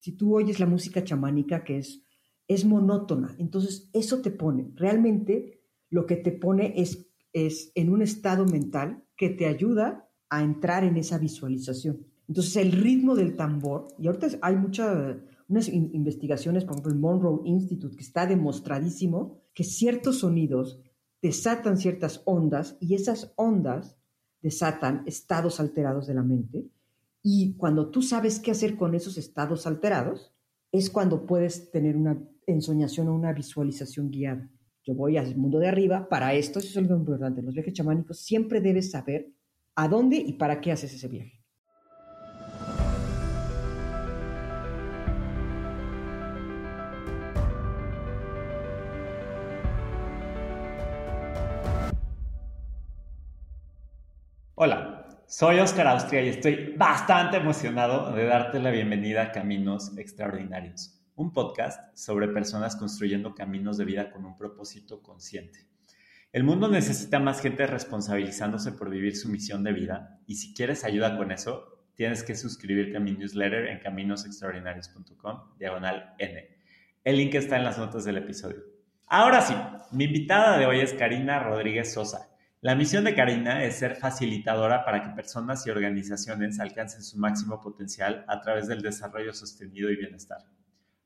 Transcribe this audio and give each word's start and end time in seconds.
si 0.00 0.12
tú 0.12 0.34
oyes 0.34 0.58
la 0.58 0.66
música 0.66 1.04
chamánica 1.04 1.62
que 1.62 1.78
es, 1.78 2.02
es 2.48 2.64
monótona, 2.64 3.36
entonces 3.38 3.88
eso 3.92 4.20
te 4.20 4.30
pone, 4.30 4.72
realmente 4.74 5.62
lo 5.88 6.06
que 6.06 6.16
te 6.16 6.32
pone 6.32 6.74
es, 6.76 7.06
es 7.32 7.70
en 7.74 7.90
un 7.90 8.02
estado 8.02 8.44
mental 8.44 9.04
que 9.16 9.30
te 9.30 9.46
ayuda 9.46 10.08
a 10.28 10.42
entrar 10.42 10.84
en 10.84 10.96
esa 10.96 11.18
visualización. 11.18 12.06
Entonces 12.28 12.56
el 12.56 12.72
ritmo 12.72 13.14
del 13.14 13.36
tambor, 13.36 13.88
y 13.98 14.06
ahorita 14.06 14.28
hay 14.42 14.56
muchas 14.56 15.16
unas 15.48 15.68
investigaciones, 15.68 16.64
por 16.64 16.74
ejemplo 16.74 16.92
el 16.92 16.98
Monroe 17.00 17.40
Institute, 17.44 17.96
que 17.96 18.04
está 18.04 18.24
demostradísimo 18.24 19.42
que 19.52 19.64
ciertos 19.64 20.20
sonidos 20.20 20.80
desatan 21.20 21.76
ciertas 21.76 22.22
ondas 22.24 22.76
y 22.80 22.94
esas 22.94 23.32
ondas 23.34 23.96
desatan 24.40 25.02
estados 25.06 25.58
alterados 25.58 26.06
de 26.06 26.14
la 26.14 26.22
mente. 26.22 26.70
Y 27.22 27.54
cuando 27.56 27.90
tú 27.90 28.02
sabes 28.02 28.40
qué 28.40 28.50
hacer 28.50 28.76
con 28.76 28.94
esos 28.94 29.18
estados 29.18 29.66
alterados, 29.66 30.32
es 30.72 30.90
cuando 30.90 31.26
puedes 31.26 31.70
tener 31.70 31.96
una 31.96 32.18
ensoñación 32.46 33.08
o 33.08 33.14
una 33.14 33.32
visualización 33.32 34.10
guiada. 34.10 34.50
Yo 34.84 34.94
voy 34.94 35.16
al 35.16 35.36
mundo 35.36 35.58
de 35.58 35.68
arriba, 35.68 36.08
para 36.08 36.34
esto, 36.34 36.58
eso 36.58 36.68
es 36.68 36.76
algo 36.76 36.96
importante. 36.96 37.42
Los 37.42 37.54
viajes 37.54 37.74
chamánicos 37.74 38.20
siempre 38.20 38.60
debes 38.60 38.90
saber 38.90 39.32
a 39.74 39.88
dónde 39.88 40.16
y 40.16 40.34
para 40.34 40.60
qué 40.60 40.72
haces 40.72 40.94
ese 40.94 41.08
viaje. 41.08 41.39
Soy 55.30 55.60
Oscar 55.60 55.86
Austria 55.86 56.22
y 56.22 56.28
estoy 56.28 56.74
bastante 56.76 57.36
emocionado 57.36 58.12
de 58.12 58.24
darte 58.24 58.58
la 58.58 58.72
bienvenida 58.72 59.22
a 59.22 59.30
Caminos 59.30 59.96
Extraordinarios, 59.96 61.00
un 61.14 61.32
podcast 61.32 61.96
sobre 61.96 62.26
personas 62.26 62.74
construyendo 62.74 63.32
caminos 63.32 63.78
de 63.78 63.84
vida 63.84 64.10
con 64.10 64.24
un 64.24 64.36
propósito 64.36 65.00
consciente. 65.04 65.60
El 66.32 66.42
mundo 66.42 66.66
necesita 66.66 67.20
más 67.20 67.40
gente 67.40 67.64
responsabilizándose 67.68 68.72
por 68.72 68.90
vivir 68.90 69.16
su 69.16 69.28
misión 69.28 69.62
de 69.62 69.72
vida 69.72 70.18
y 70.26 70.34
si 70.34 70.52
quieres 70.52 70.82
ayuda 70.82 71.16
con 71.16 71.30
eso, 71.30 71.78
tienes 71.94 72.24
que 72.24 72.34
suscribirte 72.34 72.96
a 72.96 73.00
mi 73.00 73.12
newsletter 73.12 73.68
en 73.68 73.78
caminosextraordinarios.com, 73.78 75.56
diagonal 75.60 76.16
N. 76.18 76.48
El 77.04 77.16
link 77.16 77.36
está 77.36 77.56
en 77.56 77.62
las 77.62 77.78
notas 77.78 78.04
del 78.04 78.16
episodio. 78.16 78.64
Ahora 79.06 79.42
sí, 79.42 79.54
mi 79.92 80.06
invitada 80.06 80.58
de 80.58 80.66
hoy 80.66 80.80
es 80.80 80.92
Karina 80.92 81.38
Rodríguez 81.38 81.92
Sosa. 81.92 82.29
La 82.62 82.74
misión 82.74 83.04
de 83.04 83.14
Karina 83.14 83.64
es 83.64 83.76
ser 83.76 83.96
facilitadora 83.96 84.84
para 84.84 85.02
que 85.02 85.16
personas 85.16 85.66
y 85.66 85.70
organizaciones 85.70 86.60
alcancen 86.60 87.02
su 87.02 87.18
máximo 87.18 87.58
potencial 87.58 88.22
a 88.28 88.42
través 88.42 88.68
del 88.68 88.82
desarrollo 88.82 89.32
sostenido 89.32 89.90
y 89.90 89.96
bienestar. 89.96 90.42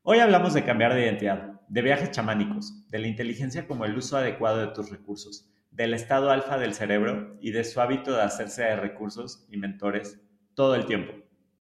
Hoy 0.02 0.19
hablamos 0.19 0.52
de 0.52 0.64
cambiar 0.64 0.94
de 0.94 1.05
identidad, 1.05 1.60
de 1.69 1.82
viajes 1.82 2.10
chamánicos, 2.10 2.91
de 2.91 2.98
la 2.98 3.06
inteligencia 3.06 3.69
como 3.69 3.84
el 3.84 3.97
uso 3.97 4.16
adecuado 4.16 4.58
de 4.58 4.75
tus 4.75 4.91
recursos, 4.91 5.48
del 5.70 5.94
estado 5.94 6.32
alfa 6.32 6.58
del 6.58 6.75
cerebro 6.75 7.36
y 7.41 7.52
de 7.52 7.62
su 7.62 7.80
hábito 7.80 8.12
de 8.16 8.22
hacerse 8.22 8.64
de 8.64 8.75
recursos 8.75 9.47
y 9.48 9.56
mentores 9.56 10.20
todo 10.55 10.75
el 10.75 10.86
tiempo. 10.86 11.12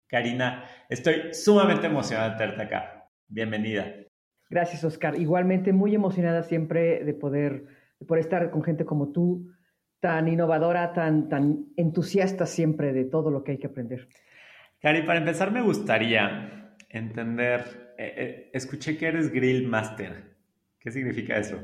Karina, 0.08 0.62
estoy 0.90 1.32
sumamente 1.32 1.86
emocionada 1.86 2.32
de 2.32 2.36
tenerte 2.36 2.62
acá. 2.64 3.08
Bienvenida. 3.28 3.86
Gracias, 4.50 4.84
Oscar. 4.84 5.18
Igualmente 5.18 5.72
muy 5.72 5.94
emocionada 5.94 6.42
siempre 6.42 7.02
de 7.02 7.14
poder, 7.14 7.64
de 7.98 8.04
poder 8.04 8.20
estar 8.20 8.50
con 8.50 8.62
gente 8.62 8.84
como 8.84 9.12
tú, 9.12 9.50
tan 10.00 10.28
innovadora, 10.28 10.92
tan, 10.92 11.28
tan 11.28 11.66
entusiasta 11.76 12.46
siempre 12.46 12.92
de 12.92 13.04
todo 13.04 13.30
lo 13.30 13.44
que 13.44 13.52
hay 13.52 13.58
que 13.58 13.66
aprender. 13.66 14.08
Cari, 14.80 15.02
para 15.02 15.18
empezar 15.18 15.52
me 15.52 15.60
gustaría 15.60 16.74
entender, 16.88 17.94
eh, 17.98 18.14
eh, 18.16 18.50
escuché 18.54 18.96
que 18.96 19.06
eres 19.06 19.30
Grill 19.30 19.68
Master. 19.68 20.36
¿Qué 20.78 20.90
significa 20.90 21.36
eso? 21.36 21.58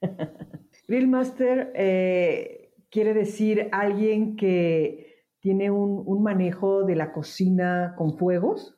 grill 0.88 1.08
Master 1.08 1.72
eh, 1.74 2.72
quiere 2.90 3.12
decir 3.12 3.68
alguien 3.72 4.36
que 4.36 5.24
tiene 5.40 5.70
un, 5.70 6.22
manejo 6.22 6.84
de 6.84 6.96
la 6.96 7.12
cocina 7.12 7.94
con 7.96 8.16
fuegos, 8.16 8.74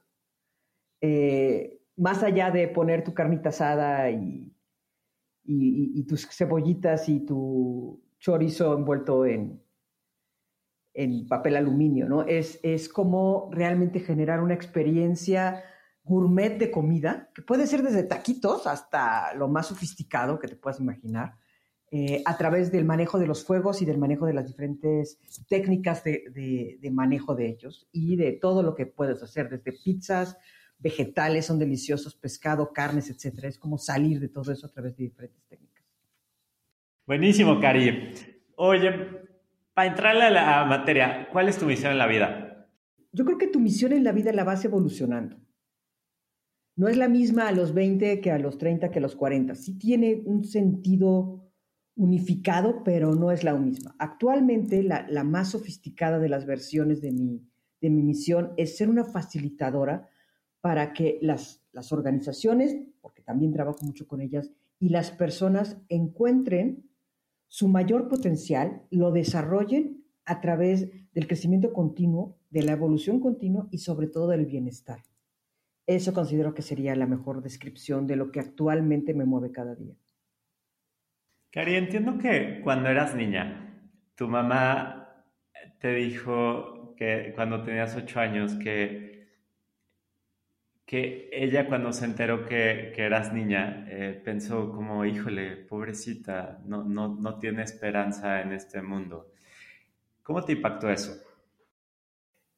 más 1.96 2.22
allá 2.22 2.50
de 2.50 2.68
poner 2.68 3.04
tu 3.04 3.14
carnita 3.14 3.50
asada 3.50 4.10
y, 4.10 4.52
y 5.44 6.04
tus 6.06 6.28
cebollitas 6.28 7.08
y 7.08 7.24
tu 7.24 8.02
chorizo 8.18 8.76
envuelto 8.76 9.24
en, 9.24 9.62
en 10.94 11.26
papel 11.28 11.56
aluminio, 11.56 12.08
¿no? 12.08 12.22
Es, 12.22 12.60
es 12.62 12.88
como 12.88 13.48
realmente 13.52 14.00
generar 14.00 14.40
una 14.40 14.54
experiencia 14.54 15.62
gourmet 16.02 16.58
de 16.58 16.70
comida, 16.70 17.30
que 17.34 17.42
puede 17.42 17.66
ser 17.66 17.82
desde 17.82 18.02
taquitos 18.02 18.66
hasta 18.66 19.34
lo 19.34 19.46
más 19.46 19.66
sofisticado 19.66 20.38
que 20.38 20.48
te 20.48 20.56
puedas 20.56 20.80
imaginar, 20.80 21.36
eh, 21.90 22.22
a 22.26 22.36
través 22.36 22.70
del 22.70 22.84
manejo 22.84 23.18
de 23.18 23.26
los 23.26 23.44
fuegos 23.44 23.80
y 23.80 23.86
del 23.86 23.96
manejo 23.96 24.26
de 24.26 24.34
las 24.34 24.46
diferentes 24.46 25.18
técnicas 25.48 26.04
de, 26.04 26.78
de, 26.80 26.90
manejo 26.90 27.34
de 27.34 27.48
ellos 27.48 27.88
y 27.92 28.16
de 28.16 28.32
todo 28.32 28.62
lo 28.62 28.74
que 28.74 28.84
puedes 28.84 29.22
hacer, 29.22 29.48
desde 29.48 29.72
pizzas, 29.72 30.36
vegetales, 30.78 31.46
son 31.46 31.58
deliciosos, 31.58 32.14
pescado, 32.14 32.72
carnes, 32.72 33.08
etcétera. 33.08 33.48
Es 33.48 33.58
como 33.58 33.78
salir 33.78 34.20
de 34.20 34.28
todo 34.28 34.52
eso 34.52 34.66
a 34.66 34.70
través 34.70 34.96
de 34.96 35.04
diferentes 35.04 35.42
técnicas. 35.46 35.67
Buenísimo, 37.08 37.58
Cari. 37.58 38.12
Oye, 38.56 38.90
para 39.72 39.88
entrarle 39.88 40.24
a 40.24 40.30
la 40.30 40.64
materia, 40.66 41.26
¿cuál 41.32 41.48
es 41.48 41.56
tu 41.56 41.64
misión 41.64 41.92
en 41.92 41.96
la 41.96 42.06
vida? 42.06 42.68
Yo 43.12 43.24
creo 43.24 43.38
que 43.38 43.46
tu 43.46 43.60
misión 43.60 43.94
en 43.94 44.04
la 44.04 44.12
vida 44.12 44.30
la 44.30 44.44
vas 44.44 44.62
evolucionando. 44.66 45.38
No 46.76 46.86
es 46.86 46.98
la 46.98 47.08
misma 47.08 47.48
a 47.48 47.52
los 47.52 47.72
20 47.72 48.20
que 48.20 48.30
a 48.30 48.38
los 48.38 48.58
30 48.58 48.90
que 48.90 48.98
a 48.98 49.00
los 49.00 49.16
40. 49.16 49.54
Sí 49.54 49.78
tiene 49.78 50.20
un 50.26 50.44
sentido 50.44 51.50
unificado, 51.96 52.82
pero 52.84 53.14
no 53.14 53.32
es 53.32 53.42
la 53.42 53.54
misma. 53.54 53.96
Actualmente, 53.98 54.82
la, 54.82 55.24
más 55.24 55.52
sofisticada 55.52 56.18
de 56.18 56.28
las 56.28 56.44
versiones 56.44 57.00
de 57.00 57.12
mi, 57.12 57.42
de 57.80 57.88
mi 57.88 58.02
misión 58.02 58.52
es 58.58 58.76
ser 58.76 58.90
una 58.90 59.04
facilitadora 59.04 60.06
para 60.60 60.92
que 60.92 61.18
las, 61.22 61.64
las 61.72 61.90
organizaciones, 61.90 62.76
porque 63.00 63.22
también 63.22 63.54
trabajo 63.54 63.78
mucho 63.86 64.06
con 64.06 64.20
ellas, 64.20 64.52
y 64.78 64.90
las 64.90 65.10
personas 65.10 65.78
encuentren 65.88 66.87
su 67.48 67.68
mayor 67.68 68.08
potencial 68.08 68.82
lo 68.90 69.10
desarrollen 69.10 70.04
a 70.24 70.40
través 70.40 70.90
del 71.12 71.26
crecimiento 71.26 71.72
continuo, 71.72 72.38
de 72.50 72.62
la 72.62 72.72
evolución 72.72 73.20
continua 73.20 73.66
y 73.70 73.78
sobre 73.78 74.06
todo 74.06 74.28
del 74.28 74.46
bienestar. 74.46 75.02
Eso 75.86 76.12
considero 76.12 76.54
que 76.54 76.62
sería 76.62 76.94
la 76.94 77.06
mejor 77.06 77.42
descripción 77.42 78.06
de 78.06 78.16
lo 78.16 78.30
que 78.30 78.40
actualmente 78.40 79.14
me 79.14 79.24
mueve 79.24 79.50
cada 79.50 79.74
día. 79.74 79.96
Cari, 81.50 81.76
entiendo 81.76 82.18
que 82.18 82.60
cuando 82.62 82.90
eras 82.90 83.14
niña, 83.14 83.90
tu 84.14 84.28
mamá 84.28 85.24
te 85.80 85.94
dijo 85.94 86.94
que 86.94 87.32
cuando 87.34 87.62
tenías 87.62 87.96
ocho 87.96 88.20
años 88.20 88.54
que 88.56 89.07
que 90.88 91.28
ella 91.30 91.68
cuando 91.68 91.92
se 91.92 92.06
enteró 92.06 92.46
que, 92.46 92.94
eras 92.96 93.34
niña 93.34 93.84
eh, 93.90 94.18
pensó 94.24 94.72
como, 94.72 95.04
híjole, 95.04 95.54
pobrecita, 95.54 96.62
no, 96.64 96.82
no, 96.82 97.14
no 97.14 97.38
tiene 97.38 97.62
esperanza 97.62 98.40
en 98.40 98.52
este 98.52 98.80
mundo. 98.80 99.30
¿Cómo 100.22 100.42
te 100.42 100.52
impactó 100.52 100.88
eso? 100.88 101.12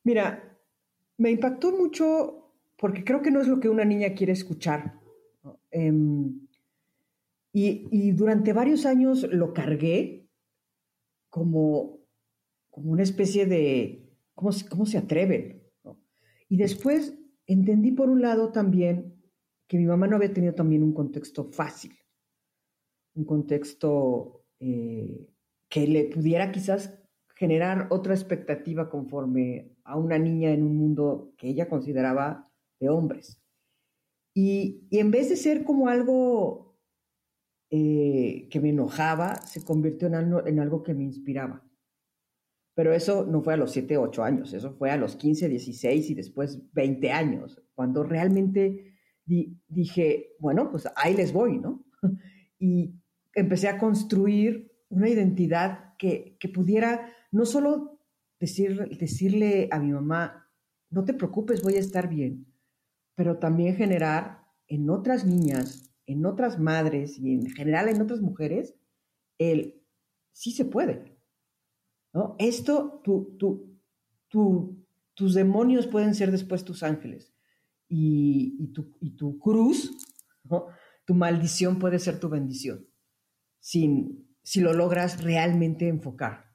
Mira, 0.04 0.56
me 1.18 1.32
impactó 1.32 1.72
mucho 1.72 2.52
porque 2.78 3.02
creo 3.02 3.20
que 3.20 3.32
no 3.32 3.41
es 3.41 3.48
lo 3.48 3.58
que 3.58 3.68
una 3.68 3.84
niña 3.84 4.14
quiere 4.14 4.32
escuchar. 4.32 4.94
Em, 5.72 6.47
y, 7.52 8.12
durante 8.12 8.52
varios 8.52 8.86
años 8.86 9.24
lo 9.24 9.52
cargué 9.52 10.28
como, 11.30 11.98
como 12.70 12.92
una 12.92 13.02
especie 13.02 13.47
de, 13.47 14.08
¿cómo, 14.36 14.52
cómo 14.68 14.86
se 14.86 14.98
atreven? 14.98 15.64
Y 16.48 16.56
después 16.56 17.19
Entendí 17.50 17.91
por 17.91 18.09
un 18.09 18.22
lado 18.22 18.53
también 18.53 19.21
que 19.66 19.77
mi 19.77 19.84
mamá 19.84 20.07
no 20.07 20.15
había 20.15 20.33
tenido 20.33 20.54
también 20.54 20.84
un 20.84 20.92
contexto 20.92 21.42
fácil, 21.42 21.98
un 23.16 23.24
contexto 23.24 24.45
eh, 24.60 25.34
que 25.69 25.89
le 25.89 26.04
pudiera 26.04 26.53
quizás 26.53 26.97
generar 27.34 27.89
otra 27.91 28.15
expectativa 28.15 28.89
conforme 28.89 29.74
a 29.83 29.97
una 29.97 30.16
niña 30.16 30.53
en 30.53 30.63
un 30.63 30.77
mundo 30.77 31.34
que 31.36 31.48
ella 31.48 31.69
consideraba 31.69 32.48
de 32.78 32.89
hombres. 32.89 33.42
Y, 34.33 34.86
en 34.92 35.10
vez 35.10 35.28
de 35.28 35.34
ser 35.34 35.65
como 35.65 35.89
algo 35.89 36.78
eh, 37.69 38.47
que 38.48 38.60
me 38.60 38.69
enojaba, 38.69 39.34
se 39.34 39.65
convirtió 39.65 40.07
en 40.07 40.15
en 40.47 40.60
algo 40.60 40.84
que 40.84 40.95
me 40.95 41.03
inspiraba. 41.03 41.69
Pero 42.80 42.94
eso 42.94 43.27
no 43.27 43.42
fue 43.42 43.53
a 43.53 43.56
los 43.59 43.72
7, 43.72 43.98
8 43.98 44.24
años, 44.24 44.54
eso 44.54 44.72
fue 44.72 44.91
a 44.91 44.97
los 44.97 45.15
15, 45.15 45.50
16 45.50 46.09
y 46.09 46.15
después 46.15 46.62
20 46.72 47.12
años, 47.12 47.62
cuando 47.74 48.04
realmente 48.04 48.94
dije, 49.27 50.34
bueno, 50.38 50.71
pues 50.71 50.88
ahí 50.97 51.15
les 51.15 51.34
voy, 51.34 51.59
¿no? 51.59 51.84
Y 52.59 52.94
empecé 53.34 53.68
a 53.68 53.77
construir 53.77 54.72
una 54.88 55.10
identidad 55.10 55.94
que, 55.98 56.38
que 56.41 56.48
pudiera 56.48 57.12
no 57.30 57.44
solo 57.44 58.00
decir, 58.38 58.88
decirle 58.98 59.68
a 59.71 59.78
mi 59.78 59.92
mamá, 59.92 60.50
no 60.88 61.04
te 61.04 61.12
preocupes, 61.12 61.62
voy 61.62 61.74
a 61.74 61.80
estar 61.80 62.09
bien, 62.09 62.47
pero 63.15 63.38
también 63.38 63.76
generar 63.76 64.47
en 64.68 64.88
otras 64.88 65.26
niñas, 65.26 65.92
en 66.06 66.24
otras 66.24 66.59
madres 66.59 67.18
y 67.18 67.34
en 67.34 67.50
general 67.50 67.91
en 67.91 68.00
otras 68.00 68.22
mujeres, 68.22 68.74
el 69.36 69.83
sí 70.33 70.53
se 70.53 70.65
puede. 70.65 71.20
¿No? 72.12 72.36
Esto, 72.39 73.03
tu, 73.04 73.39
tus 75.15 75.34
demonios 75.34 75.86
pueden 75.86 76.15
ser 76.15 76.30
después 76.30 76.65
tus 76.65 76.83
ángeles 76.83 77.34
y, 77.91 78.72
tu, 78.72 78.97
y 79.01 79.16
tu, 79.16 79.39
cruz, 79.39 79.91
tu 81.04 81.15
maldición 81.15 81.78
puede 81.78 81.98
ser 81.98 82.21
tu 82.21 82.28
bendición, 82.28 82.86
sin, 83.59 84.28
si 84.42 84.60
lo 84.60 84.72
logras 84.72 85.22
realmente 85.22 85.89
enfocar. 85.89 86.54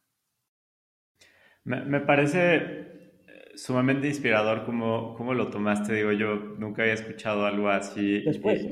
Me, 1.66 2.00
parece 2.00 2.56
eh, 2.56 3.26
sumamente 3.56 4.08
inspirador 4.08 4.66
cómo, 4.66 5.16
cómo, 5.16 5.34
lo 5.34 5.50
tomaste. 5.50 5.94
Digo, 5.94 6.12
yo 6.12 6.36
nunca 6.36 6.84
había 6.84 6.94
escuchado 6.94 7.46
algo 7.46 7.70
así. 7.70 8.22
Después. 8.22 8.64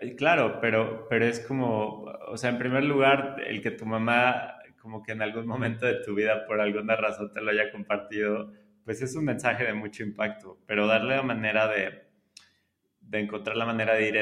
Eh, 0.00 0.14
claro, 0.16 0.58
pero, 0.60 1.08
pero 1.10 1.26
es 1.26 1.40
como, 1.40 2.04
o 2.28 2.36
sea, 2.36 2.50
en 2.50 2.58
primer 2.58 2.84
lugar, 2.84 3.42
el 3.46 3.60
que 3.60 3.72
tu 3.72 3.86
mamá 3.86 4.54
como 4.82 5.00
que 5.00 5.12
en 5.12 5.22
algún 5.22 5.46
momento 5.46 5.86
de 5.86 6.02
tu 6.02 6.16
vida 6.16 6.44
por 6.44 6.60
alguna 6.60 6.96
razón 6.96 7.32
te 7.32 7.40
lo 7.40 7.52
haya 7.52 7.70
compartido, 7.70 8.52
pues 8.84 9.00
es 9.00 9.14
un 9.14 9.24
mensaje 9.24 9.64
de 9.64 9.74
mucho 9.74 10.02
impacto, 10.02 10.58
pero 10.66 10.88
darle 10.88 11.16
la 11.16 11.22
manera 11.22 11.68
de, 11.68 12.02
de 13.00 13.20
encontrar 13.20 13.56
la 13.56 13.64
manera 13.64 13.94
de 13.94 14.08
ir 14.08 14.14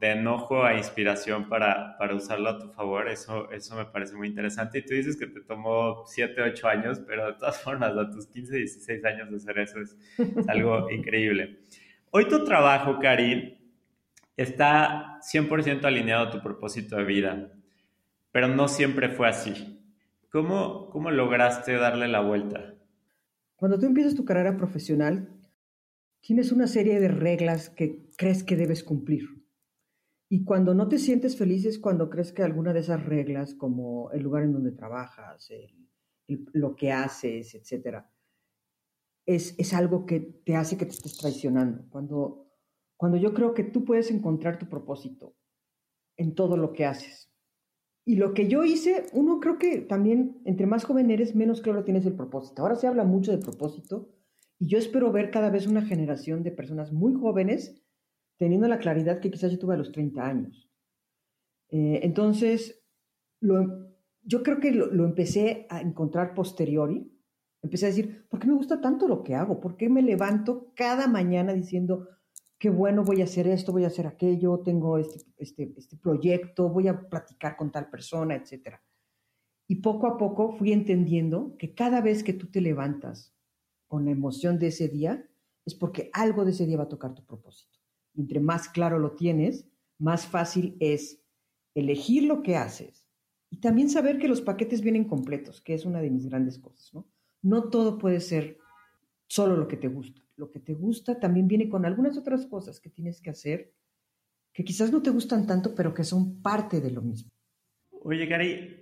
de 0.00 0.10
enojo 0.10 0.64
a 0.64 0.74
inspiración 0.74 1.48
para, 1.48 1.96
para, 1.98 2.16
usarlo 2.16 2.48
a 2.48 2.58
tu 2.58 2.68
favor, 2.70 3.08
eso, 3.08 3.48
eso 3.52 3.76
me 3.76 3.84
parece 3.84 4.16
muy 4.16 4.26
interesante. 4.26 4.78
Y 4.78 4.82
tú 4.82 4.94
dices 4.94 5.16
que 5.16 5.28
te 5.28 5.40
tomó 5.40 6.04
7, 6.04 6.42
8 6.42 6.68
años, 6.68 7.00
pero 7.06 7.26
de 7.26 7.34
todas 7.34 7.62
formas, 7.62 7.96
a 7.96 8.10
tus 8.10 8.26
15, 8.26 8.56
16 8.56 9.04
años 9.04 9.30
de 9.30 9.36
hacer 9.36 9.58
eso 9.60 9.80
es, 9.80 9.96
es 10.18 10.48
algo 10.48 10.90
increíble. 10.90 11.60
Hoy 12.10 12.26
tu 12.26 12.44
trabajo, 12.44 12.98
Cari, 12.98 13.56
está 14.36 15.20
100% 15.20 15.84
alineado 15.84 16.26
a 16.26 16.30
tu 16.30 16.42
propósito 16.42 16.96
de 16.96 17.04
vida, 17.04 17.52
pero 18.32 18.48
no 18.48 18.66
siempre 18.66 19.10
fue 19.10 19.28
así. 19.28 19.77
¿Cómo, 20.30 20.90
¿Cómo 20.90 21.10
lograste 21.10 21.72
darle 21.74 22.06
la 22.06 22.20
vuelta? 22.20 22.74
Cuando 23.56 23.78
tú 23.78 23.86
empiezas 23.86 24.14
tu 24.14 24.24
carrera 24.24 24.56
profesional, 24.56 25.38
tienes 26.20 26.52
una 26.52 26.66
serie 26.66 27.00
de 27.00 27.08
reglas 27.08 27.70
que 27.70 28.10
crees 28.16 28.44
que 28.44 28.56
debes 28.56 28.84
cumplir. 28.84 29.24
Y 30.28 30.44
cuando 30.44 30.74
no 30.74 30.88
te 30.88 30.98
sientes 30.98 31.36
feliz 31.38 31.64
es 31.64 31.78
cuando 31.78 32.10
crees 32.10 32.32
que 32.32 32.42
alguna 32.42 32.74
de 32.74 32.80
esas 32.80 33.04
reglas, 33.06 33.54
como 33.54 34.10
el 34.12 34.22
lugar 34.22 34.42
en 34.42 34.52
donde 34.52 34.72
trabajas, 34.72 35.50
lo 36.26 36.76
que 36.76 36.92
haces, 36.92 37.54
etc., 37.54 38.04
es, 39.24 39.54
es, 39.58 39.74
algo 39.74 40.06
que 40.06 40.20
te 40.20 40.56
hace 40.56 40.76
que 40.76 40.86
te 40.86 40.92
estés 40.92 41.16
traicionando. 41.16 41.86
Cuando, 41.90 42.50
cuando 42.96 43.16
yo 43.18 43.32
creo 43.34 43.54
que 43.54 43.64
tú 43.64 43.84
puedes 43.84 44.10
encontrar 44.10 44.58
tu 44.58 44.68
propósito 44.68 45.34
en 46.16 46.34
todo 46.34 46.56
lo 46.56 46.72
que 46.72 46.86
haces. 46.86 47.27
Y 48.08 48.16
lo 48.16 48.32
que 48.32 48.48
yo 48.48 48.64
hice, 48.64 49.04
uno 49.12 49.38
creo 49.38 49.58
que 49.58 49.82
también, 49.82 50.40
entre 50.46 50.64
más 50.64 50.84
joven 50.84 51.10
eres, 51.10 51.36
menos 51.36 51.60
claro 51.60 51.84
tienes 51.84 52.06
el 52.06 52.14
propósito. 52.14 52.62
Ahora 52.62 52.74
se 52.74 52.86
habla 52.86 53.04
mucho 53.04 53.32
de 53.32 53.36
propósito 53.36 54.08
y 54.58 54.66
yo 54.66 54.78
espero 54.78 55.12
ver 55.12 55.30
cada 55.30 55.50
vez 55.50 55.66
una 55.66 55.82
generación 55.82 56.42
de 56.42 56.50
personas 56.50 56.90
muy 56.90 57.12
jóvenes 57.12 57.82
teniendo 58.38 58.66
la 58.66 58.78
claridad 58.78 59.20
que 59.20 59.30
quizás 59.30 59.52
yo 59.52 59.58
tuve 59.58 59.74
a 59.74 59.76
los 59.76 59.92
30 59.92 60.26
años. 60.26 60.70
Eh, 61.68 62.00
entonces, 62.02 62.82
yo 63.42 64.42
creo 64.42 64.58
que 64.58 64.72
lo, 64.72 64.86
lo, 64.86 65.04
empecé 65.04 65.66
a 65.68 65.82
encontrar 65.82 66.32
posteriori. 66.32 67.12
Empecé 67.62 67.84
a 67.84 67.88
decir, 67.90 68.26
¿por 68.30 68.40
qué 68.40 68.46
me 68.46 68.54
gusta 68.54 68.80
tanto 68.80 69.06
lo 69.06 69.22
que 69.22 69.34
hago? 69.34 69.60
¿Por 69.60 69.76
qué 69.76 69.90
me 69.90 70.00
levanto 70.00 70.72
cada 70.74 71.08
mañana 71.08 71.52
diciendo, 71.52 72.08
qué 72.58 72.70
bueno, 72.70 73.04
voy 73.04 73.20
a 73.20 73.24
hacer 73.24 73.46
esto, 73.46 73.72
voy 73.72 73.84
a 73.84 73.88
hacer 73.88 74.06
aquello, 74.06 74.58
tengo 74.60 74.98
este, 74.98 75.24
este, 75.36 75.72
este 75.76 75.96
proyecto, 75.96 76.68
voy 76.68 76.88
a 76.88 77.08
platicar 77.08 77.56
con 77.56 77.70
tal 77.70 77.88
persona, 77.88 78.34
etc. 78.34 78.76
Y 79.68 79.76
poco 79.76 80.06
a 80.06 80.18
poco 80.18 80.52
fui 80.52 80.72
entendiendo 80.72 81.56
que 81.56 81.74
cada 81.74 82.00
vez 82.00 82.24
que 82.24 82.32
tú 82.32 82.50
te 82.50 82.60
levantas 82.60 83.34
con 83.86 84.04
la 84.04 84.10
emoción 84.10 84.58
de 84.58 84.68
ese 84.68 84.88
día, 84.88 85.28
es 85.64 85.74
porque 85.74 86.10
algo 86.12 86.44
de 86.44 86.50
ese 86.50 86.66
día 86.66 86.78
va 86.78 86.84
a 86.84 86.88
tocar 86.88 87.14
tu 87.14 87.24
propósito. 87.24 87.78
Y 88.14 88.22
entre 88.22 88.40
más 88.40 88.68
claro 88.68 88.98
lo 88.98 89.12
tienes, 89.12 89.68
más 89.98 90.26
fácil 90.26 90.76
es 90.80 91.22
elegir 91.74 92.24
lo 92.24 92.42
que 92.42 92.56
haces 92.56 93.06
y 93.50 93.60
también 93.60 93.88
saber 93.88 94.18
que 94.18 94.28
los 94.28 94.40
paquetes 94.40 94.82
vienen 94.82 95.04
completos, 95.04 95.60
que 95.60 95.74
es 95.74 95.84
una 95.84 96.00
de 96.00 96.10
mis 96.10 96.26
grandes 96.26 96.58
cosas, 96.58 96.92
¿no? 96.92 97.06
No 97.40 97.70
todo 97.70 97.98
puede 97.98 98.20
ser 98.20 98.58
solo 99.26 99.56
lo 99.56 99.68
que 99.68 99.76
te 99.76 99.88
gusta 99.88 100.27
lo 100.38 100.50
que 100.50 100.60
te 100.60 100.74
gusta 100.74 101.18
también 101.18 101.48
viene 101.48 101.68
con 101.68 101.84
algunas 101.84 102.16
otras 102.16 102.46
cosas 102.46 102.80
que 102.80 102.88
tienes 102.88 103.20
que 103.20 103.30
hacer 103.30 103.74
que 104.52 104.64
quizás 104.64 104.90
no 104.90 105.02
te 105.02 105.10
gustan 105.10 105.46
tanto, 105.46 105.74
pero 105.74 105.94
que 105.94 106.04
son 106.04 106.42
parte 106.42 106.80
de 106.80 106.90
lo 106.90 107.02
mismo. 107.02 107.30
Oye, 108.02 108.26
Gary, 108.26 108.78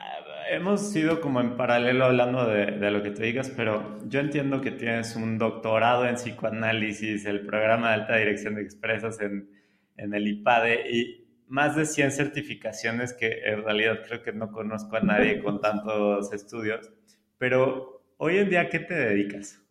hemos 0.50 0.94
ido 0.94 1.20
como 1.20 1.40
en 1.40 1.56
paralelo 1.56 2.04
hablando 2.04 2.46
de, 2.46 2.78
de, 2.78 2.90
lo 2.90 3.02
que 3.02 3.10
te 3.10 3.24
digas, 3.24 3.52
pero 3.54 3.98
yo 4.08 4.20
entiendo 4.20 4.60
que 4.60 4.70
tienes 4.70 5.16
un 5.16 5.38
doctorado 5.38 6.06
en 6.06 6.14
psicoanálisis, 6.14 7.26
el 7.26 7.44
programa 7.44 7.88
de 7.88 7.94
alta 7.94 8.16
dirección 8.16 8.54
de 8.54 8.62
expresas 8.62 9.20
en, 9.20 9.50
en 9.96 10.14
el 10.14 10.28
IPADE 10.28 10.90
y 10.90 11.26
más 11.48 11.76
de 11.76 11.86
100 11.86 12.10
certificaciones 12.12 13.12
que 13.12 13.40
en 13.44 13.62
realidad 13.64 14.00
creo 14.06 14.22
que 14.22 14.32
no 14.32 14.52
conozco 14.52 14.96
a 14.96 15.00
nadie 15.00 15.42
con 15.42 15.60
tantos 15.60 16.32
estudios. 16.32 16.90
Pero 17.38 18.02
hoy 18.16 18.38
en 18.38 18.50
día, 18.50 18.68
¿qué 18.68 18.78
te 18.78 18.94
dedicas? 18.94 19.62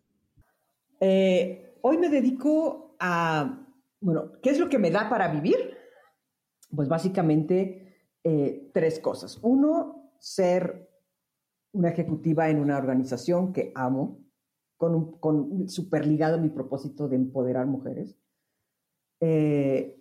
Eh, 1.00 1.65
Hoy 1.88 2.00
me 2.00 2.10
dedico 2.10 2.96
a, 3.00 3.64
bueno, 4.00 4.42
¿qué 4.42 4.50
es 4.50 4.58
lo 4.58 4.70
que 4.70 4.80
me 4.80 4.90
da 4.90 5.08
para 5.08 5.28
vivir? 5.28 5.78
Pues 6.76 6.90
básicamente 6.90 8.10
eh, 8.24 8.72
tres 8.74 9.00
cosas. 9.00 9.38
Uno, 9.44 10.12
ser 10.18 10.90
una 11.74 11.90
ejecutiva 11.90 12.50
en 12.50 12.58
una 12.58 12.80
organización 12.80 13.54
que 13.54 13.72
amo, 13.76 14.26
con, 14.78 15.20
con 15.20 15.70
super 15.70 16.08
ligado 16.08 16.38
a 16.38 16.42
mi 16.42 16.50
propósito 16.50 17.08
de 17.08 17.18
empoderar 17.18 17.68
mujeres. 17.68 18.18
Eh, 19.20 19.96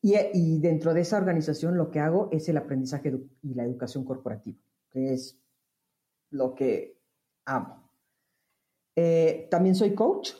y, 0.00 0.14
y, 0.32 0.58
dentro 0.58 0.94
de 0.94 1.02
esa 1.02 1.18
organización 1.18 1.76
lo 1.76 1.90
que 1.90 2.00
hago 2.00 2.30
es 2.32 2.48
el 2.48 2.56
aprendizaje 2.56 3.12
y 3.42 3.52
la 3.52 3.64
educación 3.64 4.06
corporativa, 4.06 4.56
que 4.88 5.12
es 5.12 5.38
lo 6.30 6.54
que 6.54 6.98
amo. 7.44 7.90
Eh, 8.96 9.48
también 9.50 9.74
soy 9.74 9.94
coach, 9.94 10.32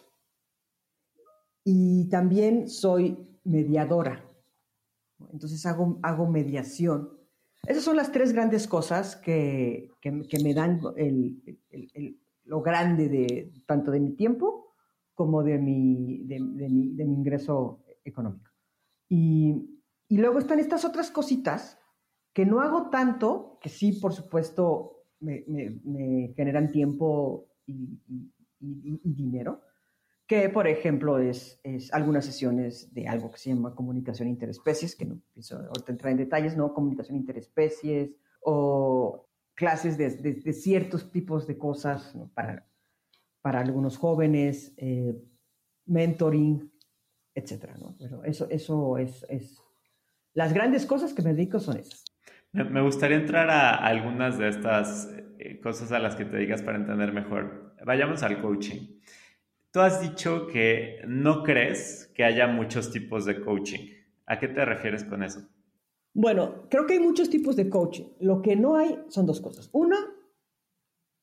y 1.65 2.09
también 2.09 2.69
soy 2.69 3.19
mediadora. 3.45 4.25
Entonces 5.33 5.65
hago, 5.67 5.99
hago 6.03 6.29
mediación. 6.29 7.11
Esas 7.67 7.85
son 7.85 7.97
las 7.97 8.11
tres 8.11 8.33
grandes 8.33 8.67
cosas 8.67 9.17
que, 9.17 9.91
que, 10.01 10.11
me 10.43 10.53
dan 10.55 10.81
el, 10.97 11.41
el, 11.71 12.21
lo 12.45 12.61
grande 12.61 13.09
de 13.09 13.53
tanto 13.67 13.93
de 13.93 14.01
mi 14.01 14.17
tiempo 14.17 14.75
como 15.15 15.45
de 15.45 15.59
mi, 15.59 16.25
de, 16.25 16.41
mi, 16.41 16.95
de 16.95 17.05
mi, 17.05 17.15
ingreso 17.15 17.85
económico. 18.05 18.51
Y, 19.09 19.81
y, 20.09 20.17
luego 20.17 20.39
están 20.39 20.59
estas 20.59 20.85
otras 20.85 21.11
cositas 21.11 21.79
que 22.33 22.47
no 22.47 22.61
hago 22.61 22.91
tanto, 22.91 23.59
que 23.61 23.69
sí, 23.69 23.93
por 23.93 24.13
supuesto, 24.13 25.05
me, 25.21 25.45
me, 25.47 26.33
generan 26.35 26.73
tiempo 26.73 27.47
y 27.67 28.01
dinero, 29.05 29.61
que 30.27 30.49
por 30.49 30.67
ejemplo 30.67 31.19
es, 31.19 31.61
es, 31.63 31.93
algunas 31.93 32.25
sesiones 32.25 32.93
de 32.95 33.09
algo 33.09 33.31
que 33.31 33.39
se 33.39 33.51
llama 33.51 33.75
comunicación 33.75 34.29
interespecies, 34.29 34.97
que 34.97 35.05
no 35.05 35.21
pienso 35.33 35.57
ahorita 35.57 35.93
entrar 35.93 36.13
en 36.13 36.19
detalles, 36.19 36.57
¿no? 36.57 36.73
Comunicación 36.73 37.17
interespecies 37.17 38.11
o 38.41 39.29
clases 39.55 39.99
de, 39.99 40.11
de, 40.11 40.53
ciertos 40.53 41.11
tipos 41.11 41.47
de 41.47 41.59
cosas 41.59 42.17
para, 42.35 42.67
para 43.43 43.61
algunos 43.61 43.97
jóvenes, 43.97 44.73
eh, 44.77 45.15
mentoring, 45.87 46.73
etcétera, 47.35 47.75
¿no? 47.79 47.95
Pero 47.99 48.25
eso, 48.25 48.49
eso 48.51 48.99
es, 48.99 49.27
es, 49.29 49.63
Las 50.35 50.53
grandes 50.53 50.87
cosas 50.87 51.13
que 51.13 51.23
me 51.23 51.35
dedico 51.35 51.59
son 51.59 51.79
esas. 51.79 52.05
Me 52.53 52.83
gustaría 52.83 53.17
entrar 53.17 53.49
a 53.51 53.75
algunas 53.77 54.39
de 54.39 54.49
estas 54.49 55.11
eh, 55.39 55.59
cosas 55.61 55.91
a 55.93 55.99
las 55.99 56.17
que 56.17 56.25
te 56.25 56.37
digas 56.37 56.63
para 56.63 56.79
entender 56.79 57.13
mejor. 57.13 57.75
Vayamos 57.85 58.23
al 58.23 58.41
coaching. 58.43 59.01
Tú 59.73 59.81
has 59.81 60.03
dicho 60.03 60.47
que 60.49 60.99
no 61.09 61.43
crees 61.43 62.13
que 62.15 62.25
haya 62.25 62.47
muchos 62.47 62.93
tipos 62.93 63.25
de 63.25 63.41
coaching. 63.41 63.89
¿A 64.27 64.39
qué 64.39 64.47
te 64.47 64.67
refieres 64.67 65.03
con 65.03 65.23
eso? 65.23 65.49
Bueno, 66.13 66.69
creo 66.69 66.87
que 66.87 66.93
hay 66.93 67.01
muchos 67.01 67.31
tipos 67.31 67.57
de 67.57 67.71
coaching. 67.71 68.05
Lo 68.21 68.43
que 68.43 68.55
no 68.55 68.77
hay 68.77 68.99
son 69.09 69.25
dos 69.25 69.41
cosas. 69.41 69.71
Una, 69.73 69.97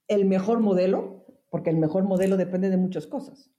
el 0.07 0.25
mejor 0.25 0.61
modelo, 0.61 1.27
porque 1.51 1.69
el 1.69 1.77
mejor 1.77 2.05
modelo 2.05 2.37
depende 2.37 2.71
de 2.71 2.77
muchas 2.77 3.05
cosas. 3.05 3.51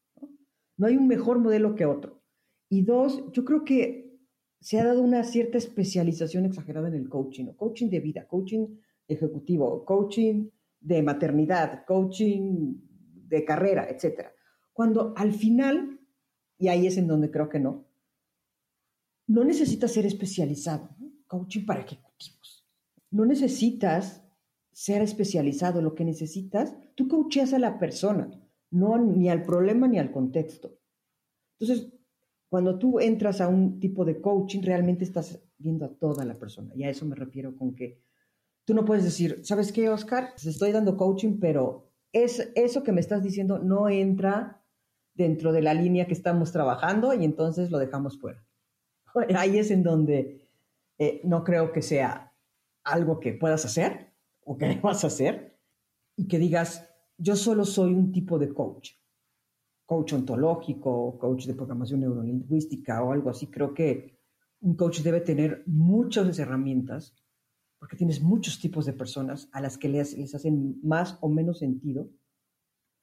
No, 0.77 0.89
hay 0.89 0.97
un 0.97 1.07
mejor 1.07 1.39
modelo 1.39 1.77
que 1.77 1.87
otro. 1.87 2.25
Y 2.69 2.83
dos, 2.83 3.31
yo 3.31 3.45
creo 3.45 3.65
que 3.65 4.19
se 4.59 4.81
ha 4.81 4.85
dado 4.85 5.03
una 5.03 5.23
cierta 5.23 5.57
especialización 5.57 6.47
exagerada 6.47 6.89
en 6.89 6.95
el 6.95 7.09
coaching, 7.09 7.53
coaching 7.53 7.91
de 7.91 8.01
vida, 8.01 8.27
coaching 8.27 8.67
ejecutivo, 9.07 9.85
coaching 9.85 10.49
de 10.81 11.01
maternidad, 11.05 11.85
coaching 11.87 12.75
de 13.29 13.45
carrera, 13.45 13.89
etcétera 13.89 14.33
cuando 14.73 15.13
al 15.17 15.33
final 15.33 16.01
y 16.61 16.69
ahí 16.69 16.87
es 16.87 16.99
en 16.99 17.09
donde 17.09 17.31
creo 17.31 17.49
que 17.49 17.59
no, 17.59 17.87
no 19.27 19.45
necesitas 19.45 19.93
ser 19.93 20.05
especializado. 20.05 20.91
Coaching 21.27 21.65
para 21.65 21.81
ejecutivos. 21.81 22.69
No 23.11 23.25
necesitas 23.25 24.23
ser 24.71 25.01
especializado. 25.01 25.81
Lo 25.81 25.95
que 25.95 26.05
necesitas, 26.05 26.77
tú 26.95 27.09
coacheas 27.09 27.55
a 27.55 27.59
la 27.59 27.79
persona, 27.79 28.31
no 28.71 28.99
ni 28.99 29.31
al 29.31 29.43
problema 29.43 29.89
ni 29.89 29.99
al 29.99 30.13
contexto. 30.13 30.79
Entonces, 31.59 31.95
cuando 32.51 32.79
tú 32.79 33.01
entras 33.01 33.41
a 33.41 33.49
un 33.49 33.81
tipo 33.81 34.05
de 34.05 34.21
coaching, 34.21 34.61
realmente 34.63 35.05
estás 35.05 35.41
viendo 35.57 35.87
a 35.87 35.95
toda 35.95 36.27
la 36.27 36.39
persona. 36.39 36.75
Y 36.75 36.85
a 36.85 36.91
eso 36.91 37.07
me 37.07 37.17
refiero 37.17 37.57
con 37.57 37.75
que 37.75 38.03
tú 38.67 38.75
no 38.75 38.85
puedes 38.85 39.05
decir, 39.05 39.41
¿sabes 39.45 39.73
qué, 39.73 39.89
Oscar? 39.89 40.35
Te 40.35 40.51
estoy 40.51 40.73
dando 40.73 40.99
coaching, 40.99 41.39
pero 41.41 41.91
es, 42.13 42.53
eso 42.55 42.83
que 42.83 42.93
me 42.93 43.01
estás 43.01 43.23
diciendo 43.23 43.59
no 43.59 43.89
entra 43.89 44.60
dentro 45.15 45.53
de 45.53 45.63
la 45.63 45.75
línea 45.75 46.07
que 46.07 46.15
estamos 46.15 46.53
trabajando 46.53 47.15
y 47.15 47.25
entonces 47.25 47.71
lo 47.71 47.79
dejamos 47.79 48.19
fuera. 48.19 48.45
Ahí 49.37 49.59
es 49.59 49.71
en 49.71 49.83
donde 49.83 50.49
eh, 50.99 51.21
no 51.25 51.45
creo 51.45 51.73
que 51.73 51.83
sea 51.83 52.33
algo 52.85 53.21
que 53.21 53.33
puedas 53.33 53.65
hacer 53.65 54.13
o 54.45 54.57
que 54.57 54.67
debas 54.75 55.05
hacer 55.05 55.59
y 56.17 56.27
que 56.27 56.39
digas, 56.39 56.89
yo 57.19 57.37
solo 57.37 57.65
soy 57.65 57.95
un 57.95 58.13
tipo 58.13 58.39
de 58.39 58.53
coach, 58.53 58.93
coach 59.87 60.13
ontológico, 60.13 61.19
coach 61.19 61.47
de 61.47 61.55
programación 61.55 62.01
neurolingüística 62.01 63.03
o 63.03 63.13
algo 63.13 63.31
así. 63.31 63.47
Creo 63.49 63.75
que 63.75 64.19
un 64.61 64.75
coach 64.75 65.01
debe 65.01 65.21
tener 65.21 65.63
muchas 65.67 66.39
herramientas 66.39 67.15
porque 67.79 67.97
tienes 67.97 68.21
muchos 68.21 68.61
tipos 68.61 68.85
de 68.85 68.93
personas 68.93 69.49
a 69.53 69.61
las 69.61 69.79
que 69.79 69.89
les, 69.89 70.17
les 70.17 70.35
hacen 70.35 70.79
más 70.83 71.17
o 71.23 71.31
menos 71.31 71.61
sentido 71.61 72.11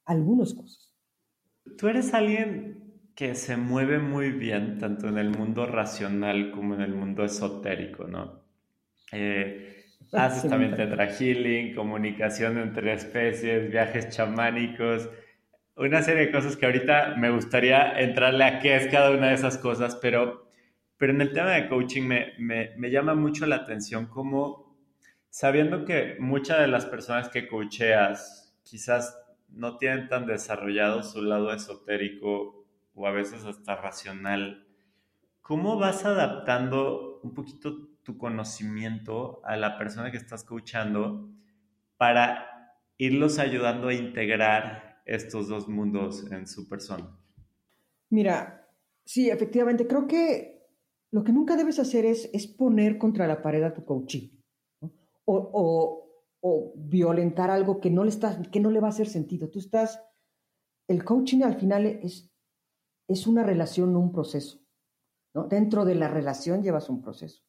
algunas 0.05 0.53
cosas. 0.53 0.93
Tú 1.77 1.87
eres 1.87 2.13
alguien 2.13 2.77
que 3.15 3.33
se 3.33 3.57
mueve 3.57 3.97
muy 3.97 4.31
bien 4.31 4.77
tanto 4.77 5.07
en 5.07 5.17
el 5.17 5.31
mundo 5.31 5.65
racional 5.65 6.51
como 6.51 6.75
en 6.75 6.81
el 6.81 6.93
mundo 6.93 7.23
esotérico, 7.23 8.07
¿no? 8.07 8.43
Eh, 9.11 9.85
haces 10.13 10.49
también 10.49 10.75
tetra 10.75 11.07
healing, 11.07 11.73
comunicación 11.73 12.59
entre 12.59 12.93
especies, 12.93 13.71
viajes 13.71 14.09
chamánicos, 14.09 15.09
una 15.75 16.01
serie 16.01 16.27
de 16.27 16.31
cosas 16.31 16.57
que 16.57 16.65
ahorita 16.65 17.15
me 17.17 17.31
gustaría 17.31 17.99
entrarle 17.99 18.43
a 18.43 18.59
qué 18.59 18.75
es 18.75 18.87
cada 18.87 19.11
una 19.11 19.29
de 19.29 19.35
esas 19.35 19.57
cosas, 19.57 19.95
pero, 19.95 20.49
pero 20.97 21.11
en 21.11 21.21
el 21.21 21.33
tema 21.33 21.51
de 21.51 21.67
coaching 21.67 22.03
me, 22.03 22.33
me, 22.37 22.71
me 22.77 22.91
llama 22.91 23.15
mucho 23.15 23.45
la 23.45 23.57
atención 23.57 24.07
como 24.07 24.75
sabiendo 25.29 25.85
que 25.85 26.17
muchas 26.19 26.59
de 26.59 26.67
las 26.67 26.85
personas 26.85 27.29
que 27.29 27.47
coacheas 27.47 28.57
quizás 28.63 29.17
no 29.49 29.77
tienen 29.77 30.07
tan 30.07 30.25
desarrollado 30.25 31.03
su 31.03 31.21
lado 31.21 31.51
esotérico 31.53 32.65
o 32.93 33.07
a 33.07 33.11
veces 33.11 33.45
hasta 33.45 33.75
racional, 33.75 34.67
¿cómo 35.41 35.77
vas 35.77 36.05
adaptando 36.05 37.19
un 37.23 37.33
poquito 37.33 37.89
tu 38.03 38.17
conocimiento 38.17 39.41
a 39.43 39.55
la 39.57 39.77
persona 39.77 40.11
que 40.11 40.17
estás 40.17 40.43
coachando 40.43 41.29
para 41.97 42.73
irlos 42.97 43.39
ayudando 43.39 43.89
a 43.89 43.93
integrar 43.93 45.01
estos 45.05 45.47
dos 45.47 45.67
mundos 45.67 46.31
en 46.31 46.47
su 46.47 46.67
persona? 46.67 47.17
Mira, 48.09 48.67
sí, 49.05 49.29
efectivamente, 49.29 49.87
creo 49.87 50.07
que 50.07 50.57
lo 51.11 51.23
que 51.23 51.31
nunca 51.31 51.55
debes 51.55 51.79
hacer 51.79 52.05
es, 52.05 52.29
es 52.33 52.47
poner 52.47 52.97
contra 52.97 53.27
la 53.27 53.41
pared 53.41 53.63
a 53.63 53.73
tu 53.73 53.85
o, 55.25 56.06
violentar 56.75 57.51
algo 57.51 57.79
que 57.79 57.89
no, 57.89 58.03
le 58.03 58.09
está, 58.09 58.41
que 58.41 58.59
no 58.59 58.69
le 58.69 58.79
va 58.79 58.87
a 58.87 58.91
hacer 58.91 59.07
sentido. 59.07 59.49
Tú 59.49 59.59
estás, 59.59 60.01
el 60.87 61.03
coaching 61.03 61.43
al 61.43 61.55
final 61.55 61.85
es, 61.85 62.31
es 63.07 63.27
una 63.27 63.43
relación, 63.43 63.93
no 63.93 63.99
un 63.99 64.11
proceso. 64.11 64.59
¿no? 65.33 65.47
Dentro 65.47 65.85
de 65.85 65.95
la 65.95 66.07
relación 66.07 66.63
llevas 66.63 66.89
un 66.89 67.01
proceso. 67.01 67.43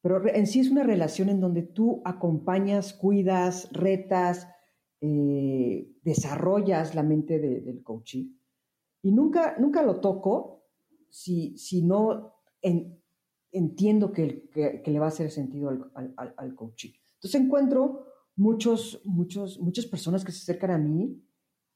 Pero 0.00 0.26
en 0.28 0.46
sí 0.46 0.60
es 0.60 0.70
una 0.70 0.84
relación 0.84 1.28
en 1.28 1.40
donde 1.40 1.62
tú 1.62 2.02
acompañas, 2.04 2.94
cuidas, 2.94 3.68
retas, 3.72 4.48
eh, 5.00 5.92
desarrollas 6.02 6.94
la 6.94 7.02
mente 7.02 7.38
del 7.38 7.82
coachee. 7.82 8.32
Y 9.02 9.12
nunca, 9.12 9.56
nunca 9.58 9.82
lo 9.82 10.00
toco 10.00 10.64
si, 11.08 11.56
si 11.58 11.82
no 11.82 12.34
entiendo 13.50 14.12
que, 14.12 14.48
que, 14.50 14.90
le 14.90 14.98
va 14.98 15.06
a 15.06 15.08
hacer 15.08 15.30
sentido 15.30 15.68
al, 15.68 15.90
al, 16.16 16.34
al 16.36 16.54
coachee. 16.54 16.94
Entonces 17.18 17.40
encuentro 17.40 18.06
muchos, 18.36 19.02
muchos, 19.04 19.58
muchas 19.58 19.86
personas 19.86 20.24
que 20.24 20.32
se 20.32 20.38
acercan 20.38 20.70
a 20.70 20.78
mí 20.78 21.20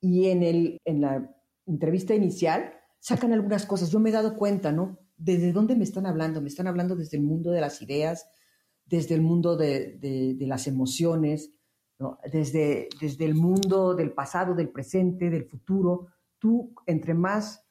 y 0.01 0.29
en, 0.29 0.43
el, 0.43 0.79
en 0.85 1.01
la 1.01 1.35
entrevista 1.67 2.15
inicial 2.15 2.73
sacan 3.01 3.33
algunas 3.33 3.67
cosas. 3.67 3.91
Yo 3.91 3.99
me 3.99 4.11
he 4.11 4.13
dado 4.13 4.37
cuenta, 4.37 4.71
¿no? 4.71 4.99
¿Desde 5.17 5.53
dónde 5.53 5.75
me 5.75 5.85
están 5.85 6.07
hablando? 6.07 6.41
Me 6.41 6.49
están 6.49 6.69
hablando 6.69 6.95
desde 6.95 7.17
el 7.17 7.25
mundo 7.25 7.51
de 7.51 7.61
las 7.61 7.83
ideas, 7.83 8.29
desde 8.85 9.15
el 9.15 9.23
mundo 9.23 9.57
de, 9.57 9.99
de, 9.99 10.47
las 10.47 10.67
emociones, 10.67 11.53
¿no? 11.99 12.19
desde, 12.33 12.89
desde 13.01 13.25
el 13.25 13.35
mundo 13.35 13.95
del 13.95 14.13
pasado, 14.13 14.55
del 14.55 14.71
presente, 14.71 15.31
del 15.31 15.45
futuro. 15.45 16.09
Tú, 16.39 16.75
entre 16.87 17.15
más 17.15 17.67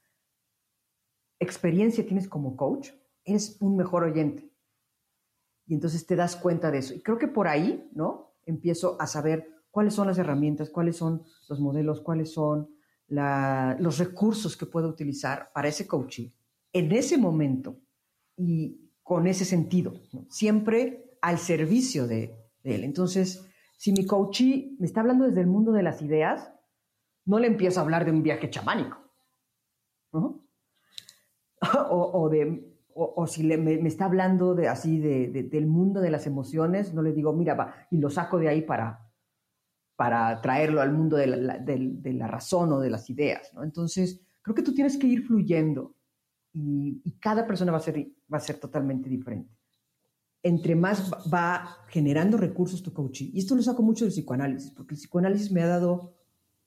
experiencia 1.40 2.06
tienes 2.06 2.28
como 2.28 2.56
coach, 2.56 2.92
eres 3.24 3.58
un 3.62 3.78
mejor 3.78 4.04
oyente. 4.04 4.51
Y 5.72 5.74
entonces 5.74 6.06
te 6.06 6.18
das 6.18 6.36
cuenta 6.36 6.70
de 6.70 6.80
eso. 6.80 6.94
Y 6.94 7.00
creo 7.00 7.18
que 7.18 7.30
por 7.30 7.48
ahí, 7.48 7.90
¿no? 7.94 8.34
Empiezo 8.46 8.98
a 9.00 9.08
saber 9.08 9.48
cuáles 9.72 9.94
son 9.94 10.08
las 10.08 10.18
herramientas, 10.18 10.70
cuáles 10.70 10.98
son 10.98 11.24
los 11.48 11.62
modelos, 11.62 12.02
cuáles 12.02 12.34
son 12.34 12.76
los 13.08 13.98
recursos 13.98 14.58
que 14.58 14.66
puedo 14.66 14.90
utilizar 14.90 15.50
para 15.54 15.70
ese 15.70 15.88
coaching 15.88 16.28
en 16.74 16.92
ese 16.92 17.18
momento 17.18 17.78
y 18.36 18.92
con 19.02 19.28
ese 19.28 19.46
sentido, 19.46 19.94
siempre 20.28 21.18
al 21.22 21.38
servicio 21.38 22.06
de, 22.06 22.36
él. 22.66 22.84
Entonces, 22.84 23.48
si 23.78 23.94
mi 23.94 24.06
coachee 24.06 24.76
me 24.78 24.86
está 24.86 25.00
hablando 25.00 25.26
desde 25.26 25.40
el 25.40 25.48
mundo 25.48 25.72
de 25.72 25.84
las 25.84 26.02
ideas, 26.02 26.52
no 27.24 27.40
le 27.40 27.48
empiezo 27.48 27.80
a 27.80 27.84
hablar 27.84 28.04
de 28.04 28.12
un 28.12 28.24
viaje 28.24 28.50
chamánico. 28.50 28.98
o, 31.90 32.30
de, 32.30 32.71
o, 32.96 33.28
si 33.28 33.44
me, 33.44 33.76
está 33.88 34.06
hablando 34.06 34.56
de, 34.56 34.68
así 34.68 35.00
de, 35.00 35.30
del 35.30 35.68
mundo 35.68 36.02
de 36.02 36.12
las 36.12 36.28
emociones, 36.28 36.94
no 36.94 37.02
le 37.02 37.14
digo, 37.14 37.34
mira, 37.34 37.54
va, 37.56 37.74
y 37.90 37.98
lo 37.98 38.10
saco 38.10 38.38
de 38.38 38.50
ahí 38.50 38.62
para, 38.62 39.12
para 39.96 40.42
traerlo 40.42 40.82
al 40.82 40.92
mundo 40.92 41.18
de 41.18 41.28
la, 41.28 42.28
razón 42.28 42.74
o 42.74 42.80
de 42.80 42.90
las 42.90 43.10
ideas. 43.10 43.54
¿no? 43.54 43.64
Entonces, 43.64 44.22
creo 44.42 44.56
que 44.56 44.64
tú 44.64 44.74
tienes 44.74 44.98
que 44.98 45.08
ir 45.08 45.26
fluyendo 45.26 45.96
y, 46.54 47.02
cada 47.20 47.46
persona 47.46 47.72
va 47.72 47.78
a, 47.78 47.82
ser, 47.82 48.08
va 48.32 48.38
a 48.38 48.42
ser 48.42 48.60
totalmente 48.60 49.08
diferente. 49.08 49.56
Entre 50.44 50.76
más 50.76 51.12
va 51.32 51.86
generando 51.88 52.36
recursos 52.38 52.82
tu 52.82 52.92
coaching, 52.92 53.30
y 53.34 53.40
esto 53.40 53.56
lo 53.56 53.62
saco 53.62 53.84
mucho 53.84 54.06
del 54.06 54.12
psicoanálisis, 54.12 54.72
porque 54.72 54.96
el 54.96 55.00
psicoanálisis 55.00 55.52
me 55.52 55.62
ha 55.62 55.68
dado 55.68 56.16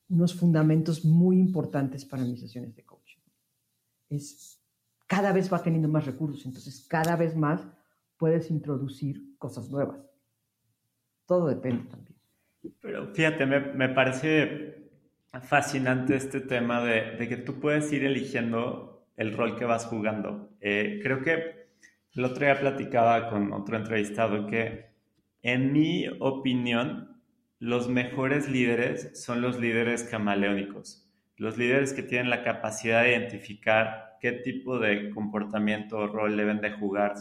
unos 0.08 0.34
fundamentos 0.34 1.04
muy 1.04 1.38
importantes 1.38 2.04
para 2.04 2.24
mis 2.24 2.40
sesiones 2.40 2.74
de 2.76 2.84
coaching. 2.84 3.20
Es 4.10 4.63
cada 5.06 5.32
vez 5.32 5.52
va 5.52 5.62
teniendo 5.62 5.88
más 5.88 6.06
recursos, 6.06 6.44
entonces 6.46 6.86
cada 6.88 7.16
vez 7.16 7.36
más 7.36 7.66
puedes 8.16 8.50
introducir 8.50 9.36
cosas 9.38 9.70
nuevas. 9.70 10.00
Todo 11.26 11.48
depende 11.48 11.84
también. 11.90 12.14
Pero 12.80 13.12
fíjate, 13.14 13.46
me, 13.46 13.88
parece 13.90 14.90
fascinante 15.42 16.16
este 16.16 16.40
tema 16.40 16.82
de, 16.82 17.28
que 17.28 17.36
tú 17.36 17.60
puedes 17.60 17.92
ir 17.92 18.04
eligiendo 18.04 19.06
el 19.16 19.36
rol 19.36 19.56
que 19.56 19.64
vas 19.64 19.86
jugando. 19.86 20.50
Eh, 20.60 21.00
creo 21.02 21.20
que 21.22 21.68
el 22.14 22.24
otro 22.24 22.44
día 22.44 22.58
platicaba 22.58 23.28
con 23.28 23.52
otro 23.52 23.76
entrevistado 23.76 24.46
que, 24.46 24.86
en 25.42 25.72
mi 25.72 26.06
opinión, 26.20 27.20
los 27.58 27.88
mejores 27.88 28.48
líderes 28.48 29.20
son 29.22 29.40
los 29.40 29.58
líderes 29.58 30.04
camaleónicos, 30.04 31.10
los 31.36 31.58
líderes 31.58 31.92
que 31.92 32.02
tienen 32.02 32.30
la 32.30 32.42
capacidad 32.42 33.02
de 33.02 33.16
identificar 33.16 34.13
qué 34.24 34.32
tipo 34.32 34.78
de 34.78 35.10
comportamiento 35.10 35.98
o 35.98 36.06
rol 36.06 36.34
deben 36.34 36.62
de 36.62 36.70
jugar 36.70 37.12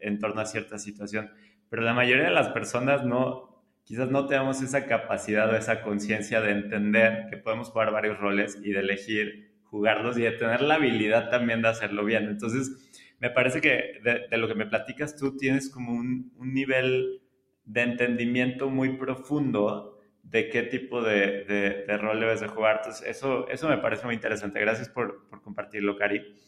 en 0.00 0.18
torno 0.18 0.40
a 0.40 0.44
cierta 0.44 0.76
situación. 0.76 1.30
Pero 1.70 1.82
la 1.82 1.94
mayoría 1.94 2.24
de 2.24 2.32
las 2.32 2.48
personas 2.48 3.04
no, 3.04 3.62
quizás 3.84 4.10
no 4.10 4.26
tenemos 4.26 4.60
esa 4.60 4.86
capacidad 4.86 5.48
o 5.50 5.56
esa 5.56 5.82
conciencia 5.82 6.40
de 6.40 6.50
entender 6.50 7.28
que 7.30 7.36
podemos 7.36 7.68
jugar 7.68 7.92
varios 7.92 8.18
roles 8.18 8.58
y 8.60 8.72
de 8.72 8.80
elegir 8.80 9.52
jugarlos 9.62 10.18
y 10.18 10.22
de 10.22 10.32
tener 10.32 10.60
la 10.62 10.74
habilidad 10.74 11.30
también 11.30 11.62
de 11.62 11.68
hacerlo 11.68 12.04
bien. 12.04 12.24
Entonces, 12.24 13.14
me 13.20 13.30
parece 13.30 13.60
que 13.60 14.00
de, 14.02 14.36
lo 14.36 14.48
que 14.48 14.56
me 14.56 14.66
platicas 14.66 15.14
tú 15.14 15.36
tienes 15.36 15.70
como 15.70 15.92
un, 15.92 16.32
nivel 16.40 17.22
de 17.66 17.82
entendimiento 17.82 18.68
muy 18.68 18.96
profundo 18.96 20.00
de 20.24 20.48
qué 20.48 20.64
tipo 20.64 21.02
de, 21.02 21.84
rol 22.00 22.18
debes 22.18 22.40
de 22.40 22.48
jugar. 22.48 22.78
Entonces, 22.78 23.06
eso, 23.06 23.48
eso 23.48 23.68
me 23.68 23.78
parece 23.78 24.06
muy 24.06 24.16
interesante. 24.16 24.58
Gracias 24.58 24.88
por, 24.88 25.28
por 25.28 25.40
compartirlo, 25.40 25.96
Cari. 25.96 26.47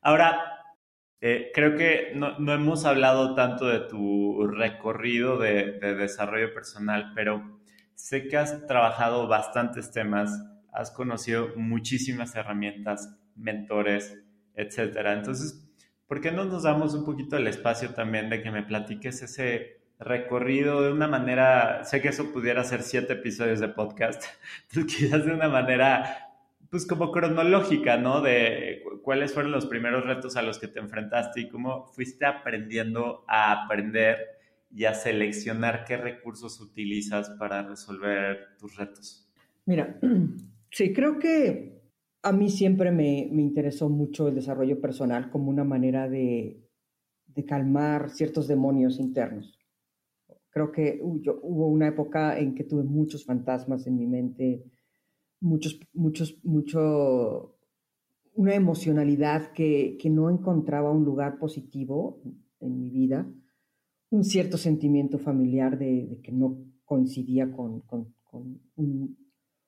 Ahora, 0.00 0.60
eh, 1.20 1.50
creo 1.54 1.76
que 1.76 2.12
no, 2.14 2.34
hemos 2.52 2.86
hablado 2.86 3.34
tanto 3.34 3.66
de 3.68 3.80
tu 3.80 4.46
recorrido 4.46 5.38
de, 5.38 5.78
desarrollo 5.80 6.54
personal, 6.54 7.12
pero 7.14 7.60
sé 7.94 8.26
que 8.26 8.38
has 8.38 8.66
trabajado 8.66 9.28
bastantes 9.28 9.90
temas, 9.90 10.30
has 10.72 10.90
conocido 10.90 11.50
muchísimas 11.56 12.34
herramientas, 12.34 13.14
mentores, 13.36 14.18
etcétera. 14.54 15.12
Entonces, 15.12 15.70
¿por 16.06 16.22
qué 16.22 16.30
no 16.30 16.44
nos 16.44 16.62
damos 16.62 16.94
un 16.94 17.04
poquito 17.04 17.36
el 17.36 17.46
espacio 17.46 17.92
también 17.92 18.30
de 18.30 18.42
que 18.42 18.50
me 18.50 18.62
platiques 18.62 19.20
ese 19.22 19.80
recorrido 19.98 20.82
de 20.82 20.92
una 20.92 21.06
manera, 21.06 21.84
sé 21.84 22.00
que 22.00 22.08
eso 22.08 22.32
pudiera 22.32 22.64
ser 22.64 22.82
siete 22.82 23.12
episodios 23.12 23.60
de 23.60 23.68
podcast, 23.68 24.24
quizás 24.70 25.26
de 25.26 25.34
una 25.34 25.48
manera 25.48 26.29
pues 26.70 26.86
como 26.86 27.10
cronológica, 27.10 27.96
¿no? 27.96 28.20
De 28.20 28.82
cuáles 29.02 29.34
fueron 29.34 29.52
los 29.52 29.66
primeros 29.66 30.04
retos 30.04 30.36
a 30.36 30.42
los 30.42 30.58
que 30.58 30.68
te 30.68 30.78
enfrentaste 30.78 31.40
y 31.40 31.48
cómo 31.48 31.86
fuiste 31.86 32.24
aprendiendo 32.24 33.24
a 33.26 33.64
aprender 33.64 34.18
y 34.70 34.84
a 34.84 34.94
seleccionar 34.94 35.84
qué 35.84 35.96
recursos 35.96 36.60
utilizas 36.60 37.30
para 37.30 37.62
resolver 37.62 38.56
tus 38.58 38.76
retos. 38.76 39.28
Mira, 39.66 39.98
sí, 40.70 40.92
creo 40.92 41.18
que 41.18 41.80
a 42.22 42.32
mí 42.32 42.48
siempre 42.48 42.92
me, 42.92 43.28
me 43.32 43.42
interesó 43.42 43.88
mucho 43.88 44.28
el 44.28 44.36
desarrollo 44.36 44.80
personal 44.80 45.28
como 45.30 45.50
una 45.50 45.64
manera 45.64 46.08
de, 46.08 46.62
de 47.26 47.44
calmar 47.44 48.10
ciertos 48.10 48.46
demonios 48.46 49.00
internos. 49.00 49.58
Creo 50.50 50.70
que 50.70 51.00
hubo 51.02 51.68
una 51.68 51.88
época 51.88 52.38
en 52.38 52.54
que 52.54 52.64
tuve 52.64 52.82
muchos 52.82 53.24
fantasmas 53.24 53.86
en 53.86 53.96
mi 53.96 54.06
mente, 54.06 54.64
muchos, 55.40 55.80
muchos, 55.92 56.38
mucho, 56.44 57.58
una 58.34 58.54
emocionalidad 58.54 59.52
que, 59.52 59.96
que 60.00 60.10
no 60.10 60.30
encontraba 60.30 60.90
un 60.90 61.04
lugar 61.04 61.38
positivo 61.38 62.22
en 62.60 62.78
mi 62.78 62.90
vida, 62.90 63.26
un 64.10 64.24
cierto 64.24 64.58
sentimiento 64.58 65.18
familiar 65.18 65.78
de, 65.78 66.20
que 66.22 66.32
no 66.32 66.58
coincidía 66.84 67.50
con, 67.52 67.80
con, 67.80 68.14
un, 68.76 69.16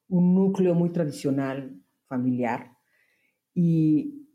núcleo 0.08 0.74
muy 0.74 0.90
tradicional 0.90 1.80
familiar. 2.06 2.76
Y, 3.54 4.28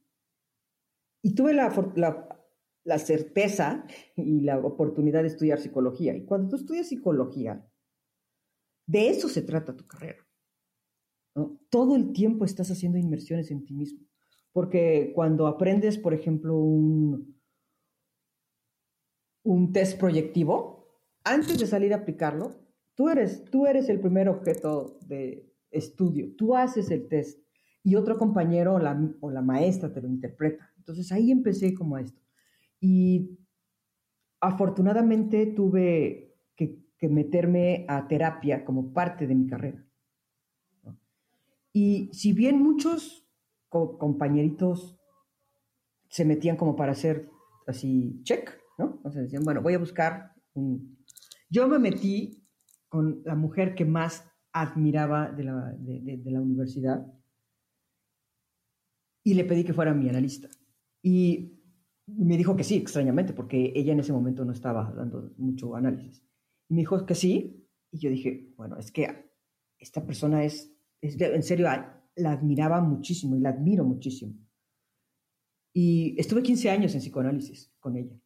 y 1.21 1.35
tuve 1.35 1.53
la, 1.53 1.69
la, 1.95 2.27
la, 2.83 2.97
certeza 2.97 3.85
y 4.15 4.41
la 4.41 4.57
oportunidad 4.59 5.21
de 5.21 5.27
estudiar 5.27 5.59
psicología. 5.59 6.15
Y 6.15 6.25
cuando 6.25 6.49
tú 6.49 6.55
estudias 6.55 6.87
psicología, 6.87 7.63
de 8.87 9.09
eso 9.09 9.27
se 9.29 9.43
trata 9.43 9.75
tu 9.75 9.85
carrera. 9.85 10.26
Todo 11.69 11.95
el 11.95 12.13
tiempo 12.13 12.45
estás 12.45 12.71
haciendo 12.71 12.97
inmersiones 12.97 13.51
en 13.51 13.63
ti 13.63 13.73
mismo. 13.73 14.05
Porque 14.51 15.11
cuando 15.13 15.47
aprendes, 15.47 15.97
por 15.97 16.13
ejemplo, 16.13 16.57
un, 16.57 17.39
un 19.43 19.71
test 19.71 19.99
proyectivo, 19.99 20.87
antes 21.23 21.59
de 21.59 21.67
salir 21.67 21.93
a 21.93 21.97
aplicarlo, 21.97 22.55
tú 22.95 23.09
eres, 23.09 23.45
tú 23.45 23.67
eres 23.67 23.89
el 23.89 23.99
primer 23.99 24.29
objeto 24.29 24.97
de 25.05 25.53
estudio. 25.71 26.35
Tú 26.35 26.55
haces 26.55 26.89
el 26.91 27.07
test 27.07 27.39
y 27.83 27.95
otro 27.95 28.17
compañero 28.17 28.75
o 28.75 28.79
la, 28.79 28.99
o 29.21 29.29
la 29.29 29.41
maestra 29.41 29.93
te 29.93 30.01
lo 30.01 30.07
interpreta. 30.07 30.73
Entonces 30.77 31.11
ahí 31.11 31.31
empecé 31.31 31.73
como 31.73 31.97
esto. 31.97 32.21
Y 32.79 33.37
afortunadamente 34.41 35.45
tuve 35.47 36.35
que, 36.55 36.83
que 36.97 37.09
meterme 37.09 37.85
a 37.87 38.07
terapia 38.07 38.65
como 38.65 38.93
parte 38.93 39.27
de 39.27 39.35
mi 39.35 39.47
carrera. 39.47 39.86
Y 41.79 42.09
si 42.11 42.33
bien 42.33 42.59
muchos 42.59 43.23
compañeritos 43.69 44.99
se 46.09 46.25
metían 46.25 46.57
como 46.57 46.75
para 46.75 46.93
hacer 46.93 47.29
así 47.67 48.19
check, 48.23 48.49
¿no? 48.79 48.99
O 49.03 49.11
sea, 49.11 49.21
decían, 49.21 49.43
bueno, 49.43 49.61
voy 49.61 49.75
a 49.75 49.77
buscar 49.77 50.33
un... 50.55 50.97
Yo 51.51 51.67
me 51.67 51.77
metí 51.77 52.43
con 52.89 53.21
la 53.25 53.35
mujer 53.35 53.75
que 53.75 53.85
más 53.85 54.27
admiraba 54.51 55.31
de 55.31 55.43
la, 55.43 55.75
de, 55.77 56.31
la 56.31 56.41
universidad 56.41 57.05
y 59.23 59.35
le 59.35 59.43
pedí 59.43 59.63
que 59.63 59.75
fuera 59.75 59.93
mi 59.93 60.09
analista. 60.09 60.49
Y 61.03 61.61
me 62.07 62.37
dijo 62.37 62.55
que 62.55 62.63
sí, 62.63 62.75
extrañamente, 62.77 63.33
porque 63.33 63.71
ella 63.75 63.93
en 63.93 63.99
ese 63.99 64.13
momento 64.13 64.43
no 64.43 64.51
estaba 64.51 64.91
dando 64.95 65.31
mucho 65.37 65.75
análisis. 65.75 66.25
Y 66.69 66.73
me 66.73 66.79
dijo 66.79 67.05
que 67.05 67.13
sí, 67.13 67.69
y 67.91 67.99
yo 67.99 68.09
dije, 68.09 68.51
bueno, 68.57 68.79
es 68.79 68.91
que 68.91 69.31
esta 69.77 70.03
persona 70.03 70.43
es 70.43 70.73
en 71.01 71.43
serio, 71.43 71.67
la 72.15 72.31
admiraba 72.31 72.81
muchísimo 72.81 73.35
y 73.35 73.39
la 73.39 73.49
admiro 73.49 73.83
muchísimo. 73.83 74.33
Y 75.73 76.19
estuve 76.19 76.41
15 76.41 76.71
años 76.71 76.95
en 76.95 77.01
psicoanálisis 77.01 77.71
con 77.79 77.95
ella. 77.97 78.19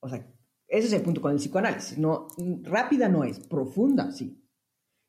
O 0.00 0.08
sea, 0.08 0.26
ese 0.66 0.88
es 0.88 0.92
el 0.92 1.02
punto 1.02 1.20
con 1.20 1.30
el 1.30 1.38
psicoanálisis. 1.38 1.98
No, 1.98 2.26
rápida 2.62 3.08
no 3.08 3.22
es, 3.22 3.38
profunda 3.46 4.10
sí. 4.10 4.42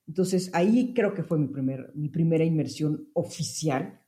Entonces 0.08 0.52
ahí 0.54 0.93
creo 0.93 1.13
que 1.13 1.23
fue 1.23 1.38
mi, 1.38 1.47
primer, 1.47 1.91
mi 1.95 2.10
primera 2.10 2.45
inmersión 2.45 3.10
oficial 3.13 4.00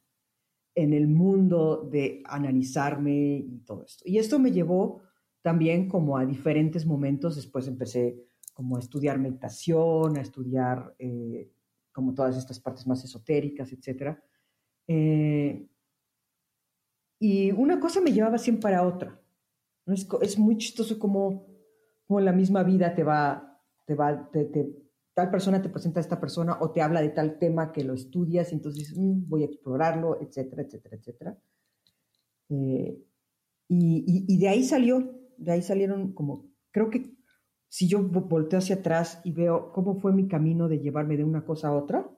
en 0.75 0.93
el 0.93 1.07
mundo 1.07 1.89
de 1.91 2.21
analizarme 2.25 3.37
y 3.37 3.59
todo 3.65 3.83
esto. 3.83 4.03
Y 4.05 4.17
esto 4.17 4.39
me 4.39 4.51
llevó 4.51 5.01
también 5.41 5.89
como 5.89 6.17
a 6.17 6.25
diferentes 6.25 6.85
momentos. 6.85 7.35
Después 7.35 7.67
empecé 7.67 8.23
como 8.53 8.77
a 8.77 8.79
estudiar 8.79 9.19
meditación, 9.19 10.17
a 10.17 10.21
estudiar 10.21 10.95
eh, 10.99 11.51
como 11.99 12.13
todas 12.13 12.37
estas 12.37 12.61
partes 12.61 12.87
más 12.87 13.03
esotéricas, 13.03 13.73
etc. 13.73 14.17
Eh, 14.87 15.67
y 17.19 17.51
una 17.51 17.77
cosa 17.77 17.99
me 17.99 18.13
llevaba 18.13 18.37
siempre 18.37 18.73
a 18.73 18.87
otra. 18.87 19.21
Es, 19.85 20.07
es 20.21 20.39
muy 20.39 20.55
chistoso 20.55 20.97
como, 20.97 21.45
como, 22.07 22.21
la 22.21 22.31
misma 22.31 22.63
vida 22.63 22.95
te 22.95 23.03
va, 23.03 23.61
te 23.85 23.95
va, 23.95 24.31
tal 25.13 25.29
persona 25.29 25.61
te 25.61 25.67
presenta 25.67 25.99
a 25.99 26.03
esta 26.03 26.21
persona 26.21 26.57
o 26.61 26.71
te 26.71 26.81
habla 26.81 27.01
de 27.01 27.09
tal 27.09 27.37
tema 27.37 27.73
que 27.73 27.83
lo 27.83 27.93
estudias 27.95 28.53
y 28.53 28.55
entonces 28.55 28.95
mm, 28.95 29.27
voy 29.27 29.43
a 29.43 29.47
explorarlo, 29.47 30.21
etcétera, 30.21 30.61
etcétera, 30.61 30.95
etcétera. 30.95 31.37
Eh, 32.47 32.97
y, 33.67 34.25
y, 34.33 34.37
de 34.39 34.47
ahí 34.47 34.63
salió, 34.63 35.19
de 35.35 35.51
ahí 35.51 35.61
salieron 35.61 36.13
como, 36.13 36.49
creo 36.71 36.89
que 36.89 37.18
si 37.69 37.87
yo 37.87 38.01
volteo 38.01 38.59
hacia 38.59 38.77
atrás 38.77 39.21
y 39.23 39.31
veo 39.31 39.71
cómo 39.71 39.95
fue 39.95 40.11
mi 40.11 40.27
camino 40.27 40.67
de 40.67 40.79
llevarme 40.79 41.17
de 41.17 41.23
una 41.23 41.45
cosa 41.45 41.67
a 41.67 41.73
otra, 41.73 42.09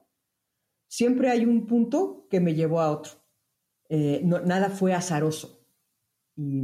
siempre 0.88 1.30
hay 1.30 1.44
un 1.44 1.66
punto 1.66 2.26
que 2.30 2.40
me 2.40 2.54
llevó 2.54 2.80
a 2.80 2.90
otro. 2.90 3.12
Eh, 3.90 4.22
nada 4.24 4.70
fue 4.70 4.94
azaroso. 4.94 5.66
Y, 6.34 6.62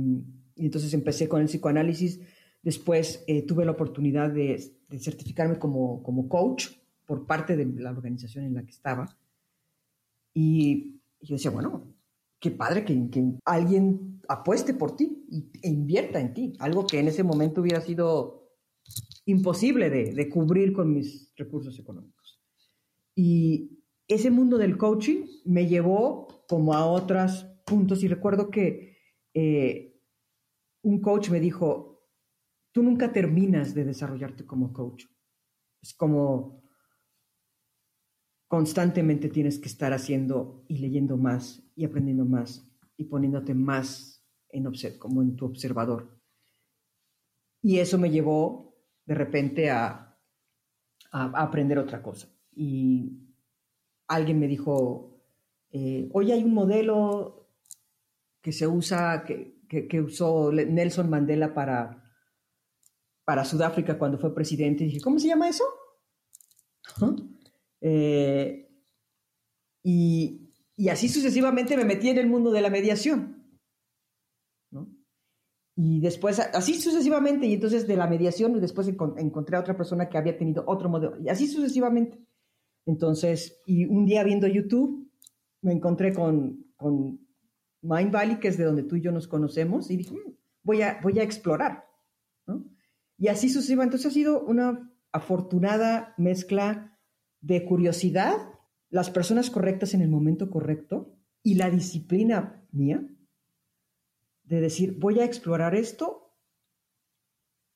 entonces 0.56 0.92
empecé 0.94 1.28
con 1.28 1.42
el 1.42 1.48
psicoanálisis. 1.48 2.20
Después 2.62 3.22
eh, 3.26 3.42
tuve 3.42 3.66
la 3.66 3.72
oportunidad 3.72 4.30
de, 4.30 4.58
certificarme 4.98 5.58
como, 5.58 6.02
como, 6.02 6.28
coach 6.28 6.68
por 7.04 7.26
parte 7.26 7.56
de 7.56 7.66
la 7.66 7.90
organización 7.90 8.46
en 8.46 8.54
la 8.54 8.64
que 8.64 8.70
estaba. 8.70 9.18
Y, 10.32 11.02
yo 11.20 11.34
decía, 11.36 11.50
bueno, 11.50 11.94
qué 12.40 12.50
padre 12.50 12.86
que, 12.86 13.10
que, 13.10 13.34
alguien 13.44 14.22
apueste 14.28 14.72
por 14.72 14.96
ti 14.96 15.26
e 15.62 15.68
invierta 15.68 16.20
en 16.20 16.32
ti. 16.32 16.52
Algo 16.58 16.86
que 16.86 16.98
en 16.98 17.08
ese 17.08 17.22
momento 17.22 17.60
hubiera 17.60 17.82
sido 17.82 18.37
imposible 19.28 19.90
de, 19.90 20.28
cubrir 20.30 20.72
con 20.72 20.92
mis 20.92 21.32
recursos 21.36 21.78
económicos. 21.78 22.42
Y 23.14 23.84
ese 24.06 24.30
mundo 24.30 24.56
del 24.56 24.78
coaching 24.78 25.26
me 25.44 25.66
llevó 25.66 26.46
como 26.48 26.72
a 26.72 26.86
otros 26.86 27.44
puntos 27.66 28.02
y 28.02 28.08
recuerdo 28.08 28.50
que 28.50 28.96
eh, 29.34 30.00
un 30.82 31.02
coach 31.02 31.28
me 31.28 31.40
dijo, 31.40 32.06
tú 32.72 32.82
nunca 32.82 33.12
terminas 33.12 33.74
de 33.74 33.84
desarrollarte 33.84 34.46
como 34.46 34.72
coach. 34.72 35.04
Es 35.82 35.92
como 35.92 36.62
constantemente 38.46 39.28
tienes 39.28 39.58
que 39.58 39.68
estar 39.68 39.92
haciendo 39.92 40.64
y 40.68 40.78
leyendo 40.78 41.18
más 41.18 41.62
y 41.76 41.84
aprendiendo 41.84 42.24
más 42.24 42.66
y 42.96 43.04
poniéndote 43.04 43.52
más 43.52 44.26
en 44.48 44.64
como 44.98 45.20
en 45.20 45.36
tu 45.36 45.44
observador. 45.44 46.18
Y 47.60 47.78
eso 47.80 47.98
me 47.98 48.10
llevó 48.10 48.67
de 49.08 49.14
repente 49.14 49.70
a, 49.70 50.04
aprender 51.10 51.78
otra 51.78 52.02
cosa. 52.02 52.28
Y 52.54 53.10
alguien 54.06 54.38
me 54.38 54.46
dijo, 54.46 55.18
eh, 55.70 56.10
hoy 56.12 56.30
hay 56.32 56.44
un 56.44 56.52
modelo 56.52 57.48
que 58.42 58.52
se 58.52 58.66
usa, 58.66 59.24
que, 59.24 59.62
que, 59.66 60.02
usó 60.02 60.52
Nelson 60.52 61.08
Mandela 61.08 61.54
para, 61.54 62.04
para 63.24 63.46
Sudáfrica 63.46 63.98
cuando 63.98 64.18
fue 64.18 64.34
presidente. 64.34 64.84
Y 64.84 64.88
dije, 64.88 65.00
¿cómo 65.00 65.18
se 65.18 65.28
llama 65.28 65.48
eso? 65.48 65.64
Eh, 67.80 68.68
y, 69.82 70.52
y, 70.76 70.88
así 70.90 71.08
sucesivamente 71.08 71.78
me 71.78 71.86
metí 71.86 72.10
en 72.10 72.18
el 72.18 72.26
mundo 72.26 72.50
de 72.50 72.60
la 72.60 72.68
mediación. 72.68 73.37
Y 75.80 76.00
después, 76.00 76.40
así 76.40 76.74
sucesivamente, 76.74 77.46
y 77.46 77.54
entonces 77.54 77.86
de 77.86 77.96
la 77.96 78.08
mediación, 78.08 78.60
después 78.60 78.88
encontré 78.88 79.56
a 79.56 79.60
otra 79.60 79.76
persona 79.76 80.08
que 80.08 80.18
había 80.18 80.36
tenido 80.36 80.64
otro 80.66 80.88
modelo, 80.88 81.16
y 81.22 81.28
así 81.28 81.46
sucesivamente. 81.46 82.18
Entonces, 82.84 83.62
y 83.64 83.84
un 83.84 84.04
día 84.04 84.24
viendo 84.24 84.48
YouTube, 84.48 85.08
me 85.62 85.72
encontré 85.72 86.12
con, 86.12 86.66
con 86.74 87.20
Mind 87.80 88.10
Valley, 88.10 88.40
que 88.40 88.48
es 88.48 88.58
de 88.58 88.64
donde 88.64 88.82
tú 88.82 88.96
y 88.96 89.02
yo 89.02 89.12
nos 89.12 89.28
conocemos, 89.28 89.88
y 89.92 89.98
dije, 89.98 90.16
mm, 90.16 90.32
voy 90.64 90.82
a, 90.82 90.98
voy 91.00 91.20
a 91.20 91.22
explorar. 91.22 91.84
¿no? 92.48 92.64
Y 93.16 93.28
así 93.28 93.48
sucesivamente. 93.48 93.98
Entonces 93.98 94.10
ha 94.10 94.14
sido 94.14 94.42
una 94.42 94.92
afortunada 95.12 96.12
mezcla 96.18 96.98
de 97.40 97.64
curiosidad, 97.64 98.34
las 98.90 99.10
personas 99.10 99.48
correctas 99.48 99.94
en 99.94 100.02
el 100.02 100.08
momento 100.08 100.50
correcto 100.50 101.14
y 101.44 101.54
la 101.54 101.70
disciplina 101.70 102.66
mía 102.72 103.06
de 104.48 104.60
decir, 104.60 104.98
voy 104.98 105.20
a 105.20 105.24
explorar 105.24 105.74
esto 105.74 106.34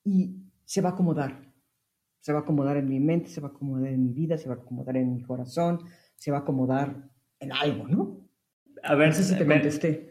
y 0.05 0.43
se 0.65 0.81
va 0.81 0.91
a 0.91 0.93
acomodar. 0.93 1.53
Se 2.21 2.33
va 2.33 2.41
a 2.41 2.43
acomodar 2.43 2.77
en 2.77 2.89
mi 2.89 2.99
mente, 2.99 3.29
se 3.29 3.41
va 3.41 3.49
a 3.49 3.51
acomodar 3.51 3.93
en 3.93 4.03
mi 4.03 4.13
vida, 4.13 4.39
se 4.39 4.49
va 4.49 4.55
a 4.55 4.59
acomodar 4.59 4.97
en 4.97 5.13
mi 5.13 5.23
corazón, 5.23 5.81
se 6.17 6.31
va 6.31 6.39
a 6.39 6.41
acomodar 6.41 7.11
en 7.41 7.53
algo, 7.53 7.87
¿no? 7.89 8.23
A 8.85 8.95
ver 8.95 9.13
si 9.13 9.37
te 9.37 9.47
contesté. 9.47 10.11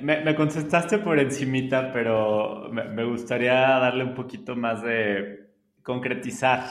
Me, 0.00 0.34
contestaste 0.34 0.98
por 0.98 1.18
encimita, 1.18 1.92
pero 1.92 2.70
me, 2.70 3.04
gustaría 3.04 3.52
darle 3.52 4.04
un 4.04 4.14
poquito 4.14 4.54
más 4.54 4.82
de 4.82 5.50
concretizar. 5.82 6.64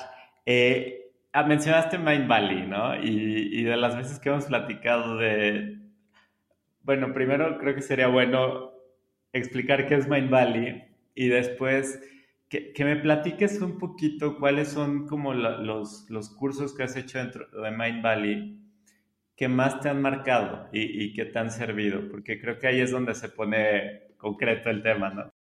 Eh, 0.45 1.11
ah, 1.33 1.43
mencionaste 1.43 1.97
Mind 1.97 2.27
Valley, 2.27 2.67
¿no? 2.67 2.95
Y, 2.95 3.59
y, 3.59 3.63
de 3.63 3.77
las 3.77 3.95
veces 3.95 4.19
que 4.19 4.29
hemos 4.29 4.45
platicado 4.45 5.17
de... 5.17 5.80
Bueno, 6.83 7.13
primero 7.13 7.57
creo 7.59 7.75
que 7.75 7.81
sería 7.81 8.07
bueno 8.07 8.71
explicar 9.33 9.87
qué 9.87 9.95
es 9.95 10.07
Mind 10.07 10.29
Valley 10.29 10.83
y 11.15 11.27
después 11.27 11.99
que, 12.49 12.73
que 12.73 12.83
me 12.83 12.97
platiques 12.97 13.61
un 13.61 13.77
poquito 13.77 14.37
cuáles 14.37 14.69
son 14.69 15.07
como 15.07 15.33
los, 15.33 16.09
los 16.09 16.29
cursos 16.29 16.75
que 16.75 16.83
has 16.83 16.95
hecho 16.95 17.19
dentro 17.19 17.47
de 17.61 17.71
Mind 17.71 18.03
Valley 18.03 18.61
que 19.35 19.47
más 19.47 19.79
te 19.79 19.89
han 19.89 20.01
marcado 20.01 20.67
y, 20.71 21.03
y 21.03 21.13
que 21.13 21.25
te 21.25 21.39
han 21.39 21.49
servido? 21.49 22.07
Porque 22.09 22.39
creo 22.39 22.59
que 22.59 22.67
ahí 22.67 22.81
es 22.81 22.91
donde 22.91 23.15
se 23.15 23.29
pone 23.29 24.15
concreto 24.17 24.69
el 24.69 24.83
tema, 24.83 25.09
¿no? 25.09 25.31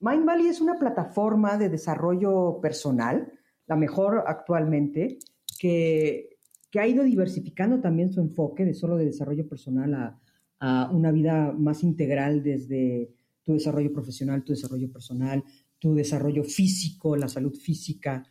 Mind 0.00 0.26
Valley 0.26 0.48
es 0.48 0.60
una 0.60 0.78
plataforma 0.78 1.56
de 1.56 1.68
desarrollo 1.68 2.60
personal, 2.60 3.32
la 3.66 3.76
mejor 3.76 4.24
actualmente, 4.26 5.18
que, 5.58 6.38
que 6.70 6.80
ha 6.80 6.86
ido 6.86 7.02
diversificando 7.02 7.80
también 7.80 8.12
su 8.12 8.20
enfoque 8.20 8.64
de 8.64 8.74
solo 8.74 8.96
de 8.96 9.06
desarrollo 9.06 9.48
personal 9.48 9.94
a, 9.94 10.20
a 10.58 10.90
una 10.90 11.12
vida 11.12 11.52
más 11.52 11.82
integral 11.82 12.42
desde 12.42 13.10
tu 13.42 13.54
desarrollo 13.54 13.92
profesional, 13.92 14.44
tu 14.44 14.52
desarrollo 14.52 14.90
personal, 14.90 15.44
tu 15.78 15.94
desarrollo 15.94 16.44
físico, 16.44 17.16
la 17.16 17.28
salud 17.28 17.54
física, 17.54 18.26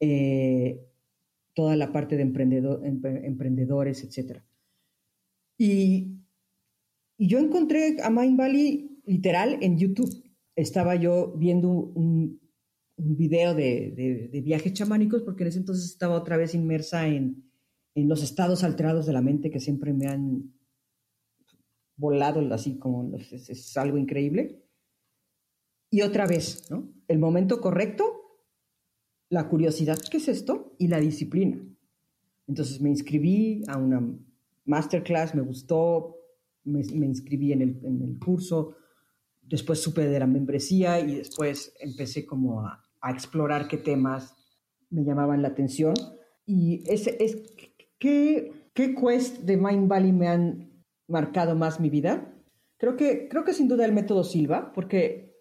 eh, 0.00 0.80
toda 1.54 1.76
la 1.76 1.92
parte 1.92 2.16
de 2.16 2.22
emprendedores, 2.22 4.04
etc. 4.04 4.42
Y, 5.58 6.12
yo 7.18 7.38
encontré 7.38 7.96
a 8.02 8.10
Mind 8.10 8.36
Valley 8.36 9.00
literal 9.06 9.56
en 9.62 9.78
YouTube. 9.78 10.22
Estaba 10.54 10.96
yo 10.96 11.32
viendo 11.38 11.70
un, 11.70 12.40
video 12.98 13.54
de, 13.54 14.42
viajes 14.44 14.74
chamánicos 14.74 15.22
porque 15.22 15.44
en 15.44 15.48
ese 15.48 15.58
entonces 15.58 15.86
estaba 15.86 16.14
otra 16.14 16.36
vez 16.36 16.54
inmersa 16.54 17.08
en, 17.08 17.42
los 17.94 18.22
estados 18.22 18.62
alterados 18.64 19.06
de 19.06 19.14
la 19.14 19.22
mente 19.22 19.48
que 19.50 19.60
siempre 19.60 19.94
me 19.94 20.06
han 20.06 20.52
volado 21.96 22.40
así 22.52 22.78
como 22.78 23.16
es, 23.16 23.76
algo 23.76 23.96
increíble. 23.96 24.62
Y 25.90 26.02
otra 26.02 26.26
vez, 26.26 26.70
¿no? 26.70 26.92
El 27.08 27.18
momento 27.18 27.60
correcto 27.60 28.16
la 29.28 29.48
curiosidad, 29.48 29.98
¿qué 30.10 30.18
es 30.18 30.28
esto? 30.28 30.74
Y 30.78 30.88
la 30.88 31.00
disciplina. 31.00 31.60
Entonces 32.46 32.80
me 32.80 32.90
inscribí 32.90 33.62
a 33.66 33.76
una 33.76 34.02
masterclass, 34.64 35.34
me 35.34 35.42
gustó, 35.42 36.16
me, 36.64 36.80
inscribí 36.80 37.52
en 37.52 37.62
el, 37.62 38.18
curso, 38.18 38.76
después 39.42 39.80
supe 39.80 40.06
de 40.06 40.18
la 40.18 40.26
membresía 40.26 41.00
y 41.00 41.16
después 41.16 41.74
empecé 41.80 42.24
como 42.24 42.62
a, 42.62 42.82
explorar 43.08 43.68
qué 43.68 43.76
temas 43.76 44.34
me 44.90 45.04
llamaban 45.04 45.40
la 45.40 45.48
atención. 45.48 45.94
Y 46.44 46.82
ese 46.90 47.16
es, 47.20 47.36
¿qué, 48.00 48.52
¿qué 48.74 48.94
quest 48.96 49.42
de 49.42 49.56
Mind 49.56 49.86
Valley 49.86 50.12
me 50.12 50.26
han 50.26 50.75
marcado 51.08 51.54
más 51.56 51.80
mi 51.80 51.90
vida? 51.90 52.32
Creo 52.78 52.96
que, 52.96 53.28
creo 53.28 53.44
que 53.44 53.52
sin 53.52 53.68
duda 53.68 53.84
el 53.84 53.92
método 53.92 54.24
Silva, 54.24 54.72
porque 54.72 55.34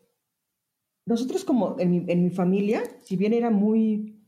nosotros 1.06 1.46
como 1.46 1.76
en 1.80 2.24
mi, 2.24 2.30
familia, 2.30 2.84
si 3.02 3.16
bien 3.16 3.34
era 3.34 3.52
muy, 3.52 4.26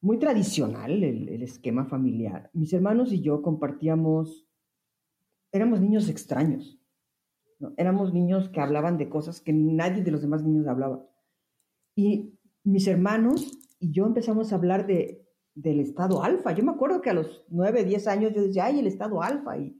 muy 0.00 0.18
tradicional 0.18 1.02
el, 1.02 1.42
esquema 1.42 1.86
familiar, 1.86 2.50
mis 2.52 2.72
hermanos 2.72 3.12
y 3.12 3.20
yo 3.20 3.42
compartíamos, 3.42 4.46
éramos 5.52 5.80
niños 5.80 6.08
extraños, 6.08 6.78
éramos 7.76 8.12
niños 8.12 8.48
que 8.50 8.60
hablaban 8.60 8.98
de 8.98 9.08
cosas 9.08 9.40
que 9.40 9.52
nadie 9.52 10.02
de 10.02 10.10
los 10.10 10.22
demás 10.22 10.44
niños 10.44 10.68
hablaba. 10.68 11.04
Y 11.96 12.38
mis 12.62 12.86
hermanos 12.86 13.58
y 13.80 13.90
yo 13.90 14.06
empezamos 14.06 14.52
a 14.52 14.56
hablar 14.56 14.86
de, 14.86 15.26
del 15.54 15.80
estado 15.80 16.22
alfa. 16.22 16.52
Yo 16.52 16.62
me 16.62 16.72
acuerdo 16.72 17.00
que 17.00 17.10
a 17.10 17.14
los 17.14 17.44
9, 17.48 17.84
10 17.84 18.06
años 18.06 18.32
yo 18.34 18.42
decía, 18.42 18.66
ay, 18.66 18.78
el 18.78 18.86
estado 18.86 19.22
alfa, 19.22 19.58
y 19.58 19.76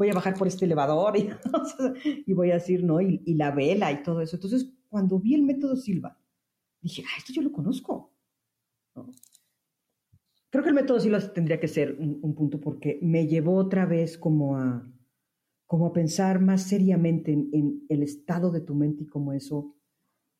voy 0.00 0.08
a 0.08 0.14
bajar 0.14 0.32
por 0.32 0.48
este 0.48 0.64
elevador, 0.64 1.14
y, 1.18 1.28
voy 2.32 2.50
a 2.50 2.54
decir, 2.54 2.82
¿no? 2.82 3.02
Y, 3.02 3.34
la 3.34 3.50
vela 3.50 3.92
y 3.92 4.02
todo 4.02 4.22
eso. 4.22 4.36
Entonces, 4.36 4.72
cuando 4.88 5.18
vi 5.18 5.34
el 5.34 5.42
método 5.42 5.76
Silva, 5.76 6.18
dije, 6.80 7.04
ah, 7.06 7.18
esto 7.18 7.34
yo 7.34 7.42
lo 7.42 7.52
conozco. 7.52 8.10
Creo 10.48 10.64
que 10.64 10.70
el 10.70 10.74
método 10.74 11.00
Silva 11.00 11.20
tendría 11.34 11.60
que 11.60 11.68
ser 11.68 11.98
un, 11.98 12.34
punto 12.34 12.58
porque 12.58 12.98
me 13.02 13.26
llevó 13.26 13.56
otra 13.56 13.84
vez 13.84 14.16
como 14.16 14.56
a, 14.56 14.90
como 15.66 15.84
a 15.84 15.92
pensar 15.92 16.40
más 16.40 16.62
seriamente 16.62 17.32
en, 17.32 17.84
el 17.90 18.02
estado 18.02 18.50
de 18.50 18.62
tu 18.62 18.74
mente 18.74 19.02
y 19.02 19.06
cómo 19.06 19.34
eso 19.34 19.76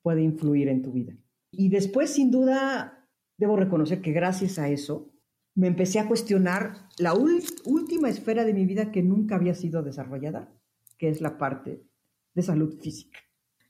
puede 0.00 0.22
influir 0.22 0.68
en 0.68 0.80
tu 0.80 0.92
vida. 0.92 1.14
Y 1.50 1.68
después, 1.68 2.08
sin 2.08 2.30
duda, 2.30 3.06
debo 3.36 3.56
reconocer 3.56 4.00
que 4.00 4.12
gracias 4.12 4.58
a 4.58 4.70
eso 4.70 5.12
me 5.60 5.66
empecé 5.66 5.98
a 5.98 6.08
cuestionar 6.08 6.88
la 6.96 7.12
última 7.12 8.08
esfera 8.08 8.46
de 8.46 8.54
mi 8.54 8.64
vida 8.64 8.90
que 8.90 9.02
nunca 9.02 9.34
había 9.34 9.54
sido 9.54 9.82
desarrollada, 9.82 10.50
que 10.96 11.10
es 11.10 11.20
la 11.20 11.36
parte 11.36 11.84
de 12.32 12.42
salud 12.42 12.80
física. 12.80 13.18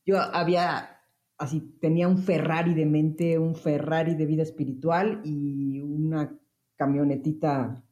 Yo 0.07 0.21
había, 0.21 1.01
así, 1.37 1.77
tenía 1.81 2.07
un 2.07 2.19
Ferrari 2.19 2.75
de 2.75 2.87
mente, 2.87 3.41
un 3.41 3.57
Ferrari 3.57 4.15
de 4.15 4.25
vida 4.25 4.45
espiritual 4.45 5.21
y 5.25 5.81
una 5.81 6.39
camionetita, 6.77 7.85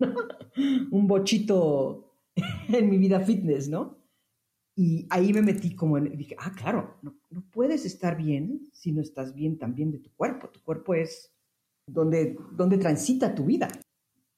un 0.90 1.06
bochito 1.06 2.16
en 2.68 2.88
mi 2.88 2.96
vida 2.96 3.20
fitness, 3.20 3.68
¿no? 3.68 3.98
Y 4.74 5.06
ahí 5.10 5.34
me 5.34 5.42
metí 5.42 5.76
como 5.76 5.98
en, 5.98 6.16
dije, 6.16 6.36
ah, 6.38 6.52
claro, 6.56 6.96
no, 7.02 7.14
puedes 7.52 7.84
estar 7.84 8.16
bien 8.16 8.66
si 8.72 8.92
no 8.92 9.02
estás 9.02 9.34
bien 9.34 9.58
también 9.58 9.92
de 9.92 9.98
tu 9.98 10.10
cuerpo. 10.14 10.48
Tu 10.48 10.62
cuerpo 10.62 10.94
es 10.94 11.33
donde, 11.86 12.36
donde 12.52 12.78
transita 12.78 13.34
tu 13.34 13.44
vida. 13.44 13.68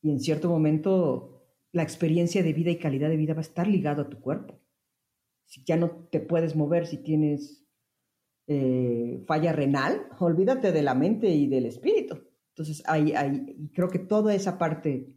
Y 0.03 0.11
en 0.11 0.21
cierto 0.21 0.49
momento 0.49 1.43
la 1.73 1.83
experiencia 1.83 2.43
de 2.43 2.53
vida 2.53 2.71
y 2.71 2.79
calidad 2.79 3.09
de 3.09 3.17
vida 3.17 3.35
va 3.35 3.41
a 3.41 3.43
estar 3.43 3.67
ligado 3.67 4.03
a 4.03 4.09
tu 4.09 4.21
cuerpo 4.21 4.61
si 5.47 5.63
ya 5.65 5.77
no 5.77 5.91
te 6.11 6.21
puedes 6.21 6.55
mover, 6.55 6.87
si 6.87 6.99
tienes 6.99 7.65
eh, 8.47 9.25
falla 9.27 9.53
renal, 9.53 10.09
olvídate 10.21 10.73
de 10.73 10.83
la 10.83 10.95
mente 10.95 11.29
y 11.29 11.47
del 11.47 11.67
espíritu. 11.67 12.19
Entonces, 12.51 12.83
hay, 12.87 13.13
hay, 13.13 13.71
creo 13.73 13.89
que 13.89 13.99
toda 13.99 14.35
esa 14.35 14.59
parte 14.59 15.15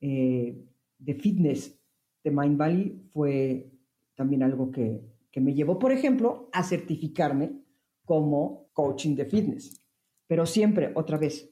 eh, 0.00 0.64
de 0.98 1.14
fitness 1.14 1.80
de 2.24 2.30
Mind 2.30 2.56
Valley 2.56 3.08
fue 3.12 3.70
también 4.14 4.42
algo 4.42 4.70
que, 4.70 5.00
que 5.30 5.40
me 5.40 5.54
llevó, 5.54 5.78
por 5.78 5.92
ejemplo, 5.92 6.48
a 6.52 6.62
certificarme 6.64 7.62
como 8.04 8.70
coaching 8.72 9.14
de 9.14 9.24
fitness. 9.26 9.80
Pero 10.28 10.46
siempre, 10.46 10.92
otra 10.94 11.18
vez, 11.18 11.50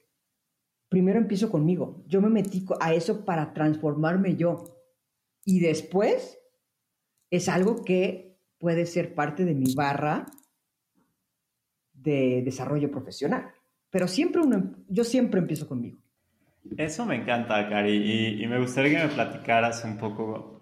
primero 0.89 1.19
empiezo 1.19 1.51
conmigo. 1.51 2.05
Yo 2.07 2.21
me 2.21 2.29
metí 2.29 2.65
a 2.81 2.95
eso 2.95 3.25
para 3.25 3.53
transformarme 3.53 4.37
yo. 4.37 4.79
Y 5.45 5.59
después 5.59 6.39
es 7.31 7.49
algo 7.49 7.85
que 7.85 8.39
puede 8.59 8.87
ser 8.87 9.15
parte 9.15 9.45
de 9.45 9.55
mi 9.55 9.75
barra 9.75 10.27
de 11.93 12.43
desarrollo 12.45 12.91
profesional. 12.91 13.51
Pero 13.91 14.07
siempre 14.07 14.43
uno, 14.43 14.75
yo 14.89 15.05
siempre 15.05 15.41
empiezo 15.41 15.67
conmigo. 15.67 15.99
Eso 16.77 17.07
me 17.07 17.17
encanta, 17.17 17.69
Cari, 17.69 18.43
y, 18.43 18.47
me 18.47 18.59
gustaría 18.59 18.99
que 18.99 19.07
me 19.07 19.15
platicaras 19.15 19.85
un 19.85 19.97
poco 19.97 20.61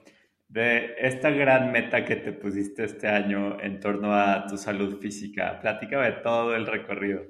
de 0.49 0.95
esta 0.99 1.31
gran 1.31 1.73
meta 1.73 2.05
que 2.05 2.17
te 2.17 2.33
pusiste 2.33 2.85
este 2.85 3.09
año 3.09 3.61
en 3.61 3.81
torno 3.81 4.15
a 4.15 4.47
tu 4.47 4.57
salud 4.57 4.99
física. 5.01 5.59
Platícame 5.61 6.13
todo 6.23 6.55
el 6.55 6.67
recorrido. 6.67 7.23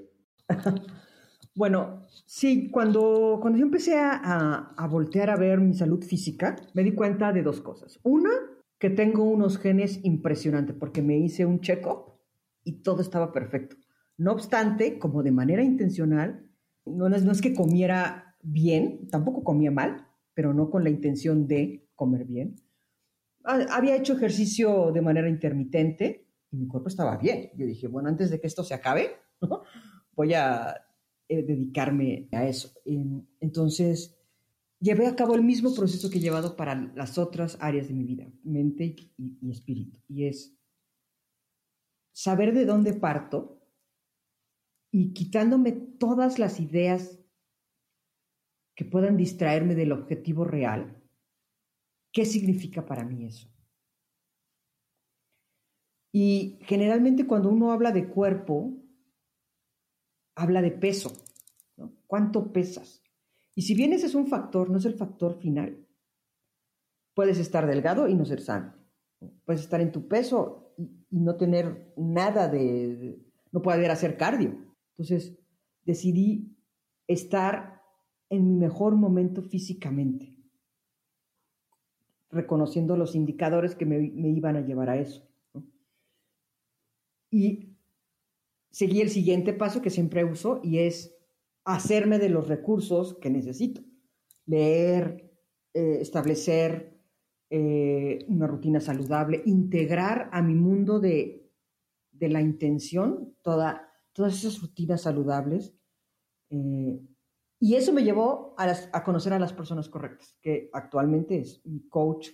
bueno, 1.54 2.07
sí, 2.26 2.70
cuando, 2.70 3.38
cuando 3.40 3.59
yo 3.59 3.64
empecé 3.64 3.98
a, 3.98 4.74
a 4.76 4.87
voltear 4.88 5.30
a 5.30 5.37
ver 5.37 5.61
mi 5.61 5.74
salud 5.74 6.02
física, 6.04 6.57
me 6.74 6.83
di 6.83 6.92
cuenta 6.92 7.33
de 7.33 7.42
dos 7.42 7.61
cosas. 7.61 7.98
Una, 8.02 8.30
que 8.78 8.90
tengo 8.90 9.24
unos 9.24 9.59
genes 9.59 10.04
impresionantes 10.04 10.76
porque 10.78 11.00
me 11.00 11.16
hice 11.16 11.46
un 11.46 11.61
check-up 11.61 12.18
y 12.64 12.83
todo 12.83 13.00
estaba 13.00 13.33
perfecto. 13.33 13.76
No 14.16 14.33
obstante, 14.33 14.98
como 14.98 15.22
de 15.22 15.33
manera 15.33 15.62
intencional, 15.62 16.50
no 16.85 17.07
es, 17.09 17.24
no 17.24 17.33
es 17.33 17.40
que 17.40 17.54
comiera 17.54 18.37
bien, 18.42 19.09
tampoco 19.11 19.42
comía 19.42 19.70
mal, 19.70 20.07
pero 20.35 20.52
no 20.52 20.70
con 20.70 20.85
la 20.85 20.90
intención 20.90 21.46
de 21.46 21.88
comer 21.94 22.26
bien. 22.26 22.57
Había 23.44 23.96
hecho 23.96 24.14
ejercicio 24.14 24.90
de 24.92 25.02
manera 25.02 25.28
intermitente 25.28 26.28
y 26.50 26.57
mi 26.57 26.66
cuerpo 26.66 26.88
estaba 26.88 27.16
bien. 27.16 27.50
Yo 27.57 27.66
dije, 27.66 27.88
bueno, 27.88 28.09
antes 28.09 28.30
de 28.30 28.40
que 28.40 28.46
esto 28.46 28.64
se 28.64 28.74
acabe, 28.74 29.11
voy 30.14 30.35
a 30.35 30.85
eh, 31.29 31.42
dedicarme 31.42 32.29
a 32.33 32.46
eso. 32.46 32.72
Entonces, 33.40 34.16
llevé 34.79 35.07
a 35.07 35.16
cabo 35.16 35.35
el 35.35 35.42
mismo 35.42 35.74
proceso 35.74 36.11
que 36.11 36.18
he 36.18 36.20
llevado 36.20 36.57
para 36.57 36.74
las 36.94 37.16
otras 37.16 37.57
áreas 37.61 37.88
de 37.88 37.94
mi 37.94 38.05
vida, 38.05 38.31
mente 38.42 38.96
y, 39.16 39.50
espíritu, 39.50 39.98
y 40.09 40.27
es 40.27 40.55
saber 42.12 42.53
de 42.53 42.66
dónde 42.66 42.92
parto 42.92 43.61
y 44.92 45.14
quitándome 45.14 45.72
todas 45.72 46.38
las 46.38 46.61
ideas 46.61 47.18
que 48.77 48.85
puedan 48.85 49.16
distraerme 49.16 49.74
del 49.74 49.92
objetivo 49.92 50.44
real, 50.44 51.03
¿qué 52.12 52.27
significa 52.27 52.85
para 52.85 53.05
mí 53.05 53.24
eso? 53.24 53.48
Y 56.12 56.59
generalmente 56.62 57.27
cuando 57.27 57.48
uno 57.48 57.72
habla 57.72 57.90
de 57.90 58.09
cuerpo, 58.09 58.84
habla 60.35 60.62
de 60.62 60.70
peso. 60.70 61.12
¿Cuánto 62.07 62.53
pesas? 62.53 63.03
Y 63.55 63.62
si 63.62 63.75
bien 63.75 63.92
ese 63.92 64.07
es 64.07 64.14
un 64.14 64.27
factor, 64.27 64.70
no 64.70 64.79
es 64.79 64.85
el 64.85 64.94
factor 64.94 65.38
final. 65.38 65.87
Puedes 67.14 67.38
estar 67.38 67.66
delgado 67.66 68.09
y 68.09 68.14
no 68.14 68.25
ser 68.25 68.40
sano. 68.40 68.75
Puedes 69.44 69.62
estar 69.62 69.81
en 69.81 69.92
tu 69.92 70.09
peso 70.09 70.75
y, 70.77 71.20
no 71.20 71.37
tener 71.37 71.94
nada 71.97 72.49
de, 72.49 73.23
no 73.53 73.62
poder 73.62 73.90
hacer 73.90 74.16
cardio. 74.16 74.57
Entonces, 74.90 75.38
decidí 75.85 76.57
estar 77.07 77.83
en 78.31 78.49
mi 78.49 78.55
mejor 78.57 78.97
momento 78.97 79.42
físicamente, 79.42 80.35
reconociendo 82.31 82.97
los 82.97 83.14
indicadores 83.14 83.75
que 83.75 83.87
me, 83.87 84.01
iban 84.03 84.57
a 84.57 84.62
llevar 84.62 84.90
a 84.90 84.99
eso. 84.99 85.29
Y 87.31 87.73
seguí 88.74 89.00
el 89.00 89.08
siguiente 89.08 89.52
paso 89.52 89.80
que 89.80 89.88
siempre 89.88 90.24
uso 90.24 90.60
y 90.64 90.80
es 90.80 91.16
hacerme 91.64 92.18
de 92.18 92.28
los 92.28 92.48
recursos 92.48 93.16
que 93.20 93.30
necesito. 93.30 93.82
Leer, 94.46 95.32
eh, 95.72 95.98
establecer 96.00 97.00
eh, 97.50 98.24
una 98.26 98.48
rutina 98.48 98.80
saludable, 98.80 99.42
integrar 99.46 100.28
a 100.32 100.42
mi 100.42 100.54
mundo 100.54 100.98
de, 100.98 101.48
la 102.18 102.40
intención 102.40 103.37
toda, 103.42 103.92
todas 104.12 104.34
esas 104.34 104.60
rutinas 104.60 105.02
saludables. 105.02 105.72
Eh, 106.50 106.98
y 107.60 107.76
eso 107.76 107.92
me 107.92 108.02
llevó 108.02 108.56
a, 108.58 108.74
a, 108.92 109.04
conocer 109.04 109.32
a 109.34 109.38
las 109.38 109.52
personas 109.52 109.88
correctas, 109.88 110.37
que 110.42 110.68
actualmente 110.72 111.38
es 111.38 111.64
mi 111.64 111.88
coach 111.88 112.30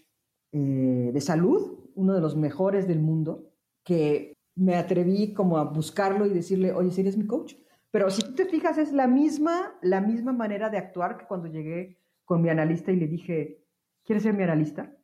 de 0.53 1.21
salud, 1.21 1.91
uno 1.95 2.13
de 2.13 2.21
los 2.21 2.35
mejores 2.35 2.89
del 2.89 2.99
mundo, 2.99 3.53
que 3.85 4.40
me 4.55 4.77
atreví 4.77 5.33
como 5.33 5.59
a 5.59 5.65
buscarlo 5.65 6.27
y 6.27 6.31
decirle, 6.31 6.73
oye, 6.73 6.91
¿serías 6.91 7.17
mi 7.17 7.27
coach? 7.27 7.55
Pero 7.91 8.11
si 8.11 8.23
tú 8.23 8.35
te 8.35 8.47
fijas, 8.47 8.79
es 8.79 8.93
la 8.93 9.07
misma, 9.07 9.79
la 9.83 10.01
misma 10.01 10.33
manera 10.33 10.71
de 10.71 10.79
actuar 10.79 11.17
que 11.17 11.27
cuando 11.27 11.49
llegué 11.49 11.99
con 12.25 12.43
mi 12.43 12.49
analista 12.49 12.93
y 12.93 12.97
le 12.97 13.09
dije, 13.09 13.65
¿quieres 14.05 14.23
ser 14.23 14.35
mi 14.35 14.45
analista? 14.45 14.97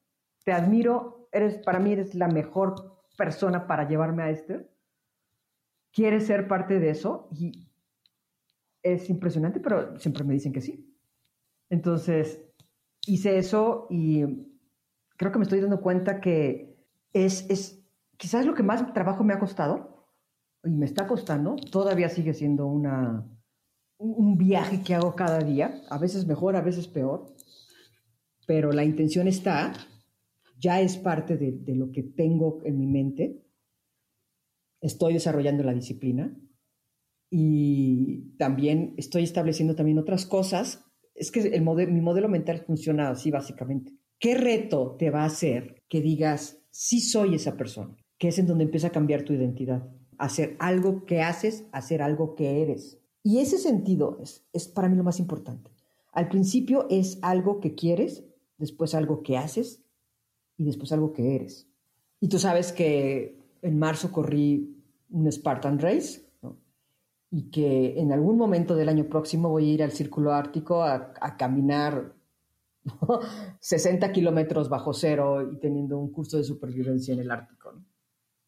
Te 0.45 0.53
admiro, 0.53 1.29
eres, 1.33 1.59
para 1.59 1.81
mí 1.81 1.93
eres 1.93 2.15
la 2.15 2.29
mejor 2.29 3.03
persona 3.17 3.67
para 3.67 3.89
llevarme 3.89 4.23
a 4.23 4.31
este. 4.31 4.71
¿Quieres 5.93 6.27
ser 6.27 6.47
parte 6.47 6.79
de 6.79 6.91
eso? 6.91 7.29
Y 7.33 7.69
es 8.83 9.11
impresionante, 9.11 9.59
pero 9.59 9.99
siempre 9.99 10.23
me 10.23 10.35
dicen 10.35 10.53
que 10.53 10.61
sí. 10.61 10.97
Entonces, 11.69 12.41
hice 13.07 13.39
eso 13.39 13.87
y 13.91 14.25
creo 15.17 15.33
que 15.33 15.39
me 15.39 15.45
estoy 15.45 15.61
dando 15.61 15.81
cuenta 15.81 16.21
que 16.21 16.77
es, 17.13 17.49
es 17.51 17.86
quizás 18.17 18.47
lo 18.47 18.55
que 18.55 18.63
más 18.63 18.93
trabajo 18.93 19.25
me 19.25 19.35
ha 19.35 19.39
costado, 19.39 20.07
y 20.65 20.71
me 20.71 20.87
está 20.87 21.07
costando, 21.07 21.57
todavía 21.71 22.09
sigue 22.09 22.35
siendo 22.35 22.67
una, 22.67 23.25
un 23.99 24.37
viaje 24.37 24.83
que 24.83 24.95
hago 24.95 25.15
cada 25.15 25.39
día, 25.39 25.83
a 25.89 25.99
veces 25.99 26.27
mejor, 26.27 26.57
a 26.57 26.63
veces 26.63 26.89
peor, 26.89 27.35
pero 28.47 28.73
la 28.73 28.85
intención 28.85 29.29
está, 29.29 29.73
ya 30.59 30.81
es 30.81 30.97
parte 30.97 31.37
de, 31.37 31.53
de 31.53 31.75
lo 31.75 31.93
que 31.93 32.03
tengo 32.03 32.61
en 32.65 32.79
mi 32.79 32.87
mente, 32.87 33.47
estoy 34.81 35.15
desarrollando 35.15 35.63
la 35.63 35.75
disciplina 35.75 36.37
y 37.31 38.37
también 38.39 38.95
estoy 38.97 39.25
estableciendo 39.25 39.75
también 39.75 39.99
otras 39.99 40.27
cosas. 40.27 40.85
Es 41.15 41.31
que 41.31 41.41
el 41.41 41.63
mi 41.63 42.01
modelo 42.01 42.29
mental 42.29 42.63
funciona 42.67 43.09
así 43.09 43.31
básicamente. 43.31 43.93
¿Qué 44.19 44.37
reto 44.37 44.97
te 44.99 45.11
va 45.11 45.23
a 45.23 45.27
hacer 45.27 45.83
que 45.89 46.01
digas, 46.01 46.63
sí 46.71 47.01
soy 47.01 47.35
esa 47.35 47.57
persona? 47.57 47.97
Que 48.19 48.29
es 48.29 48.39
en 48.39 48.47
donde 48.47 48.65
empieza 48.65 48.89
a 48.89 48.93
cambiar 48.93 49.23
tu 49.23 49.33
identidad 49.33 49.89
hacer 50.19 50.57
algo 50.59 51.05
que 51.05 51.23
haces, 51.23 51.67
hacer 51.73 52.03
algo 52.03 52.35
que 52.35 52.63
eres. 52.63 52.99
Y 53.23 53.39
ese 53.39 53.59
sentido 53.59 54.19
es, 54.21 54.47
es 54.53 54.69
para 54.69 54.89
mí 54.89 54.97
lo 54.97 55.05
más 55.05 55.19
importante. 55.19 55.71
Al 56.13 56.29
principio 56.29 56.87
es 56.89 57.19
algo 57.23 57.61
que 57.61 57.75
quieres, 57.75 58.25
después 58.59 58.95
algo 58.95 59.23
que 59.23 59.37
haces 59.37 59.85
y 60.57 60.65
después 60.65 60.93
algo 60.93 61.13
que 61.13 61.35
eres. 61.35 61.69
Y 62.21 62.29
tú 62.29 62.39
sabes 62.39 62.73
que 62.73 63.39
en 63.63 63.79
marzo 63.79 64.13
corrí 64.13 64.83
un 65.11 65.31
Spartan 65.31 65.79
Race 65.79 66.23
y 67.31 67.51
que 67.51 68.01
en 68.01 68.13
algún 68.13 68.39
momento 68.39 68.77
del 68.77 68.89
año 68.89 69.09
próximo 69.09 69.51
voy 69.51 69.71
a 69.71 69.75
ir 69.75 69.83
al 69.83 69.93
Círculo 69.93 70.33
Ártico 70.33 70.83
a, 70.83 71.13
caminar 71.37 72.15
60 73.61 74.13
kilómetros 74.13 74.69
bajo 74.69 74.95
cero 74.95 75.51
y 75.53 75.59
teniendo 75.59 75.99
un 75.99 76.13
curso 76.13 76.39
de 76.39 76.45
supervivencia 76.45 77.13
en 77.13 77.21
el 77.21 77.31
Ártico. 77.31 77.75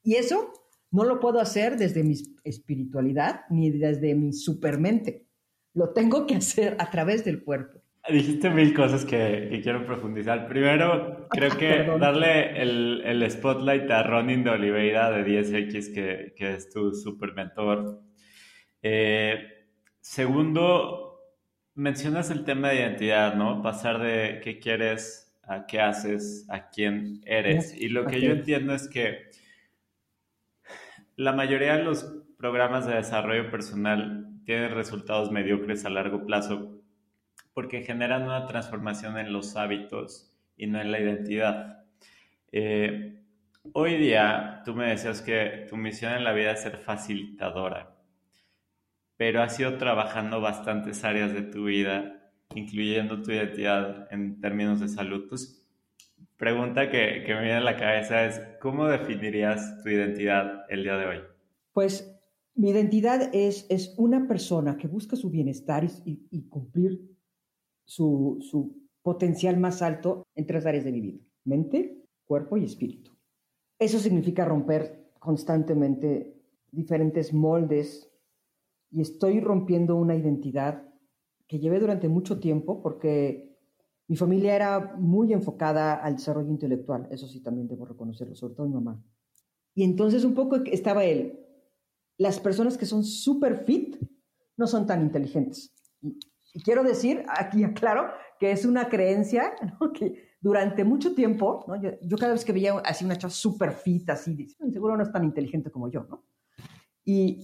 Y 0.08 0.14
eso 0.14 0.54
no 0.90 1.04
lo 1.04 1.20
puedo 1.20 1.38
hacer 1.38 1.76
desde 1.76 2.02
mi 2.02 2.14
espiritualidad 2.42 3.42
ni 3.50 3.68
desde 3.68 4.14
mi 4.14 4.32
supermente. 4.32 5.26
Lo 5.74 5.92
tengo 5.92 6.26
que 6.26 6.34
hacer 6.36 6.76
a 6.78 6.88
través 6.88 7.26
del 7.26 7.44
cuerpo. 7.44 7.82
Dijiste 8.08 8.48
mil 8.48 8.72
cosas 8.72 9.04
que, 9.04 9.60
quiero 9.62 9.84
profundizar. 9.84 10.48
Primero, 10.48 11.28
creo 11.28 11.54
que 11.58 11.84
darle 12.00 12.58
el, 12.58 13.02
el, 13.04 13.30
spotlight 13.30 13.90
a 13.90 14.02
Ronin 14.02 14.44
de 14.44 14.48
Oliveira 14.48 15.10
de 15.10 15.26
10X, 15.26 15.92
que, 15.92 16.32
que 16.34 16.54
es 16.54 16.70
tu 16.70 16.94
super 16.94 17.34
mentor. 17.34 18.00
Eh, 18.80 19.42
segundo, 20.00 21.20
mencionas 21.74 22.30
el 22.30 22.46
tema 22.46 22.70
de 22.70 22.76
identidad, 22.76 23.34
¿no? 23.34 23.60
Pasar 23.60 24.00
de 24.00 24.40
qué 24.42 24.58
quieres 24.58 25.38
a 25.42 25.66
qué 25.66 25.82
haces, 25.82 26.46
a 26.48 26.70
quién 26.70 27.20
eres. 27.26 27.78
Y 27.78 27.88
lo 27.88 28.06
que 28.06 28.22
yo 28.22 28.32
entiendo 28.32 28.72
es 28.74 28.88
que 28.88 29.28
la 31.18 31.32
mayoría 31.32 31.76
de 31.76 31.82
los 31.82 32.04
programas 32.36 32.86
de 32.86 32.94
desarrollo 32.94 33.50
personal 33.50 34.40
tienen 34.44 34.70
resultados 34.70 35.32
mediocres 35.32 35.84
a 35.84 35.90
largo 35.90 36.24
plazo 36.24 36.80
porque 37.52 37.82
generan 37.82 38.22
una 38.22 38.46
transformación 38.46 39.18
en 39.18 39.32
los 39.32 39.56
hábitos 39.56 40.32
y 40.56 40.68
no 40.68 40.80
en 40.80 40.92
la 40.92 41.00
identidad. 41.00 41.84
Eh, 42.52 43.20
hoy 43.72 43.96
día, 43.96 44.62
tú 44.64 44.76
me 44.76 44.90
decías 44.90 45.20
que 45.20 45.66
tu 45.68 45.76
misión 45.76 46.12
en 46.12 46.22
la 46.22 46.32
vida 46.32 46.52
es 46.52 46.62
ser 46.62 46.76
facilitadora, 46.76 47.96
pero 49.16 49.42
has 49.42 49.58
ido 49.58 49.76
trabajando 49.76 50.40
bastantes 50.40 51.02
áreas 51.02 51.32
de 51.32 51.42
tu 51.42 51.64
vida, 51.64 52.30
incluyendo 52.54 53.22
tu 53.22 53.32
identidad 53.32 54.06
en 54.12 54.40
términos 54.40 54.78
de 54.78 54.86
salud. 54.86 55.26
Pues, 55.28 55.57
pregunta 56.38 56.88
que, 56.88 57.24
me 57.26 57.40
viene 57.40 57.54
a 57.54 57.60
la 57.60 57.76
cabeza 57.76 58.24
es, 58.24 58.40
¿cómo 58.60 58.86
definirías 58.86 59.82
tu 59.82 59.90
identidad 59.90 60.64
el 60.70 60.84
día 60.84 60.96
de 60.96 61.06
hoy? 61.06 61.18
Pues 61.72 62.16
mi 62.54 62.70
identidad 62.70 63.30
es, 63.34 63.66
es 63.68 63.94
una 63.98 64.26
persona 64.26 64.76
que 64.76 64.88
busca 64.88 65.16
su 65.16 65.30
bienestar 65.30 65.86
y, 66.04 66.48
cumplir 66.48 67.16
su, 67.84 68.38
su, 68.40 68.88
potencial 69.02 69.58
más 69.58 69.80
alto 69.80 70.26
en 70.34 70.46
tres 70.46 70.66
áreas 70.66 70.84
de 70.84 70.92
mi 70.92 71.00
vida, 71.00 71.24
mente, 71.44 72.04
cuerpo 72.24 72.56
y 72.56 72.64
espíritu. 72.64 73.12
Eso 73.78 73.98
significa 73.98 74.44
romper 74.44 75.12
constantemente 75.18 76.34
diferentes 76.70 77.32
moldes 77.32 78.12
y 78.90 79.00
estoy 79.00 79.40
rompiendo 79.40 79.96
una 79.96 80.14
identidad 80.14 80.82
que 81.46 81.58
llevé 81.58 81.80
durante 81.80 82.08
mucho 82.08 82.38
tiempo 82.38 82.82
porque 82.82 83.47
mi 84.08 84.16
familia 84.16 84.56
era 84.56 84.96
muy 84.96 85.32
enfocada 85.32 85.94
al 85.94 86.16
desarrollo 86.16 86.50
intelectual, 86.50 87.06
eso 87.10 87.28
sí 87.28 87.40
también 87.40 87.68
debo 87.68 87.84
reconocerlo, 87.84 88.34
sobre 88.34 88.54
todo 88.54 88.66
mi 88.66 88.74
mamá. 88.74 89.02
Y 89.74 89.84
entonces 89.84 90.24
un 90.24 90.34
poco 90.34 90.56
estaba 90.56 91.04
él, 91.04 91.38
las 92.16 92.40
personas 92.40 92.76
que 92.76 92.86
son 92.86 93.04
súper 93.04 93.64
fit 93.64 93.96
no 94.56 94.66
son 94.66 94.86
tan 94.86 95.02
inteligentes. 95.02 95.72
Y, 96.00 96.18
quiero 96.64 96.82
decir, 96.82 97.24
aquí 97.28 97.62
aclaro, 97.62 98.10
que 98.40 98.50
es 98.50 98.64
una 98.64 98.88
creencia 98.88 99.52
que 99.94 100.28
durante 100.40 100.84
mucho 100.84 101.14
tiempo, 101.14 101.64
yo, 102.02 102.16
cada 102.16 102.32
vez 102.32 102.44
que 102.44 102.52
veía 102.52 102.78
así 102.78 103.04
una 103.04 103.16
chava 103.16 103.30
súper 103.30 103.72
fit, 103.72 104.08
así, 104.10 104.48
seguro 104.72 104.96
no 104.96 105.02
es 105.02 105.12
tan 105.12 105.24
inteligente 105.24 105.70
como 105.70 105.90
yo, 105.90 106.04
¿no? 106.04 106.24
Y 107.04 107.42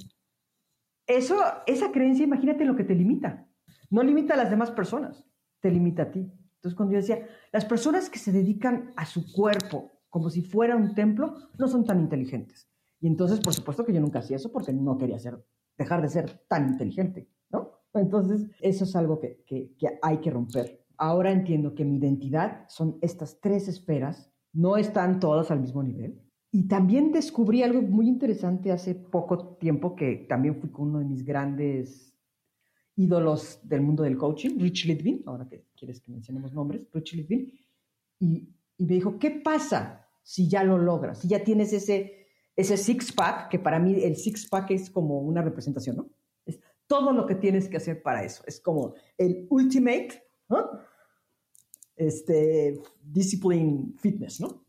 eso, 1.06 1.36
esa 1.66 1.92
creencia, 1.92 2.24
imagínate 2.24 2.64
lo 2.64 2.76
que 2.76 2.84
te 2.84 2.94
limita. 2.94 3.46
No 3.90 4.02
limita 4.02 4.34
a 4.34 4.38
las 4.38 4.50
demás 4.50 4.70
personas, 4.70 5.24
te 5.60 5.70
limita 5.70 6.04
a 6.04 6.10
ti. 6.10 6.32
Entonces, 6.64 6.76
cuando 6.78 6.94
yo 6.94 7.00
decía, 7.00 7.26
las 7.52 7.66
personas 7.66 8.08
que 8.08 8.18
se 8.18 8.32
dedican 8.32 8.94
a 8.96 9.04
su 9.04 9.30
cuerpo 9.30 9.92
como 10.14 10.30
si 10.30 10.42
fuera 10.42 10.76
un 10.76 10.94
templo, 10.94 11.34
no 11.58 11.66
son 11.66 11.84
tan 11.84 11.98
inteligentes. 11.98 12.70
Y 13.00 13.08
entonces, 13.08 13.40
por 13.40 13.52
supuesto 13.52 13.84
que 13.84 13.92
yo 13.92 14.00
nunca 14.00 14.20
hacía 14.20 14.36
eso 14.36 14.52
porque 14.52 14.72
no 14.72 14.96
quería 14.96 15.18
ser, 15.18 15.44
dejar 15.76 16.02
de 16.02 16.08
ser 16.08 16.44
tan 16.46 16.68
inteligente, 16.68 17.28
¿no? 17.50 17.72
Entonces, 17.94 18.48
eso 18.60 18.84
es 18.84 18.94
algo 18.94 19.18
que, 19.18 19.42
que, 19.44 19.74
hay 20.00 20.18
que 20.18 20.30
romper. 20.30 20.86
ahora 20.98 21.32
entiendo 21.32 21.74
que 21.74 21.84
mi 21.84 21.96
identidad 21.96 22.64
son 22.68 22.96
estas 23.02 23.40
tres 23.40 23.66
esferas, 23.66 24.32
no 24.52 24.76
están 24.76 25.18
todas 25.18 25.50
al 25.50 25.58
mismo 25.58 25.82
nivel. 25.82 26.22
Y 26.52 26.68
también 26.68 27.10
descubrí 27.10 27.64
algo 27.64 27.82
muy 27.82 28.06
interesante 28.06 28.70
hace 28.70 28.94
poco 28.94 29.56
tiempo 29.56 29.96
que 29.96 30.26
también 30.28 30.60
fui 30.60 30.70
con 30.70 30.90
uno 30.90 31.00
de 31.00 31.06
mis 31.06 31.24
grandes 31.24 32.13
ídolos 32.96 33.60
del 33.62 33.80
mundo 33.80 34.02
del 34.02 34.16
coaching, 34.16 34.58
Rich 34.58 34.86
Litvin, 34.86 35.22
ahora 35.26 35.48
que 35.48 35.66
quieres 35.76 36.00
que 36.00 36.12
mencionemos 36.12 36.52
nombres, 36.52 36.82
Rich 36.92 37.14
Litvin, 37.14 37.52
y, 38.20 38.48
me 38.76 38.94
dijo, 38.94 39.18
¿qué 39.18 39.30
pasa 39.30 40.08
si 40.22 40.48
ya 40.48 40.64
lo 40.64 40.78
logras? 40.78 41.20
Si 41.20 41.28
ya 41.28 41.44
tienes 41.44 41.72
ese, 41.72 42.26
ese 42.56 42.76
six-pack, 42.76 43.48
que 43.48 43.60
para 43.60 43.78
mí 43.78 44.02
el 44.02 44.16
six-pack 44.16 44.72
es 44.72 44.90
como 44.90 45.20
una 45.20 45.42
representación, 45.42 45.96
¿no? 45.96 46.10
Es 46.44 46.58
todo 46.88 47.12
lo 47.12 47.24
que 47.24 47.36
tienes 47.36 47.68
que 47.68 47.76
hacer 47.76 48.02
para 48.02 48.24
eso. 48.24 48.42
Es 48.46 48.60
como 48.60 48.94
el 49.16 49.46
ultimate. 49.48 50.24
Este, 51.96 52.80
discipline 53.00 53.94
fitness, 53.98 54.40
¿no? 54.40 54.66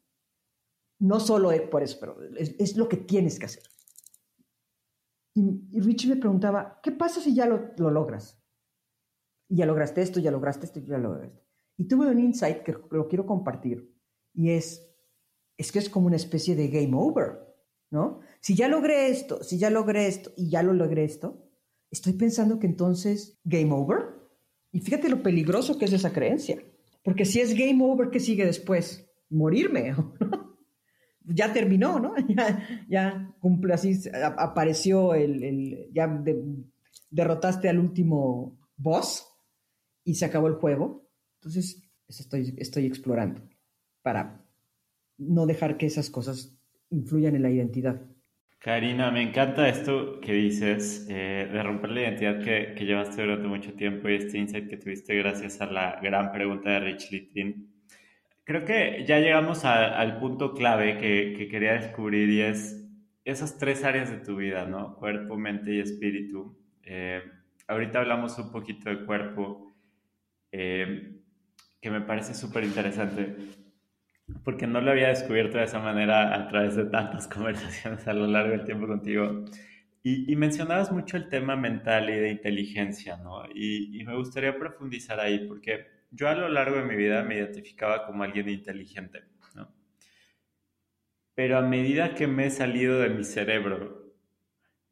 No 1.00 1.20
solo 1.20 1.52
es 1.52 1.62
por 1.62 1.82
eso, 1.82 1.98
pero 2.00 2.18
es 2.38 2.78
lo 2.78 2.88
que 2.88 2.98
tienes 2.98 3.40
que 3.40 3.46
hacer. 3.46 3.64
Y, 5.36 5.80
Richie 5.82 6.10
me 6.10 6.16
preguntaba, 6.16 6.80
¿qué 6.82 6.92
pasa 6.92 7.20
si 7.20 7.36
ya 7.36 7.46
lo, 7.46 7.74
lo, 7.78 7.92
logras? 7.92 8.42
Y 9.50 9.58
ya 9.58 9.66
lograste 9.66 10.02
esto, 10.02 10.20
ya 10.20 10.32
lograste 10.32 10.66
esto, 10.66 10.80
ya 10.80 10.98
lograste. 10.98 11.44
Y 11.78 11.88
tuve 11.88 12.08
un 12.08 12.20
insight 12.20 12.64
que 12.64 12.74
lo 12.90 13.08
quiero 13.10 13.26
compartir, 13.26 13.94
y 14.34 14.52
es, 14.52 14.90
es 15.58 15.72
que 15.74 15.80
es 15.80 15.90
como 15.90 16.08
una 16.08 16.16
especie 16.16 16.56
de 16.56 16.70
game 16.70 16.96
over, 16.96 17.54
¿no? 17.92 18.22
Si 18.40 18.56
ya 18.56 18.70
logré 18.70 19.10
esto, 19.10 19.44
si 19.44 19.58
ya 19.58 19.70
logré 19.70 20.08
esto, 20.08 20.32
y 20.38 20.50
ya 20.50 20.64
lo 20.64 20.74
logré 20.74 21.04
esto, 21.04 21.46
estoy 21.92 22.14
pensando 22.14 22.58
que 22.58 22.68
entonces, 22.68 23.38
game 23.44 23.74
over. 23.74 24.16
Y 24.72 24.80
fíjate 24.80 25.10
lo 25.10 25.22
peligroso 25.22 25.78
que 25.78 25.86
es 25.86 25.94
esa 25.94 26.14
creencia. 26.14 26.64
Porque 27.04 27.26
si 27.26 27.42
es 27.42 27.54
game 27.54 27.84
over, 27.84 28.10
¿qué 28.10 28.20
sigue 28.20 28.46
después? 28.46 29.10
Morirme. 29.30 29.96
ya 31.28 31.52
terminó, 31.54 32.00
¿no? 32.00 32.14
Ya, 32.28 32.86
ya 32.88 33.36
cumple 33.40 33.74
así, 33.74 34.00
apareció 34.38 35.14
el, 35.14 35.44
el 35.44 35.90
ya 35.94 36.08
de, 36.08 36.44
derrotaste 37.10 37.70
al 37.70 37.80
último 37.80 38.58
boss 38.78 39.28
y 40.04 40.16
se 40.16 40.26
acabó 40.26 40.48
el 40.48 40.56
juego. 40.56 41.10
Entonces, 41.40 41.84
eso 42.08 42.24
estoy, 42.24 42.54
estoy 42.58 42.86
explorando 42.86 43.42
para 44.02 44.46
no 45.18 45.46
dejar 45.46 45.78
que 45.78 45.86
esas 45.86 46.10
cosas 46.10 46.58
influyan 46.90 47.36
en 47.36 47.44
la 47.44 47.50
identidad. 47.50 48.02
Karina, 48.60 49.12
me 49.12 49.22
encanta 49.22 49.70
esto 49.70 50.20
que 50.20 50.34
dices 50.34 51.06
eh, 51.10 51.48
de 51.52 51.64
romper 51.64 51.92
la 51.92 52.02
identidad 52.02 52.40
que, 52.40 52.74
que, 52.76 52.86
llevaste 52.86 53.22
durante 53.22 53.48
mucho 53.48 53.74
tiempo 53.74 54.10
y 54.10 54.16
este 54.16 54.40
insight 54.40 54.68
que 54.68 54.78
tuviste 54.78 55.16
gracias 55.16 55.62
a 55.62 55.68
la 55.68 56.00
gran 56.02 56.32
pregunta 56.32 56.72
de 56.72 56.80
Rich 56.80 57.12
Littin. 57.12 57.75
Creo 58.46 58.64
que 58.64 59.04
ya 59.06 59.20
llegamos 59.20 59.66
a, 59.66 60.00
al 60.00 60.20
punto 60.20 60.54
clave 60.54 60.98
que, 60.98 61.36
que, 61.38 61.48
quería 61.50 61.74
descubrir 61.74 62.30
y 62.30 62.42
es 62.42 62.88
esas 63.26 63.58
tres 63.58 63.84
áreas 63.84 64.10
de 64.12 64.20
tu 64.20 64.38
vida, 64.38 64.66
¿no? 64.66 64.96
Cuerpo, 64.96 65.36
mente 65.36 65.74
y 65.74 65.80
espíritu. 65.80 66.58
Eh, 66.84 67.22
ahorita 67.68 68.00
hablamos 68.00 68.38
un 68.40 68.52
poquito 68.52 68.90
de 68.90 69.04
cuerpo, 69.06 69.76
eh, 70.52 71.20
que 71.82 71.92
me 71.92 72.02
parece 72.02 72.34
súper 72.34 72.64
interesante 72.64 73.36
porque 74.44 74.68
no 74.68 74.82
lo 74.82 74.92
había 74.92 75.10
descubierto 75.10 75.58
de 75.58 75.66
esa 75.66 75.80
manera 75.80 76.34
a 76.34 76.48
través 76.48 76.76
de 76.76 76.86
tantas 76.86 77.28
conversaciones 77.36 78.08
a 78.08 78.14
lo 78.14 78.28
largo 78.28 78.52
del 78.52 78.66
tiempo 78.66 78.88
contigo. 78.88 79.46
Y, 80.04 80.32
y 80.32 80.36
mencionabas 80.36 80.92
mucho 80.92 81.18
el 81.18 81.30
tema 81.30 81.56
mental 81.56 82.10
y 82.10 82.14
de 82.14 82.30
inteligencia, 82.30 83.18
¿no? 83.18 83.46
Y, 83.54 84.00
y, 84.00 84.04
me 84.06 84.16
gustaría 84.16 84.58
profundizar 84.58 85.20
ahí, 85.20 85.48
porque 85.48 85.88
yo 86.16 86.28
a 86.28 86.36
lo 86.36 86.50
largo 86.50 86.78
de 86.78 86.84
mi 86.84 86.96
vida 86.96 87.24
me 87.24 87.36
identificaba 87.36 88.06
como 88.06 88.24
alguien 88.24 88.50
inteligente, 88.50 89.24
¿no? 89.54 89.70
Pero 91.34 91.58
a 91.58 91.62
medida 91.62 92.16
que 92.16 92.28
me 92.28 92.48
he 92.48 92.50
salido 92.50 93.00
de 93.00 93.10
mi 93.10 93.24
cerebro, 93.24 94.14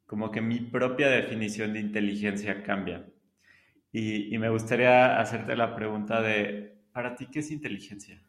como 0.06 0.30
que 0.30 0.40
mi 0.40 0.60
propia 0.60 1.08
definición 1.08 1.72
de 1.72 1.80
inteligencia 1.80 2.62
cambia. 2.62 3.06
Y, 3.90 4.36
me 4.38 4.50
gustaría 4.50 5.20
hacerte 5.20 5.56
la 5.56 5.76
pregunta 5.76 6.20
de, 6.20 6.80
¿para 6.92 7.14
ti 7.14 7.26
qué 7.30 7.38
es 7.38 7.50
inteligencia? 7.52 8.20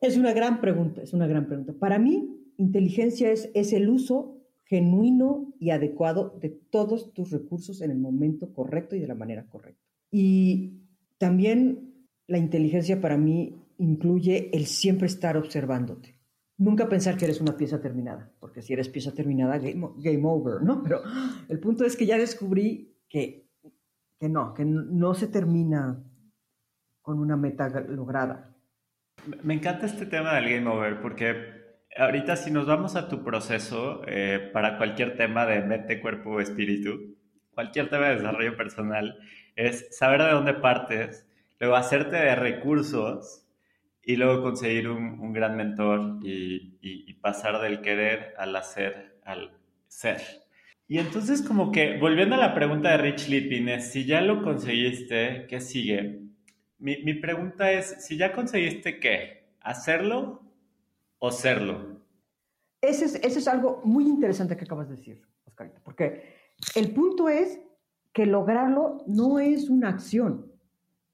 Es 0.00 0.16
una 0.16 0.32
gran 0.32 0.60
pregunta, 0.60 1.02
es 1.02 1.12
una 1.12 1.26
gran 1.26 1.46
pregunta. 1.46 1.72
Para 1.72 1.98
mí, 1.98 2.52
inteligencia 2.56 3.32
es 3.32 3.72
el 3.72 3.88
uso 3.88 4.38
genuino 4.68 5.54
y 5.58 5.70
adecuado 5.70 6.38
de 6.40 6.50
todos 6.50 7.14
tus 7.14 7.30
recursos 7.30 7.80
en 7.80 7.90
el 7.90 7.98
momento 7.98 8.52
correcto 8.52 8.94
y 8.94 9.00
de 9.00 9.08
la 9.08 9.14
manera 9.14 9.46
correcta. 9.46 9.82
Y 10.10 10.74
también 11.16 11.97
la 12.28 12.38
inteligencia 12.38 13.00
para 13.00 13.16
mí 13.16 13.60
incluye 13.78 14.50
el 14.52 14.66
siempre 14.66 15.06
estar 15.06 15.36
observándote. 15.36 16.18
Nunca 16.58 16.88
pensar 16.88 17.16
que 17.16 17.24
eres 17.24 17.40
una 17.40 17.56
pieza 17.56 17.80
terminada, 17.80 18.32
porque 18.38 18.62
si 18.62 18.72
eres 18.72 18.88
pieza 18.88 19.14
terminada, 19.14 19.58
game, 19.58 19.88
game 19.96 20.22
over, 20.24 20.62
¿no? 20.62 20.82
Pero 20.84 21.02
el 21.48 21.58
punto 21.58 21.84
es 21.84 21.96
que 21.96 22.06
ya 22.06 22.18
descubrí 22.18 22.96
que, 23.08 23.48
que 24.18 24.28
no, 24.28 24.54
que 24.54 24.64
no 24.64 25.14
se 25.14 25.28
termina 25.28 26.04
con 27.00 27.18
una 27.18 27.36
meta 27.36 27.68
lograda. 27.80 28.54
Me 29.42 29.54
encanta 29.54 29.86
este 29.86 30.06
tema 30.06 30.34
del 30.34 30.50
game 30.50 30.68
over 30.68 31.00
porque 31.00 31.58
ahorita 31.96 32.36
si 32.36 32.50
nos 32.50 32.66
vamos 32.66 32.96
a 32.96 33.08
tu 33.08 33.24
proceso 33.24 34.02
eh, 34.06 34.50
para 34.52 34.76
cualquier 34.76 35.16
tema 35.16 35.46
de 35.46 35.62
mente, 35.62 36.00
cuerpo 36.00 36.40
espíritu, 36.40 37.16
cualquier 37.52 37.88
tema 37.88 38.08
de 38.08 38.16
desarrollo 38.16 38.56
personal, 38.56 39.18
es 39.56 39.88
saber 39.96 40.22
de 40.22 40.30
dónde 40.30 40.54
partes, 40.54 41.27
luego 41.58 41.76
hacerte 41.76 42.16
de 42.16 42.34
recursos 42.34 43.44
y 44.02 44.16
luego 44.16 44.42
conseguir 44.42 44.88
un, 44.88 45.20
un 45.20 45.32
gran 45.32 45.56
mentor 45.56 46.18
y, 46.22 46.78
y, 46.80 47.04
y, 47.10 47.14
pasar 47.14 47.60
del 47.60 47.80
querer 47.80 48.34
al 48.38 48.56
hacer 48.56 49.18
al 49.24 49.52
ser. 49.86 50.22
Y 50.86 50.98
entonces 50.98 51.42
como 51.42 51.70
que, 51.70 51.98
volviendo 51.98 52.34
a 52.34 52.38
la 52.38 52.54
pregunta 52.54 52.90
de 52.90 52.96
Rich 52.96 53.28
Lippin, 53.28 53.68
es, 53.68 53.92
si 53.92 54.06
ya 54.06 54.22
lo 54.22 54.42
conseguiste, 54.42 55.46
¿qué 55.46 55.60
sigue? 55.60 56.22
Mi, 56.78 57.02
mi, 57.02 57.12
pregunta 57.14 57.70
es, 57.70 58.06
si 58.06 58.16
ya 58.16 58.32
conseguiste 58.32 58.98
qué, 58.98 59.50
hacerlo 59.60 60.40
o 61.18 61.30
serlo. 61.30 62.00
Ese 62.80 63.04
es, 63.04 63.14
ese 63.16 63.40
es 63.40 63.48
algo 63.48 63.82
muy 63.84 64.04
interesante 64.04 64.56
que 64.56 64.64
acabas 64.64 64.88
de 64.88 64.96
decir, 64.96 65.20
Oscarito, 65.44 65.80
porque 65.84 66.36
el 66.74 66.92
punto 66.94 67.28
es 67.28 67.60
que 68.14 68.24
lograrlo 68.24 69.04
no 69.06 69.38
es 69.38 69.68
una 69.68 69.90
acción. 69.90 70.47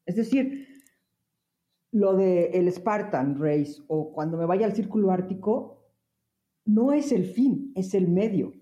Es 0.07 0.17
decir, 0.17 0.69
lo 1.93 2.17
de 2.17 2.47
el 2.55 2.71
Spartan 2.73 3.39
Race 3.39 3.83
o 3.89 4.13
cuando 4.13 4.37
me 4.37 4.47
vaya 4.47 4.67
al 4.67 4.75
círculo 4.75 5.11
ártico, 5.11 5.85
no 6.65 6.93
es 6.93 7.13
el 7.13 7.25
fin, 7.25 7.73
es 7.75 7.95
el 7.95 8.09
medio. 8.09 8.53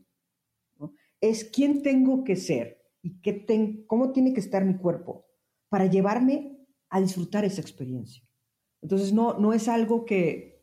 ¿no? 0.78 0.92
Es 1.20 1.44
quién 1.44 1.82
tengo 1.82 2.24
que 2.24 2.36
ser 2.36 2.82
y 3.02 3.20
qué 3.20 3.32
ten, 3.32 3.84
cómo 3.86 4.12
tiene 4.12 4.34
que 4.34 4.40
estar 4.40 4.64
mi 4.64 4.76
cuerpo 4.76 5.26
para 5.68 5.86
llevarme 5.86 6.66
a 6.90 7.00
disfrutar 7.00 7.44
esa 7.44 7.60
experiencia. 7.60 8.22
Entonces 8.82 9.12
no, 9.12 9.38
no 9.38 9.52
es 9.52 9.68
algo 9.68 10.04
que, 10.04 10.62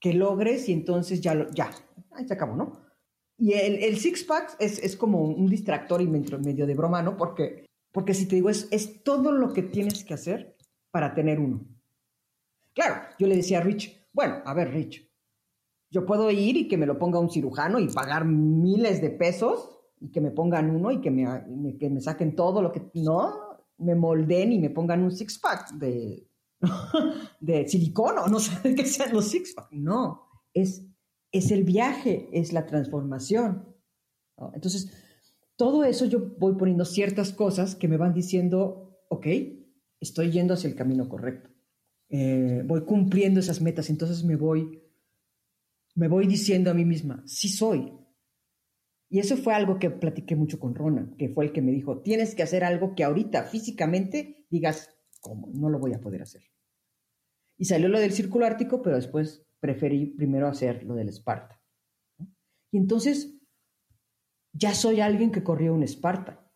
que 0.00 0.14
logres 0.14 0.68
y 0.68 0.72
entonces 0.72 1.20
ya, 1.20 1.34
lo, 1.34 1.50
ya, 1.50 1.70
ahí 2.12 2.26
se 2.26 2.34
acabó, 2.34 2.56
¿no? 2.56 2.86
Y 3.38 3.52
el, 3.52 3.74
el 3.84 3.98
six-pack 3.98 4.56
es, 4.58 4.78
es, 4.78 4.96
como 4.96 5.22
un 5.22 5.46
distractor 5.46 6.00
y 6.00 6.06
medio 6.06 6.66
de 6.66 6.74
broma, 6.74 7.02
¿no? 7.02 7.18
Porque, 7.18 7.65
porque 7.96 8.12
si 8.12 8.26
te 8.26 8.36
digo, 8.36 8.50
es, 8.50 8.68
es 8.72 9.02
todo 9.04 9.32
lo 9.32 9.54
que 9.54 9.62
tienes 9.62 10.04
que 10.04 10.12
hacer 10.12 10.54
para 10.90 11.14
tener 11.14 11.40
uno. 11.40 11.66
Claro, 12.74 12.96
yo 13.18 13.26
le 13.26 13.36
decía 13.36 13.56
a 13.56 13.62
Rich, 13.62 14.10
bueno, 14.12 14.42
a 14.44 14.52
ver, 14.52 14.70
Rich, 14.70 15.10
yo 15.90 16.04
puedo 16.04 16.30
ir 16.30 16.58
y 16.58 16.68
que 16.68 16.76
me 16.76 16.84
lo 16.84 16.98
ponga 16.98 17.18
un 17.18 17.30
cirujano 17.30 17.78
y 17.78 17.88
pagar 17.88 18.26
miles 18.26 19.00
de 19.00 19.08
pesos 19.08 19.78
y 19.98 20.10
que 20.12 20.20
me 20.20 20.30
pongan 20.30 20.68
uno 20.76 20.90
y 20.90 21.00
que 21.00 21.10
me, 21.10 21.78
que 21.78 21.88
me 21.88 22.02
saquen 22.02 22.36
todo 22.36 22.60
lo 22.60 22.70
que... 22.70 22.82
No, 22.92 23.32
me 23.78 23.94
molden 23.94 24.52
y 24.52 24.58
me 24.58 24.68
pongan 24.68 25.02
un 25.02 25.10
six-pack 25.10 25.72
de, 25.76 26.28
de 27.40 27.66
silicona, 27.66 28.26
no 28.26 28.40
sé 28.40 28.74
qué 28.74 28.84
sean 28.84 29.14
los 29.14 29.30
six-pack. 29.30 29.72
No, 29.72 30.28
es, 30.52 30.86
es 31.32 31.50
el 31.50 31.64
viaje, 31.64 32.28
es 32.30 32.52
la 32.52 32.66
transformación. 32.66 33.74
Entonces, 34.52 34.92
todo 35.56 35.84
eso 35.84 36.06
yo 36.06 36.34
voy 36.38 36.54
poniendo 36.56 36.84
ciertas 36.84 37.32
cosas 37.32 37.74
que 37.74 37.88
me 37.88 37.96
van 37.96 38.14
diciendo, 38.14 38.98
ok, 39.08 39.26
estoy 40.00 40.30
yendo 40.30 40.54
hacia 40.54 40.68
el 40.68 40.76
camino 40.76 41.08
correcto. 41.08 41.50
Eh, 42.08 42.62
voy 42.64 42.84
cumpliendo 42.84 43.40
esas 43.40 43.60
metas, 43.60 43.90
entonces 43.90 44.24
me 44.24 44.36
voy, 44.36 44.82
me 45.94 46.08
voy 46.08 46.26
diciendo 46.26 46.70
a 46.70 46.74
mí 46.74 46.84
misma, 46.84 47.22
sí 47.26 47.48
soy, 47.48 47.92
y 49.08 49.20
eso 49.20 49.36
fue 49.36 49.54
algo 49.54 49.78
que 49.78 49.90
platiqué 49.90 50.34
mucho 50.34 50.58
con 50.58 50.74
Rona, 50.74 51.14
que 51.16 51.28
fue 51.28 51.44
el 51.44 51.52
que 51.52 51.62
me 51.62 51.72
dijo, 51.72 52.02
tienes 52.02 52.34
que 52.34 52.42
hacer 52.42 52.64
algo 52.64 52.94
que 52.94 53.04
ahorita 53.04 53.44
físicamente 53.44 54.46
digas, 54.50 54.90
¿cómo? 55.20 55.48
No 55.54 55.68
lo 55.68 55.78
voy 55.78 55.94
a 55.94 56.00
poder 56.00 56.22
hacer. 56.22 56.42
Y 57.56 57.66
salió 57.66 57.88
lo 57.88 58.00
del 58.00 58.12
círculo 58.12 58.46
ártico, 58.46 58.82
pero 58.82 58.96
después 58.96 59.46
preferí 59.60 60.06
primero 60.06 60.48
hacer 60.48 60.82
lo 60.82 60.94
del 60.94 61.08
Esparta. 61.08 61.62
Y 62.72 62.78
entonces 62.78 63.35
ya 64.56 64.74
soy 64.74 65.00
alguien 65.00 65.30
que 65.30 65.42
corrió 65.42 65.74
un 65.74 65.82
Esparta. 65.82 66.46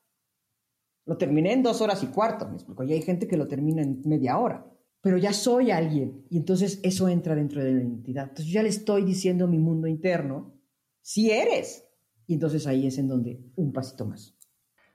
Lo 1.07 1.17
terminé 1.17 1.53
en 1.53 1.63
dos 1.63 1.81
horas 1.81 2.03
y 2.03 2.09
cuarto, 2.09 2.49
me 2.49 2.55
explico. 2.55 2.85
Y 2.85 2.93
hay 2.93 3.03
gente 3.03 3.27
que 3.27 3.37
lo 3.37 3.49
termina 3.49 3.83
en 3.83 4.01
media 4.05 4.39
hora. 4.39 4.67
pero 5.03 5.17
ya 5.17 5.33
soy 5.33 5.71
alguien 5.71 6.27
y 6.29 6.37
entonces 6.37 6.79
eso 6.83 7.09
entra 7.09 7.35
dentro 7.35 7.65
de 7.65 7.73
la 7.73 7.81
identidad. 7.81 8.25
Entonces 8.25 8.47
yo 8.47 8.53
ya 8.53 8.63
le 8.63 8.69
estoy 8.69 9.03
diciendo 9.03 9.47
a 9.47 9.49
mi 9.49 9.57
mundo 9.57 9.87
interno, 9.87 10.53
si 11.01 11.31
eres. 11.31 11.89
Y 12.27 12.35
entonces 12.35 12.67
ahí 12.67 12.87
es 12.87 12.99
en 12.99 13.09
donde 13.09 13.41
un 13.57 13.73
pasito 13.73 14.05
más. 14.05 14.37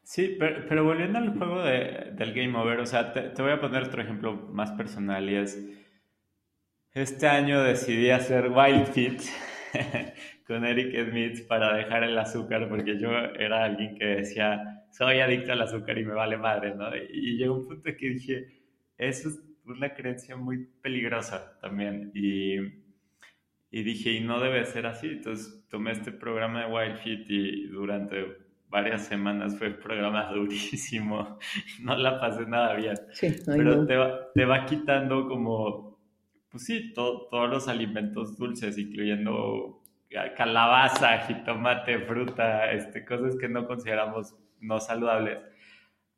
Sí, 0.05 0.37
pero, 0.39 0.83
volviendo 0.83 1.17
al 1.17 1.35
juego 1.35 1.63
del 1.63 2.33
Game 2.33 2.55
Over, 2.55 2.79
o 2.79 2.85
sea, 2.85 3.11
te, 3.11 3.41
voy 3.41 3.51
a 3.51 3.59
poner 3.59 3.83
otro 3.83 4.03
ejemplo 4.03 4.35
más 4.53 4.71
personal 4.73 5.27
y 5.27 5.35
es, 5.35 5.59
este 6.93 7.27
año 7.27 7.63
decidí 7.63 8.11
hacer 8.11 8.51
Wild 8.51 8.85
Fit 8.85 9.21
con 10.47 10.65
Eric 10.65 11.09
Smith 11.09 11.47
para 11.47 11.75
dejar 11.75 12.03
el 12.03 12.17
azúcar 12.17 12.69
porque 12.69 12.99
yo 12.99 13.09
era 13.11 13.65
alguien 13.65 13.95
que 13.97 14.05
decía, 14.05 14.85
soy 14.91 15.19
adicto 15.19 15.51
al 15.51 15.61
azúcar 15.61 15.97
y 15.97 16.05
me 16.05 16.13
vale 16.13 16.37
madre, 16.37 16.73
¿no? 16.75 16.89
Y 16.95 17.37
llegó 17.37 17.55
un 17.55 17.67
punto 17.67 17.89
que 17.97 18.09
dije, 18.09 18.47
eso 18.97 19.29
es 19.29 19.39
una 19.65 19.93
creencia 19.93 20.35
muy 20.35 20.67
peligrosa 20.81 21.57
también 21.59 22.11
y, 22.13 22.57
y 23.71 23.83
dije, 23.83 24.11
y 24.11 24.21
no 24.21 24.39
debe 24.39 24.63
ser 24.65 24.85
así, 24.85 25.07
entonces 25.07 25.67
tomé 25.69 25.91
este 25.91 26.11
programa 26.11 26.65
de 26.65 26.71
Wild 26.71 26.97
Fit 26.97 27.25
y 27.29 27.67
durante 27.67 28.45
varias 28.69 29.05
semanas 29.05 29.57
fue 29.57 29.67
un 29.67 29.77
programa 29.77 30.31
durísimo, 30.33 31.39
no 31.81 31.97
la 31.97 32.19
pasé 32.19 32.45
nada 32.45 32.75
bien, 32.75 32.95
pero 33.45 33.85
te, 33.85 33.95
va, 33.95 34.31
te 34.33 34.45
va 34.45 34.65
quitando 34.65 35.27
como, 35.27 35.84
pues 36.55 36.67
sí, 36.67 36.93
todos 36.93 37.49
los 37.49 37.67
alimentos 37.67 38.37
dulces, 38.37 38.77
incluyendo 38.77 39.81
calabaza, 40.37 41.17
jitomate, 41.27 41.99
fruta, 41.99 42.71
este, 42.71 43.03
cosas 43.03 43.35
que 43.35 43.49
no 43.49 43.67
consideramos 43.67 44.37
no 44.61 44.79
saludables. 44.79 45.39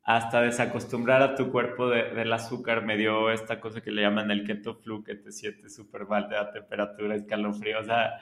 Hasta 0.04 0.42
desacostumbrar 0.42 1.22
a 1.22 1.34
tu 1.34 1.50
cuerpo 1.50 1.88
del 1.88 2.32
azúcar 2.32 2.84
me 2.84 2.96
dio 2.96 3.32
esta 3.32 3.58
cosa 3.58 3.80
que 3.80 3.90
le 3.90 4.02
llaman 4.02 4.30
el 4.30 4.44
keto 4.44 4.76
flu, 4.76 5.02
que 5.02 5.16
te 5.16 5.32
sientes 5.32 5.74
súper 5.74 6.06
mal, 6.06 6.28
te 6.28 6.36
da 6.36 6.52
temperatura, 6.52 7.16
escalofrío, 7.16 7.80
o 7.80 7.82
sea, 7.82 8.12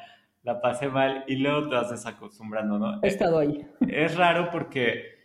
la 0.42 0.62
pasé 0.62 0.88
mal 0.88 1.22
y 1.26 1.36
luego 1.36 1.68
te 1.68 1.74
vas 1.74 1.90
desacostumbrando, 1.90 2.78
¿no? 2.78 2.98
He 3.02 3.08
estado 3.08 3.40
ahí. 3.40 3.66
Es 3.86 4.16
raro 4.16 4.48
porque, 4.50 5.15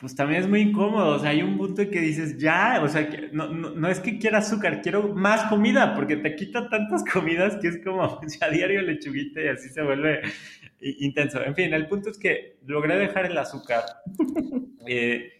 pues 0.00 0.14
también 0.14 0.40
es 0.40 0.48
muy 0.48 0.62
incómodo, 0.62 1.16
o 1.16 1.18
sea, 1.18 1.30
hay 1.30 1.42
un 1.42 1.58
punto 1.58 1.82
en 1.82 1.90
que 1.90 2.00
dices, 2.00 2.38
ya, 2.38 2.80
o 2.82 2.88
sea, 2.88 3.08
no, 3.32 3.48
no, 3.48 3.88
es 3.88 4.00
que 4.00 4.18
quiera 4.18 4.38
azúcar, 4.38 4.80
quiero 4.80 5.14
más 5.14 5.44
comida, 5.50 5.94
porque 5.94 6.16
te 6.16 6.34
quita 6.34 6.70
tantas 6.70 7.04
comidas 7.12 7.56
que 7.56 7.68
es 7.68 7.84
como, 7.84 8.20
ya 8.40 8.48
diario 8.48 8.80
lechuguita 8.80 9.42
y 9.42 9.48
así 9.48 9.68
se 9.68 9.82
vuelve 9.82 10.22
intenso. 10.80 11.44
En 11.44 11.54
fin, 11.54 11.74
el 11.74 11.86
punto 11.86 12.08
es 12.08 12.18
que 12.18 12.58
logré 12.64 12.96
dejar 12.96 13.26
el 13.26 13.36
azúcar, 13.36 13.84
eh, 14.86 15.32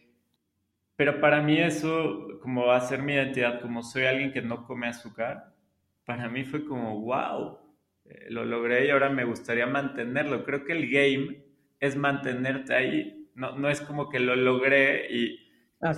pero 0.94 1.18
para 1.20 1.40
mí 1.40 1.58
eso, 1.58 2.38
como 2.42 2.66
va 2.66 2.76
a 2.76 2.80
ser 2.82 3.02
mi 3.02 3.14
identidad, 3.14 3.62
como 3.62 3.82
soy 3.82 4.04
alguien 4.04 4.32
que 4.32 4.42
no 4.42 4.66
come 4.66 4.86
azúcar, 4.88 5.54
para 6.04 6.28
mí 6.28 6.44
fue 6.44 6.66
como, 6.66 7.00
wow 7.00 7.60
eh, 8.10 8.26
lo 8.30 8.44
logré 8.44 8.86
y 8.86 8.90
ahora 8.90 9.08
me 9.08 9.24
gustaría 9.24 9.66
mantenerlo. 9.66 10.44
Creo 10.44 10.64
que 10.64 10.72
el 10.72 10.90
game 10.90 11.44
es 11.78 11.96
mantenerte 11.96 12.74
ahí. 12.74 13.19
No, 13.34 13.56
no 13.56 13.68
es 13.68 13.80
como 13.80 14.08
que 14.08 14.20
lo 14.20 14.36
logré 14.36 15.06
y, 15.10 15.48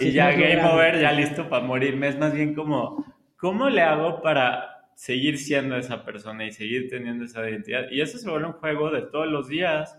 y 0.01 0.13
ya 0.13 0.31
game 0.33 0.63
over, 0.65 1.01
ya 1.01 1.13
listo 1.13 1.49
para 1.49 1.65
morirme. 1.65 2.09
Es 2.09 2.19
más 2.19 2.35
bien 2.35 2.55
como, 2.55 3.05
¿cómo 3.37 3.69
le 3.69 3.83
hago 3.83 4.23
para 4.23 4.89
seguir 4.95 5.39
siendo 5.39 5.77
esa 5.77 6.05
persona 6.05 6.45
y 6.45 6.53
seguir 6.53 6.89
teniendo 6.89 7.25
esa 7.25 7.49
identidad? 7.49 7.91
Y 7.91 8.01
eso 8.01 8.19
se 8.19 8.31
vuelve 8.31 8.47
un 8.47 8.53
juego 8.55 8.91
de 8.91 9.03
todos 9.03 9.27
los 9.27 9.49
días 9.49 9.99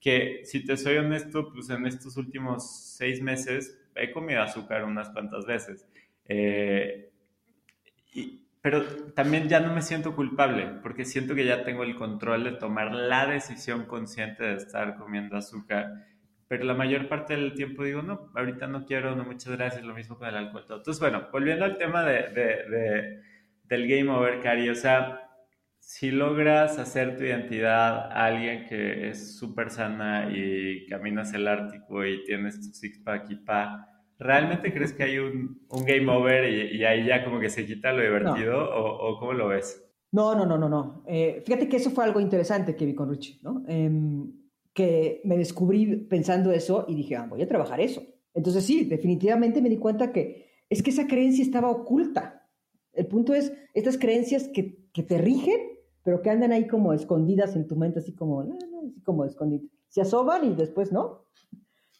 que, 0.00 0.40
si 0.44 0.64
te 0.64 0.76
soy 0.76 0.96
honesto, 0.96 1.52
pues 1.52 1.70
en 1.70 1.86
estos 1.86 2.16
últimos 2.16 2.96
seis 2.96 3.22
meses 3.22 3.80
he 3.94 4.10
comido 4.10 4.42
azúcar 4.42 4.84
unas 4.84 5.10
cuantas 5.10 5.46
veces. 5.46 5.88
Eh, 6.26 7.10
y, 8.12 8.42
pero 8.60 8.84
también 9.14 9.48
ya 9.48 9.60
no 9.60 9.74
me 9.74 9.82
siento 9.82 10.14
culpable, 10.14 10.68
porque 10.82 11.04
siento 11.04 11.34
que 11.34 11.44
ya 11.44 11.64
tengo 11.64 11.82
el 11.82 11.96
control 11.96 12.44
de 12.44 12.52
tomar 12.52 12.92
la 12.92 13.26
decisión 13.26 13.86
consciente 13.86 14.44
de 14.44 14.54
estar 14.54 14.96
comiendo 14.96 15.36
azúcar. 15.36 16.06
Pero 16.52 16.64
la 16.64 16.74
mayor 16.74 17.08
parte 17.08 17.34
del 17.34 17.54
tiempo 17.54 17.82
digo, 17.82 18.02
no, 18.02 18.30
ahorita 18.34 18.66
no 18.66 18.84
quiero, 18.84 19.16
no, 19.16 19.24
muchas 19.24 19.56
gracias, 19.56 19.82
lo 19.84 19.94
mismo 19.94 20.18
con 20.18 20.28
el 20.28 20.36
alcohol. 20.36 20.66
Entonces, 20.68 21.00
bueno, 21.00 21.28
volviendo 21.32 21.64
al 21.64 21.78
tema 21.78 22.04
de, 22.04 22.28
de, 22.28 23.22
del 23.64 23.88
game 23.88 24.10
over, 24.10 24.38
Cari, 24.42 24.68
o 24.68 24.74
sea, 24.74 25.30
si 25.78 26.10
logras 26.10 26.78
hacer 26.78 27.16
tu 27.16 27.24
identidad 27.24 28.12
a 28.12 28.26
alguien 28.26 28.66
que 28.66 29.08
es 29.08 29.38
súper 29.38 29.70
sana 29.70 30.30
y 30.30 30.86
caminas 30.88 31.32
el 31.32 31.48
Ártico 31.48 32.04
y 32.04 32.22
tienes 32.26 32.60
tu 32.60 32.74
six-pack 32.74 33.30
y 33.30 33.36
pa, 33.36 33.88
¿realmente 34.18 34.74
crees 34.74 34.92
que 34.92 35.04
hay 35.04 35.20
un, 35.20 35.58
game 35.70 36.12
over 36.12 36.50
y, 36.50 36.84
ahí 36.84 37.06
ya 37.06 37.24
como 37.24 37.40
que 37.40 37.48
se 37.48 37.64
quita 37.64 37.94
lo 37.94 38.02
divertido 38.02 38.62
o, 38.62 39.18
cómo 39.18 39.32
lo 39.32 39.48
ves? 39.48 39.82
No, 40.10 40.34
no, 40.34 40.44
no, 40.44 40.58
no, 40.58 40.68
no. 40.68 41.02
Eh, 41.06 41.42
fíjate 41.46 41.66
que 41.66 41.78
eso 41.78 41.90
fue 41.92 42.04
algo 42.04 42.20
interesante 42.20 42.76
que 42.76 42.84
vi 42.84 42.94
con 42.94 43.08
Richie, 43.08 43.40
¿no? 43.42 43.64
Em, 43.66 44.41
que 44.72 45.20
me 45.24 45.36
descubrí 45.36 45.96
pensando 45.96 46.52
eso 46.52 46.84
y 46.88 46.94
dije, 46.94 47.16
ah, 47.16 47.26
voy 47.28 47.42
a 47.42 47.48
trabajar 47.48 47.80
eso. 47.80 48.02
Entonces 48.34 48.64
sí, 48.64 48.84
definitivamente 48.84 49.60
me 49.60 49.68
di 49.68 49.76
cuenta 49.76 50.12
que 50.12 50.50
es 50.70 50.82
que 50.82 50.90
esa 50.90 51.06
creencia 51.06 51.44
estaba 51.44 51.70
oculta. 51.70 52.48
El 52.92 53.06
punto 53.06 53.34
es, 53.34 53.52
estas 53.74 53.98
creencias 53.98 54.48
que, 54.48 54.88
que 54.92 55.02
te 55.02 55.18
rigen, 55.18 55.60
pero 56.02 56.22
que 56.22 56.30
andan 56.30 56.52
ahí 56.52 56.66
como 56.66 56.92
escondidas 56.92 57.54
en 57.56 57.66
tu 57.66 57.76
mente, 57.76 58.00
así 58.00 58.14
como, 58.14 58.40
así 58.40 59.00
como 59.02 59.24
escondidas. 59.24 59.66
Se 59.88 60.00
asoman 60.00 60.44
y 60.44 60.54
después 60.54 60.92
no 60.92 61.26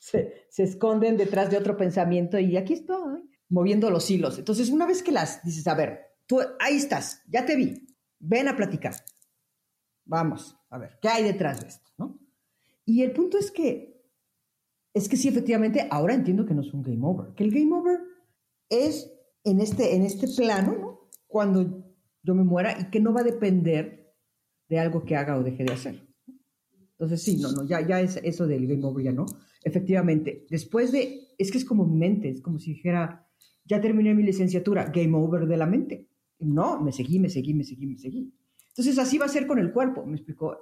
se, 0.02 0.48
esconden 0.58 1.16
detrás 1.16 1.50
de 1.50 1.56
otro 1.56 1.76
pensamiento 1.76 2.38
y 2.38 2.56
aquí 2.56 2.72
estoy, 2.72 3.22
moviendo 3.48 3.88
los 3.88 4.10
hilos. 4.10 4.38
Entonces, 4.38 4.68
una 4.68 4.84
vez 4.84 5.02
que 5.02 5.12
las 5.12 5.44
dices, 5.44 5.66
a 5.68 5.74
ver, 5.74 6.00
tú 6.26 6.40
ahí 6.58 6.76
estás, 6.76 7.22
ya 7.28 7.46
te 7.46 7.54
vi, 7.54 7.86
ven 8.18 8.48
a 8.48 8.56
platicar. 8.56 8.94
Vamos, 10.04 10.56
a 10.70 10.78
ver, 10.78 10.98
¿qué 11.00 11.08
hay 11.08 11.22
detrás 11.22 11.60
de 11.60 11.68
esto? 11.68 11.90
¿no? 11.98 12.18
Y 12.84 13.02
el 13.02 13.12
punto 13.12 13.38
es 13.38 13.50
que, 13.50 14.02
es 14.94 15.08
que 15.08 15.16
sí, 15.16 15.28
efectivamente, 15.28 15.86
ahora 15.90 16.14
entiendo 16.14 16.46
que 16.46 16.54
no 16.54 16.62
es 16.62 16.72
un 16.72 16.82
game 16.82 17.00
over, 17.02 17.34
que 17.34 17.44
el 17.44 17.52
game 17.52 17.72
over 17.72 18.00
es 18.68 19.12
en 19.44 19.60
este, 19.60 19.94
en 19.96 20.02
este 20.02 20.28
plano, 20.28 20.72
¿no? 20.72 21.10
Cuando 21.26 21.84
yo 22.22 22.34
me 22.34 22.44
muera 22.44 22.78
y 22.80 22.90
que 22.90 23.00
no 23.00 23.12
va 23.12 23.20
a 23.20 23.24
depender 23.24 24.14
de 24.68 24.78
algo 24.78 25.04
que 25.04 25.16
haga 25.16 25.38
o 25.38 25.42
deje 25.42 25.64
de 25.64 25.72
hacer. 25.72 26.08
Entonces, 26.92 27.22
sí, 27.22 27.36
no, 27.38 27.50
no, 27.52 27.64
ya, 27.66 27.86
ya 27.86 28.00
es 28.00 28.20
eso 28.22 28.46
del 28.46 28.66
game 28.66 28.84
over, 28.84 29.04
ya 29.04 29.12
no. 29.12 29.26
Efectivamente, 29.64 30.46
después 30.50 30.92
de, 30.92 31.34
es 31.38 31.50
que 31.50 31.58
es 31.58 31.64
como 31.64 31.84
mi 31.84 31.96
mente, 31.96 32.28
es 32.28 32.40
como 32.40 32.58
si 32.58 32.74
dijera, 32.74 33.28
ya 33.64 33.80
terminé 33.80 34.14
mi 34.14 34.22
licenciatura, 34.22 34.86
game 34.86 35.16
over 35.16 35.46
de 35.46 35.56
la 35.56 35.66
mente. 35.66 36.08
No, 36.38 36.80
me 36.80 36.92
seguí, 36.92 37.18
me 37.18 37.28
seguí, 37.28 37.54
me 37.54 37.64
seguí, 37.64 37.86
me 37.86 37.98
seguí. 37.98 38.32
Entonces 38.68 38.98
así 38.98 39.18
va 39.18 39.26
a 39.26 39.28
ser 39.28 39.46
con 39.46 39.58
el 39.58 39.72
cuerpo, 39.72 40.04
me 40.06 40.16
explicó. 40.16 40.56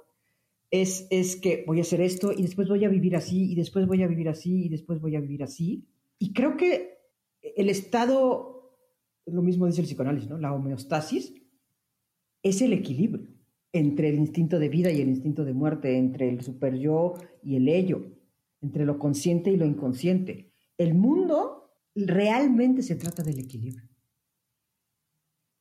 Es, 0.71 1.07
es 1.09 1.35
que 1.35 1.63
voy 1.67 1.79
a 1.79 1.81
hacer 1.81 2.01
esto 2.01 2.31
y 2.31 2.41
después 2.43 2.69
voy 2.69 2.85
a 2.85 2.89
vivir 2.89 3.15
así 3.15 3.51
y 3.51 3.55
después 3.55 3.85
voy 3.85 4.03
a 4.03 4.07
vivir 4.07 4.29
así 4.29 4.65
y 4.65 4.69
después 4.69 4.99
voy 4.99 5.15
a 5.15 5.19
vivir 5.19 5.43
así. 5.43 5.85
Y 6.17 6.33
creo 6.33 6.55
que 6.55 6.97
el 7.41 7.69
estado, 7.69 8.73
lo 9.25 9.41
mismo 9.41 9.67
dice 9.67 9.81
el 9.81 9.87
psicoanálisis, 9.87 10.29
¿no? 10.29 10.37
La 10.37 10.53
homeostasis 10.53 11.33
es 12.41 12.61
el 12.61 12.73
equilibrio 12.73 13.27
entre 13.73 14.09
el 14.09 14.15
instinto 14.15 14.59
de 14.59 14.69
vida 14.69 14.91
y 14.91 15.01
el 15.01 15.09
instinto 15.09 15.43
de 15.43 15.53
muerte, 15.53 15.97
entre 15.97 16.29
el 16.29 16.41
super 16.41 16.77
yo 16.77 17.15
y 17.43 17.57
el 17.57 17.67
ello 17.67 18.05
entre 18.61 18.85
lo 18.85 18.99
consciente 18.99 19.51
y 19.51 19.57
lo 19.57 19.65
inconsciente. 19.65 20.53
El 20.77 20.93
mundo 20.93 21.73
realmente 21.95 22.83
se 22.83 22.95
trata 22.95 23.23
del 23.23 23.39
equilibrio. 23.39 23.89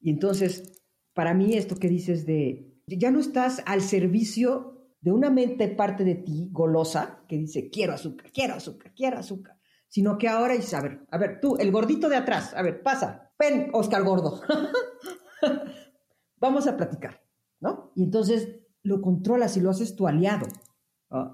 Y 0.00 0.10
entonces, 0.10 0.84
para 1.14 1.34
mí 1.34 1.54
esto 1.54 1.76
que 1.76 1.88
dices 1.88 2.26
de, 2.26 2.82
ya 2.86 3.10
no 3.10 3.20
estás 3.20 3.62
al 3.66 3.82
servicio 3.82 4.79
de 5.00 5.12
una 5.12 5.30
mente 5.30 5.68
parte 5.68 6.04
de 6.04 6.16
ti 6.16 6.48
golosa 6.52 7.24
que 7.26 7.36
dice, 7.36 7.70
quiero 7.70 7.94
azúcar, 7.94 8.30
quiero 8.32 8.54
azúcar, 8.54 8.92
quiero 8.94 9.18
azúcar, 9.18 9.58
sino 9.88 10.18
que 10.18 10.28
ahora 10.28 10.54
dices, 10.54 10.74
a 10.74 10.82
ver, 10.82 11.06
a 11.10 11.18
ver, 11.18 11.40
tú, 11.40 11.56
el 11.58 11.72
gordito 11.72 12.08
de 12.08 12.16
atrás, 12.16 12.54
a 12.54 12.62
ver, 12.62 12.82
pasa, 12.82 13.32
ven, 13.38 13.70
Oscar 13.72 14.04
Gordo, 14.04 14.40
vamos 16.36 16.66
a 16.66 16.76
platicar, 16.76 17.22
¿no? 17.60 17.92
Y 17.96 18.04
entonces 18.04 18.60
lo 18.82 19.00
controlas 19.00 19.56
y 19.56 19.60
lo 19.60 19.70
haces 19.70 19.96
tu 19.96 20.06
aliado. 20.06 20.46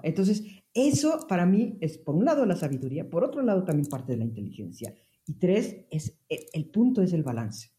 Entonces, 0.01 0.43
eso 0.73 1.19
para 1.27 1.45
mí 1.45 1.77
es, 1.81 1.97
por 1.97 2.15
un 2.15 2.25
lado, 2.25 2.45
la 2.45 2.55
sabiduría, 2.55 3.09
por 3.09 3.23
otro 3.23 3.41
lado, 3.43 3.63
también 3.63 3.87
parte 3.87 4.13
de 4.13 4.17
la 4.17 4.25
inteligencia. 4.25 4.93
Y 5.25 5.37
tres, 5.37 5.85
es, 5.91 6.19
e, 6.29 6.47
el 6.53 6.69
punto 6.69 7.01
es 7.01 7.13
el 7.13 7.23
balance. 7.23 7.69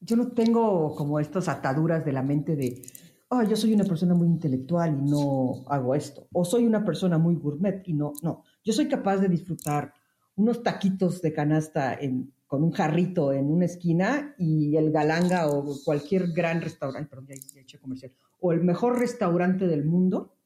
Yo 0.00 0.16
no 0.16 0.32
tengo 0.32 0.94
como 0.94 1.18
estas 1.18 1.48
ataduras 1.48 2.04
de 2.04 2.12
la 2.12 2.22
mente 2.22 2.56
de, 2.56 2.82
oh, 3.28 3.42
yo 3.42 3.56
soy 3.56 3.74
una 3.74 3.84
persona 3.84 4.14
muy 4.14 4.28
intelectual 4.28 4.98
y 4.98 5.02
no 5.10 5.64
hago 5.68 5.94
esto. 5.94 6.28
O 6.32 6.44
soy 6.44 6.66
una 6.66 6.84
persona 6.84 7.18
muy 7.18 7.36
gourmet 7.36 7.82
y 7.86 7.94
no, 7.94 8.12
no. 8.22 8.44
Yo 8.64 8.72
soy 8.72 8.88
capaz 8.88 9.18
de 9.18 9.28
disfrutar 9.28 9.92
unos 10.36 10.62
taquitos 10.62 11.22
de 11.22 11.32
canasta 11.32 11.98
con 12.46 12.62
un 12.62 12.72
jarrito 12.72 13.32
en 13.32 13.50
una 13.50 13.64
esquina 13.64 14.34
y 14.38 14.76
el 14.76 14.92
galanga 14.92 15.48
o 15.48 15.64
cualquier 15.84 16.32
gran 16.32 16.60
restaurante, 16.60 17.08
perdón, 17.08 17.28
ya 17.28 17.60
he 17.60 17.62
hecho 17.62 17.80
comercial, 17.80 18.12
o 18.40 18.52
el 18.52 18.62
mejor 18.62 18.98
restaurante 18.98 19.66
del 19.66 19.84
mundo 19.84 20.36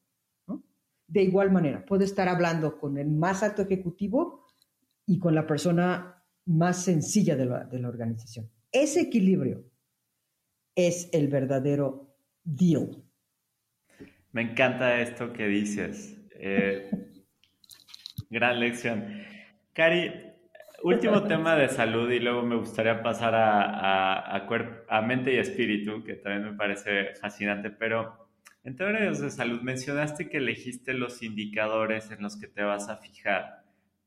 de 1.11 1.25
igual 1.25 1.51
manera, 1.51 1.85
puede 1.85 2.05
estar 2.05 2.29
hablando 2.29 2.79
con 2.79 2.97
el 2.97 3.11
más 3.11 3.43
alto 3.43 3.63
ejecutivo 3.63 4.47
y 5.05 5.19
con 5.19 5.35
la 5.35 5.45
persona 5.45 6.25
más 6.47 6.85
sencilla 6.85 7.37
de 7.37 7.47
la, 7.47 7.89
organización. 7.89 8.49
Ese 8.71 9.01
equilibrio 9.01 9.65
es 10.77 11.09
el 11.13 11.27
verdadero 11.27 12.10
deal. 12.57 13.05
Me 14.33 14.43
encanta 14.43 15.01
esto 15.01 15.33
que 15.33 15.47
dices. 15.47 16.17
Eh, 16.33 16.91
gran 18.29 18.61
lección. 18.61 19.23
Cari, 19.73 20.13
último 20.83 21.25
tema 21.25 21.57
de 21.57 21.69
salud 21.69 22.11
y 22.11 22.21
luego 22.21 22.43
me 22.43 22.57
gustaría 22.57 23.03
pasar 23.03 23.35
a, 23.35 24.37
a, 24.37 25.03
mente 25.03 25.35
y 25.35 25.39
espíritu, 25.39 26.03
que 26.05 26.15
también 26.15 26.45
me 26.53 26.57
parece 26.57 27.15
fascinante, 27.21 27.71
pero 27.71 28.29
en 28.65 28.77
términos 28.77 29.21
de 29.21 29.31
salud 29.31 29.61
mencionaste 29.63 30.29
que 30.29 30.39
elegiste 30.39 30.95
los 30.95 31.23
indicadores 31.23 32.11
en 32.11 32.23
los 32.23 32.39
que 32.39 32.47
te 32.47 32.63
vas 32.63 32.89
a 32.89 32.97
fijar 32.97 33.60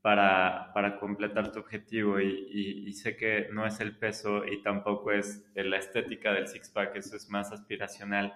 para, 0.03 0.73
para 0.73 0.99
completar 0.99 1.53
tu 1.53 1.59
objetivo 1.59 2.19
y, 2.19 2.85
y, 2.85 2.91
sé 2.91 3.15
que 3.15 3.47
no 3.53 3.65
es 3.65 3.79
el 3.79 3.97
peso 3.97 4.45
y 4.45 4.61
tampoco 4.61 5.13
es 5.13 5.49
la 5.55 5.77
estética 5.77 6.33
del 6.33 6.49
six-pack, 6.49 6.97
eso 6.97 7.15
es 7.15 7.29
más 7.29 7.53
aspiracional. 7.53 8.33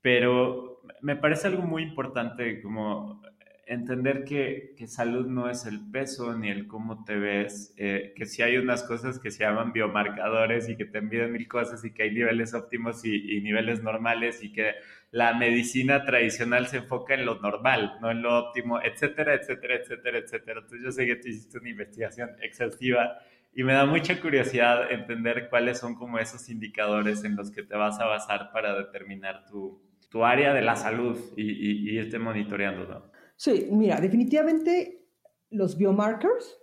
Pero 0.00 0.82
me 1.00 1.14
parece 1.14 1.46
algo 1.46 1.62
muy 1.62 1.84
importante 1.84 2.60
como 2.60 3.22
entender 3.66 4.24
que, 4.24 4.74
que, 4.76 4.88
salud 4.88 5.26
no 5.26 5.48
es 5.48 5.66
el 5.66 5.88
peso 5.90 6.36
ni 6.36 6.50
el 6.50 6.66
cómo 6.66 7.04
te 7.04 7.16
ves, 7.16 7.74
eh, 7.76 8.12
que 8.16 8.26
si 8.26 8.42
hay 8.42 8.56
unas 8.56 8.82
cosas 8.82 9.20
que 9.20 9.30
se 9.30 9.44
llaman 9.44 9.72
biomarcadores 9.72 10.68
y 10.68 10.76
que 10.76 10.84
te 10.84 10.98
envían 10.98 11.32
mil 11.32 11.46
cosas 11.46 11.84
y 11.84 11.92
que 11.92 12.02
hay 12.02 12.10
niveles 12.10 12.54
óptimos 12.54 13.04
y, 13.04 13.40
niveles 13.40 13.84
normales 13.84 14.42
y 14.42 14.52
que 14.52 14.72
la 15.12 15.34
medicina 15.34 16.04
tradicional 16.04 16.66
se 16.68 16.78
enfoca 16.78 17.14
en 17.14 17.26
lo 17.26 17.38
normal, 17.38 17.98
no 18.00 18.10
en 18.10 18.22
lo 18.22 18.36
óptimo, 18.38 18.80
etcétera, 18.82 19.34
etcétera, 19.34 19.76
etcétera, 19.76 20.18
etcétera. 20.18 20.60
Entonces 20.60 20.82
yo 20.82 20.90
sé 20.90 21.06
que 21.06 21.16
tú 21.16 21.28
hiciste 21.28 21.58
una 21.58 21.68
investigación 21.68 22.30
exhaustiva 22.40 23.18
y 23.54 23.62
me 23.62 23.74
da 23.74 23.84
mucha 23.84 24.18
curiosidad 24.18 24.90
entender 24.90 25.48
cuáles 25.50 25.78
son 25.78 25.94
como 25.94 26.18
esos 26.18 26.48
indicadores 26.48 27.24
en 27.24 27.36
los 27.36 27.50
que 27.50 27.62
te 27.62 27.76
vas 27.76 28.00
a 28.00 28.06
basar 28.06 28.50
para 28.52 28.74
determinar 28.74 29.44
tu, 29.44 29.82
tu 30.08 30.24
área 30.24 30.54
de 30.54 30.62
la 30.62 30.76
salud 30.76 31.18
y, 31.36 31.42
y, 31.42 31.90
y 31.90 31.98
irte 31.98 32.18
monitoreando, 32.18 32.86
¿no? 32.86 33.12
Sí, 33.36 33.68
mira, 33.70 34.00
definitivamente 34.00 35.08
los 35.50 35.76
biomarkers 35.76 36.58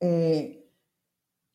eh, 0.00 0.68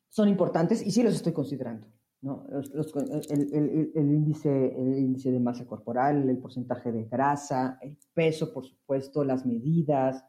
son 0.08 0.30
importantes 0.30 0.82
y 0.86 0.92
sí 0.92 1.04
los 1.04 1.16
estoy 1.16 1.34
considerando. 1.34 1.88
¿No? 2.22 2.46
el, 2.50 3.96
índice, 3.96 4.76
el 4.76 4.98
índice 4.98 5.32
de 5.32 5.40
masa 5.40 5.66
corporal, 5.66 6.30
el 6.30 6.38
porcentaje 6.38 6.92
de 6.92 7.06
grasa, 7.06 7.78
el 7.82 7.98
peso, 8.14 8.54
por 8.54 8.66
supuesto, 8.66 9.24
las 9.24 9.46
medidas. 9.46 10.24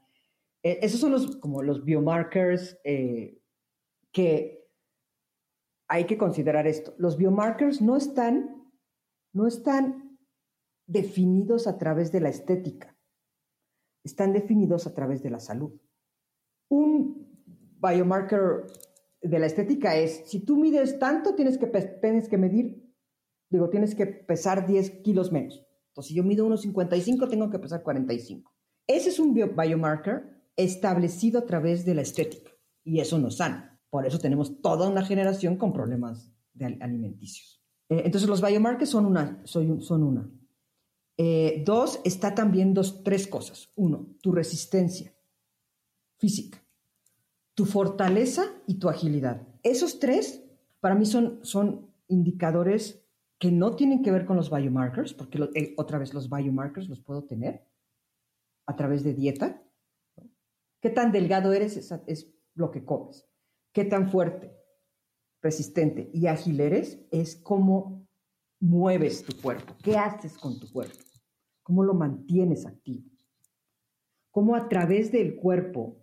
Eh, 0.63 0.79
esos 0.83 1.01
son 1.01 1.13
los, 1.13 1.37
como 1.37 1.63
los 1.63 1.85
biomarkers 1.85 2.79
eh, 2.85 3.41
que 4.13 4.69
hay 5.89 6.05
que 6.05 6.19
considerar 6.19 6.67
esto. 6.67 6.95
Los 6.99 7.17
biomarkers 7.17 7.83
no 7.83 7.97
están, 7.97 8.71
no 9.33 9.47
están 9.47 10.19
definidos 10.87 11.67
a 11.67 11.79
través 11.79 12.13
de 12.13 12.21
la 12.21 12.29
estética 12.29 12.97
están 14.05 14.33
definidos 14.33 14.87
a 14.87 14.95
través 14.95 15.23
de 15.23 15.31
la 15.31 15.41
salud. 15.41 15.73
Un 16.69 17.29
biomarker 17.81 18.67
de 19.23 19.39
la 19.39 19.47
estética 19.47 19.97
es, 19.97 20.23
si 20.27 20.41
tú 20.41 20.57
mides 20.57 20.99
tanto, 20.99 21.35
tienes 21.35 21.59
que, 21.59 21.67
tienes 21.67 22.29
que 22.29 22.39
medir, 22.39 22.91
digo, 23.51 23.69
tienes 23.69 23.95
que 23.95 24.07
pesar 24.07 24.67
10 24.67 25.03
kilos 25.03 25.31
menos. 25.33 25.67
Entonces, 25.89 26.09
si 26.09 26.15
yo 26.15 26.25
mido 26.25 26.47
1,55, 26.49 27.29
tengo 27.29 27.51
que 27.51 27.59
pesar 27.59 27.83
45. 27.83 28.53
Ese 28.87 29.11
es 29.11 29.19
un 29.19 29.35
biomarker 29.35 30.43
establecido 30.57 31.41
a 31.41 31.47
través 31.47 31.85
de 31.85 31.95
la 31.95 32.03
estética 32.03 32.51
y 32.85 33.01
eso 33.01 33.19
no 33.19 33.31
sana. 33.31 33.81
Por 33.91 34.07
eso 34.07 34.19
tenemos 34.19 34.61
toda 34.63 34.89
una 34.89 35.05
generación 35.05 35.57
con 35.57 35.73
problemas 35.73 36.33
de 36.55 36.79
alimenticios. 36.81 37.63
Eh, 37.89 38.03
entonces, 38.05 38.29
los 38.29 38.41
biomarkers 38.41 38.91
son 38.91 39.07
una. 39.07 39.43
Son 39.45 40.03
una. 40.03 40.31
Eh, 41.17 41.63
dos, 41.67 42.01
está 42.05 42.35
también 42.35 42.73
dos, 42.73 43.03
tres 43.03 43.27
cosas. 43.27 43.71
Uno, 43.75 44.17
tu 44.23 44.33
resistencia 44.33 45.15
física, 46.19 46.63
tu 47.55 47.67
fortaleza 47.67 48.45
y 48.67 48.79
tu 48.79 48.89
agilidad. 48.89 49.47
Esos 49.63 49.99
tres, 49.99 50.45
para 50.81 50.95
mí, 50.95 51.07
son, 51.07 51.41
son 51.43 51.91
indicadores 52.09 53.05
que 53.39 53.51
no 53.51 53.75
tienen 53.75 54.03
que 54.03 54.13
ver 54.13 54.27
con 54.27 54.37
los 54.37 54.51
biomarkers, 54.51 55.15
porque 55.15 55.39
eh, 55.55 55.75
otra 55.77 55.99
vez 55.99 56.13
los 56.13 56.29
biomarkers 56.29 56.89
los 56.89 57.01
puedo 57.01 57.25
tener 57.25 57.67
a 58.67 58.77
través 58.77 59.03
de 59.03 59.15
dieta. 59.15 59.63
¿Qué 60.81 60.91
tan 60.91 61.13
delgado 61.13 61.53
eres? 61.53 61.77
Es, 61.77 61.93
es 62.07 62.33
lo 62.55 62.71
que 62.71 62.85
comes. 62.85 63.27
¿Qué 63.73 63.85
tan 63.85 64.11
fuerte, 64.11 64.53
resistente 65.43 66.11
y 66.13 66.27
ágil 66.27 66.61
eres? 66.61 67.01
Es 67.11 67.37
cómo 67.37 68.07
mueves 68.61 69.25
tu 69.25 69.41
cuerpo. 69.41 69.75
¿Qué 69.83 69.97
haces 69.97 70.37
con 70.37 70.59
tu 70.59 70.71
cuerpo? 70.71 70.99
¿Cómo 71.63 71.83
lo 71.83 71.95
mantienes 71.95 72.67
activo? 72.67 73.09
¿Cómo 74.31 74.55
a 74.55 74.69
través 74.69 75.11
del 75.13 75.37
cuerpo 75.37 76.00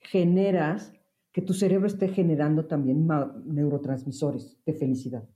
generas 0.00 0.92
que 1.32 1.42
tu 1.42 1.52
cerebro 1.52 1.86
esté 1.86 2.08
generando 2.08 2.66
también 2.66 3.06
neurotransmisores 3.46 4.58
de 4.64 4.72
felicidad? 4.72 5.28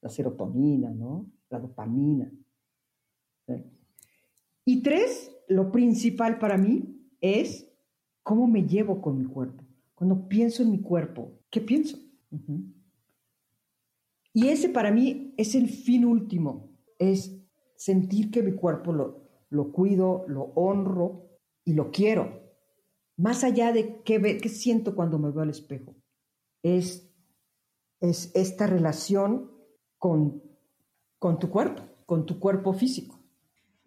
La 0.00 0.08
serotonina, 0.08 0.90
¿no? 0.90 1.30
La 1.50 1.58
dopamina. 1.58 2.30
Y 4.64 4.82
tres, 4.82 5.30
lo 5.48 5.70
principal 5.70 6.38
para 6.38 6.56
mí 6.56 7.10
es 7.20 7.70
cómo 8.22 8.46
me 8.46 8.66
llevo 8.66 9.00
con 9.00 9.18
mi 9.18 9.24
cuerpo. 9.24 9.64
Cuando 9.94 10.28
pienso 10.28 10.62
en 10.62 10.70
mi 10.70 10.80
cuerpo, 10.80 11.38
¿qué 11.50 11.60
pienso? 11.60 11.98
Y 14.32 14.48
ese 14.48 14.68
para 14.68 14.90
mí 14.90 15.34
es 15.36 15.54
el 15.54 15.68
fin 15.68 16.04
último, 16.04 16.70
es 16.98 17.40
sentir 17.76 18.30
que 18.30 18.42
mi 18.42 18.52
cuerpo 18.52 18.92
lo, 18.92 19.24
lo 19.50 19.70
cuido, 19.70 20.24
lo 20.26 20.52
honro 20.54 21.28
y 21.64 21.74
lo 21.74 21.90
quiero. 21.90 22.43
Más 23.16 23.44
allá 23.44 23.72
de 23.72 24.02
qué, 24.04 24.38
qué 24.38 24.48
siento 24.48 24.94
cuando 24.94 25.18
me 25.18 25.30
veo 25.30 25.42
al 25.42 25.50
espejo, 25.50 25.94
es, 26.62 27.14
es 28.00 28.34
esta 28.34 28.66
relación 28.66 29.50
con, 29.98 30.42
con 31.18 31.38
tu 31.38 31.50
cuerpo, 31.50 31.82
con 32.06 32.26
tu 32.26 32.38
cuerpo 32.38 32.72
físico. 32.72 33.20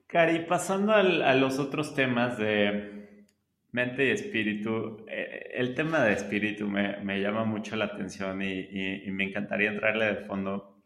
Cari, 0.08 0.46
pasando 0.46 0.94
a 0.94 1.34
los 1.34 1.60
otros 1.60 1.94
temas 1.94 2.38
de 2.38 3.26
mente 3.72 4.08
y 4.08 4.12
espíritu, 4.12 5.06
eh, 5.10 5.52
el 5.54 5.76
tema 5.76 6.04
de 6.04 6.14
espíritu 6.14 6.68
me, 6.68 6.98
me, 7.04 7.20
llama 7.22 7.44
mucho 7.44 7.76
la 7.76 7.86
atención 7.86 8.42
y, 8.42 9.06
y 9.06 9.12
me 9.12 9.26
encantaría 9.26 9.72
entrarle 9.72 10.06
de 10.06 10.26
fondo 10.26 10.78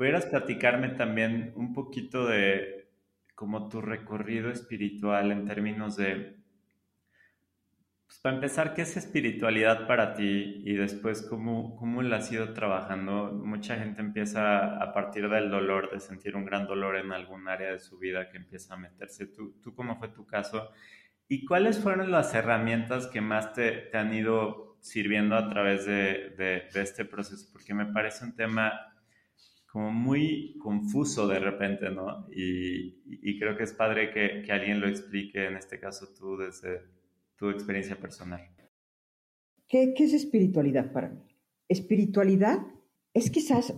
¿Pudieras 0.00 0.24
platicarme 0.24 0.88
también 0.88 1.52
un 1.56 1.74
poquito 1.74 2.26
de 2.26 2.88
como 3.34 3.68
tu 3.68 3.82
recorrido 3.82 4.50
espiritual 4.50 5.30
en 5.30 5.44
términos 5.44 5.98
de, 5.98 6.38
pues 8.10 8.18
para 8.18 8.34
empezar, 8.34 8.74
¿qué 8.74 8.82
es 8.82 8.96
espiritualidad 8.96 9.86
para 9.86 10.14
ti? 10.14 10.62
Y 10.64 10.74
después, 10.74 11.22
¿cómo, 11.30 11.76
cómo 11.76 12.02
la 12.02 12.16
has 12.16 12.32
ido 12.32 12.52
trabajando? 12.54 13.30
Mucha 13.30 13.76
gente 13.76 14.00
empieza 14.00 14.82
a 14.82 14.92
partir 14.92 15.28
del 15.28 15.48
dolor, 15.48 15.92
de 15.92 16.00
sentir 16.00 16.34
un 16.34 16.44
gran 16.44 16.66
dolor 16.66 16.96
en 16.96 17.12
algún 17.12 17.46
área 17.46 17.70
de 17.70 17.78
su 17.78 17.98
vida 17.98 18.28
que 18.28 18.38
empieza 18.38 18.74
a 18.74 18.78
meterse. 18.78 19.28
¿Tú, 19.28 19.60
tú 19.62 19.76
cómo 19.76 19.96
fue 19.96 20.08
tu 20.08 20.26
caso? 20.26 20.72
¿Y 21.28 21.44
cuáles 21.44 21.78
fueron 21.78 22.10
las 22.10 22.34
herramientas 22.34 23.06
que 23.06 23.20
más 23.20 23.52
te, 23.52 23.70
te 23.70 23.96
han 23.96 24.12
ido 24.12 24.76
sirviendo 24.80 25.36
a 25.36 25.48
través 25.48 25.86
de, 25.86 26.34
de, 26.36 26.68
de 26.74 26.82
este 26.82 27.04
proceso? 27.04 27.48
Porque 27.52 27.74
me 27.74 27.86
parece 27.86 28.24
un 28.24 28.34
tema 28.34 28.72
como 29.68 29.92
muy 29.92 30.58
confuso 30.58 31.28
de 31.28 31.38
repente, 31.38 31.90
¿no? 31.90 32.26
Y, 32.32 33.38
creo 33.38 33.56
que 33.56 33.62
es 33.62 33.72
padre 33.72 34.10
que, 34.10 34.42
que, 34.44 34.50
alguien 34.50 34.80
lo 34.80 34.88
explique, 34.88 35.46
en 35.46 35.56
este 35.56 35.78
caso 35.78 36.08
tú, 36.18 36.36
desde 36.36 36.98
tu 37.40 37.48
experiencia 37.48 37.98
personal. 37.98 38.42
¿Qué, 39.66 39.94
qué 39.94 40.04
es 40.04 40.12
espiritualidad 40.12 40.92
para 40.92 41.08
mí? 41.08 41.22
Espiritualidad 41.68 42.58
es 43.14 43.30
quizás 43.30 43.74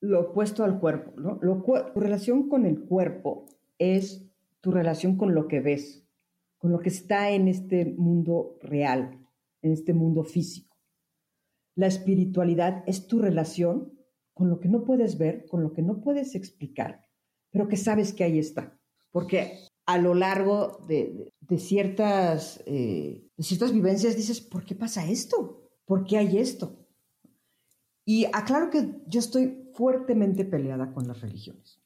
lo 0.00 0.20
opuesto 0.20 0.64
al 0.64 0.78
cuerpo, 0.78 1.18
¿no? 1.18 1.38
Lo, 1.40 1.62
tu 1.94 1.98
relación 1.98 2.50
con 2.50 2.66
el 2.66 2.84
cuerpo 2.84 3.46
es 3.78 4.30
tu 4.60 4.70
relación 4.70 5.16
con 5.16 5.34
lo 5.34 5.48
que 5.48 5.60
ves, 5.60 6.06
con 6.58 6.72
lo 6.72 6.80
que 6.80 6.90
está 6.90 7.30
en 7.30 7.48
este 7.48 7.86
mundo 7.86 8.58
real, 8.60 9.26
en 9.62 9.72
este 9.72 9.94
mundo 9.94 10.22
físico. 10.22 10.76
La 11.74 11.86
espiritualidad 11.86 12.84
es 12.86 13.06
tu 13.06 13.18
relación 13.18 13.98
con 14.34 14.50
lo 14.50 14.60
que 14.60 14.68
no 14.68 14.84
puedes 14.84 15.16
ver, 15.16 15.46
con 15.46 15.62
lo 15.62 15.72
que 15.72 15.80
no 15.80 16.02
puedes 16.02 16.34
explicar, 16.34 17.06
pero 17.50 17.66
que 17.66 17.78
sabes 17.78 18.12
que 18.12 18.24
ahí 18.24 18.38
está. 18.38 18.78
Porque 19.10 19.54
a 19.86 19.98
lo 19.98 20.14
largo 20.14 20.84
de, 20.88 21.32
ciertas, 21.58 22.62
eh, 22.66 23.30
ciertas 23.38 23.72
vivencias 23.72 24.16
dices, 24.16 24.40
¿por 24.40 24.64
qué 24.64 24.74
pasa 24.74 25.08
esto? 25.08 25.70
¿Por 25.84 26.04
qué 26.04 26.18
hay 26.18 26.38
esto? 26.38 26.86
Y 28.04 28.24
aclaro 28.26 28.70
que 28.70 29.02
yo 29.06 29.20
estoy 29.20 29.70
fuertemente 29.74 30.44
peleada 30.44 30.92
con 30.92 31.06
las 31.06 31.20
religiones, 31.20 31.80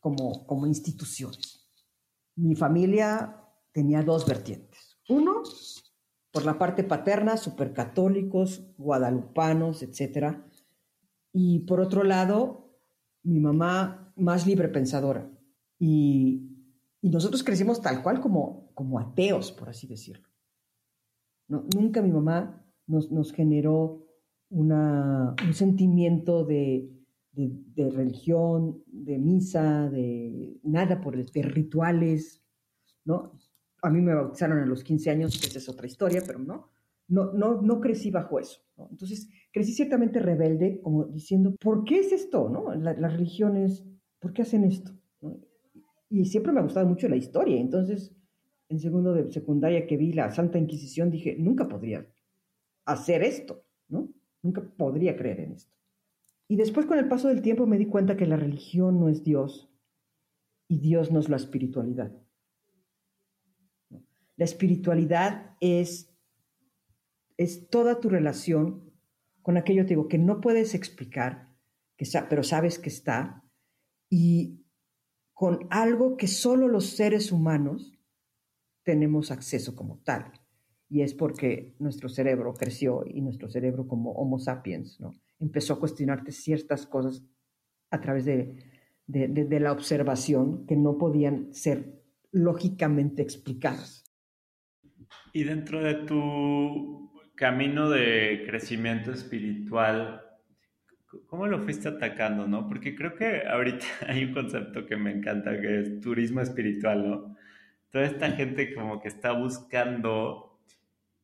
como, 0.00 0.46
como 0.46 0.66
instituciones. 0.66 1.68
Mi 2.34 2.54
familia 2.54 3.42
tenía 3.72 4.02
dos 4.02 4.26
vertientes. 4.26 4.98
Uno, 5.08 5.42
por 6.32 6.44
la 6.44 6.58
parte 6.58 6.82
paterna, 6.82 7.36
supercatólicos, 7.36 8.74
guadalupanos, 8.76 9.82
etcétera, 9.82 10.46
Y 11.32 11.60
por 11.60 11.80
otro 11.80 12.02
lado, 12.02 12.76
mi 13.22 13.40
mamá 13.40 14.12
más 14.16 14.46
libre 14.46 14.68
pensadora. 14.68 15.30
Y, 15.78 16.45
nosotros 17.10 17.42
crecimos 17.42 17.80
tal 17.80 18.02
cual 18.02 18.20
como, 18.20 18.70
como 18.74 18.98
ateos, 18.98 19.52
por 19.52 19.68
así 19.68 19.86
decirlo. 19.86 20.28
nunca 21.48 22.02
mi 22.02 22.10
mamá 22.10 22.64
nos, 22.86 23.10
nos 23.10 23.32
generó 23.32 24.06
una, 24.48 25.34
un 25.44 25.54
sentimiento 25.54 26.44
de, 26.44 26.90
de, 27.32 27.90
religión, 27.90 28.82
de 28.86 29.18
misa, 29.18 29.90
de 29.90 30.58
nada 30.62 31.00
por 31.00 31.16
de 31.16 31.42
rituales, 31.42 32.42
¿no? 33.04 33.38
A 33.82 33.90
mí 33.90 34.00
me 34.00 34.14
bautizaron 34.14 34.58
a 34.58 34.66
los 34.66 34.82
15 34.82 35.10
años, 35.10 35.42
esa 35.44 35.58
es 35.58 35.68
otra 35.68 35.86
historia, 35.86 36.22
pero 36.26 36.38
no, 36.38 36.70
no, 37.08 37.32
no, 37.32 37.60
no 37.60 37.80
crecí 37.80 38.10
bajo 38.10 38.40
eso. 38.40 38.60
Entonces, 38.90 39.28
crecí 39.52 39.72
ciertamente 39.72 40.18
rebelde, 40.18 40.80
como 40.82 41.04
diciendo, 41.04 41.54
¿por 41.60 41.84
qué 41.84 42.00
es 42.00 42.12
esto? 42.12 42.48
¿no? 42.48 42.74
las 42.74 43.12
religiones, 43.12 43.84
¿por 44.18 44.32
qué 44.32 44.42
hacen 44.42 44.64
esto? 44.64 44.92
Y 46.16 46.24
siempre 46.24 46.50
me 46.50 46.60
ha 46.60 46.62
gustado 46.62 46.86
mucho 46.86 47.08
la 47.08 47.16
historia, 47.16 47.60
entonces, 47.60 48.16
en 48.70 48.80
segundo 48.80 49.12
de 49.12 49.30
secundaria 49.30 49.86
que 49.86 49.98
vi 49.98 50.14
la 50.14 50.30
Santa 50.30 50.56
Inquisición, 50.58 51.10
dije, 51.10 51.36
nunca 51.38 51.68
podría 51.68 52.06
hacer 52.86 53.22
esto, 53.22 53.66
¿no? 53.88 54.08
Nunca 54.40 54.62
podría 54.62 55.14
creer 55.14 55.40
en 55.40 55.52
esto. 55.52 55.76
Y 56.48 56.56
después 56.56 56.86
con 56.86 56.98
el 56.98 57.06
paso 57.06 57.28
del 57.28 57.42
tiempo 57.42 57.66
me 57.66 57.76
di 57.76 57.84
cuenta 57.84 58.16
que 58.16 58.24
la 58.24 58.38
religión 58.38 58.98
no 58.98 59.10
es 59.10 59.24
Dios 59.24 59.70
y 60.68 60.78
Dios 60.78 61.12
no 61.12 61.20
es 61.20 61.28
la 61.28 61.36
espiritualidad. 61.36 62.10
La 64.36 64.44
espiritualidad 64.46 65.54
es, 65.60 66.16
es 67.36 67.68
toda 67.68 68.00
tu 68.00 68.08
relación 68.08 68.90
con 69.42 69.58
aquello 69.58 69.84
te 69.84 69.90
digo, 69.90 70.08
que 70.08 70.18
no 70.18 70.40
puedes 70.40 70.74
explicar, 70.74 71.54
que, 71.96 72.06
pero 72.30 72.42
sabes 72.42 72.78
que 72.78 72.88
está, 72.88 73.44
y 74.08 74.65
con 75.36 75.66
algo 75.68 76.16
que 76.16 76.28
solo 76.28 76.66
los 76.66 76.96
seres 76.96 77.30
humanos 77.30 77.92
tenemos 78.82 79.30
acceso 79.30 79.76
como 79.76 79.98
tal 80.02 80.32
y 80.88 81.02
es 81.02 81.12
porque 81.12 81.74
nuestro 81.78 82.08
cerebro 82.08 82.54
creció 82.54 83.04
y 83.06 83.20
nuestro 83.20 83.50
cerebro 83.50 83.86
como 83.86 84.12
Homo 84.12 84.38
sapiens, 84.38 84.98
¿no? 84.98 85.12
Empezó 85.38 85.74
a 85.74 85.78
cuestionarte 85.78 86.32
ciertas 86.32 86.86
cosas 86.86 87.22
a 87.90 88.00
través 88.00 88.24
de, 88.24 88.56
de, 89.06 89.60
la 89.60 89.72
observación 89.72 90.66
que 90.66 90.74
no 90.74 90.96
podían 90.96 91.52
ser 91.52 92.02
lógicamente 92.32 93.20
explicadas. 93.20 94.10
Y 95.34 95.44
dentro 95.44 95.84
de 95.84 96.06
tu 96.06 97.12
camino 97.34 97.90
de 97.90 98.42
crecimiento 98.46 99.12
espiritual, 99.12 100.22
¿cómo 101.26 101.46
lo 101.46 101.60
fuiste 101.62 101.88
atacando, 101.88 102.46
no? 102.46 102.68
Porque 102.68 102.94
creo 102.94 103.14
que 103.14 103.42
ahorita 103.46 103.86
hay 104.08 104.24
un 104.24 104.34
concepto 104.34 104.86
que 104.86 104.96
me 104.96 105.12
encanta, 105.12 105.60
que 105.60 105.80
es 105.80 106.00
turismo 106.00 106.40
espiritual, 106.40 107.08
¿no? 107.08 107.36
Toda 107.90 108.04
esta 108.04 108.30
gente 108.32 108.74
como 108.74 109.00
que 109.00 109.08
está 109.08 109.32
buscando 109.32 110.46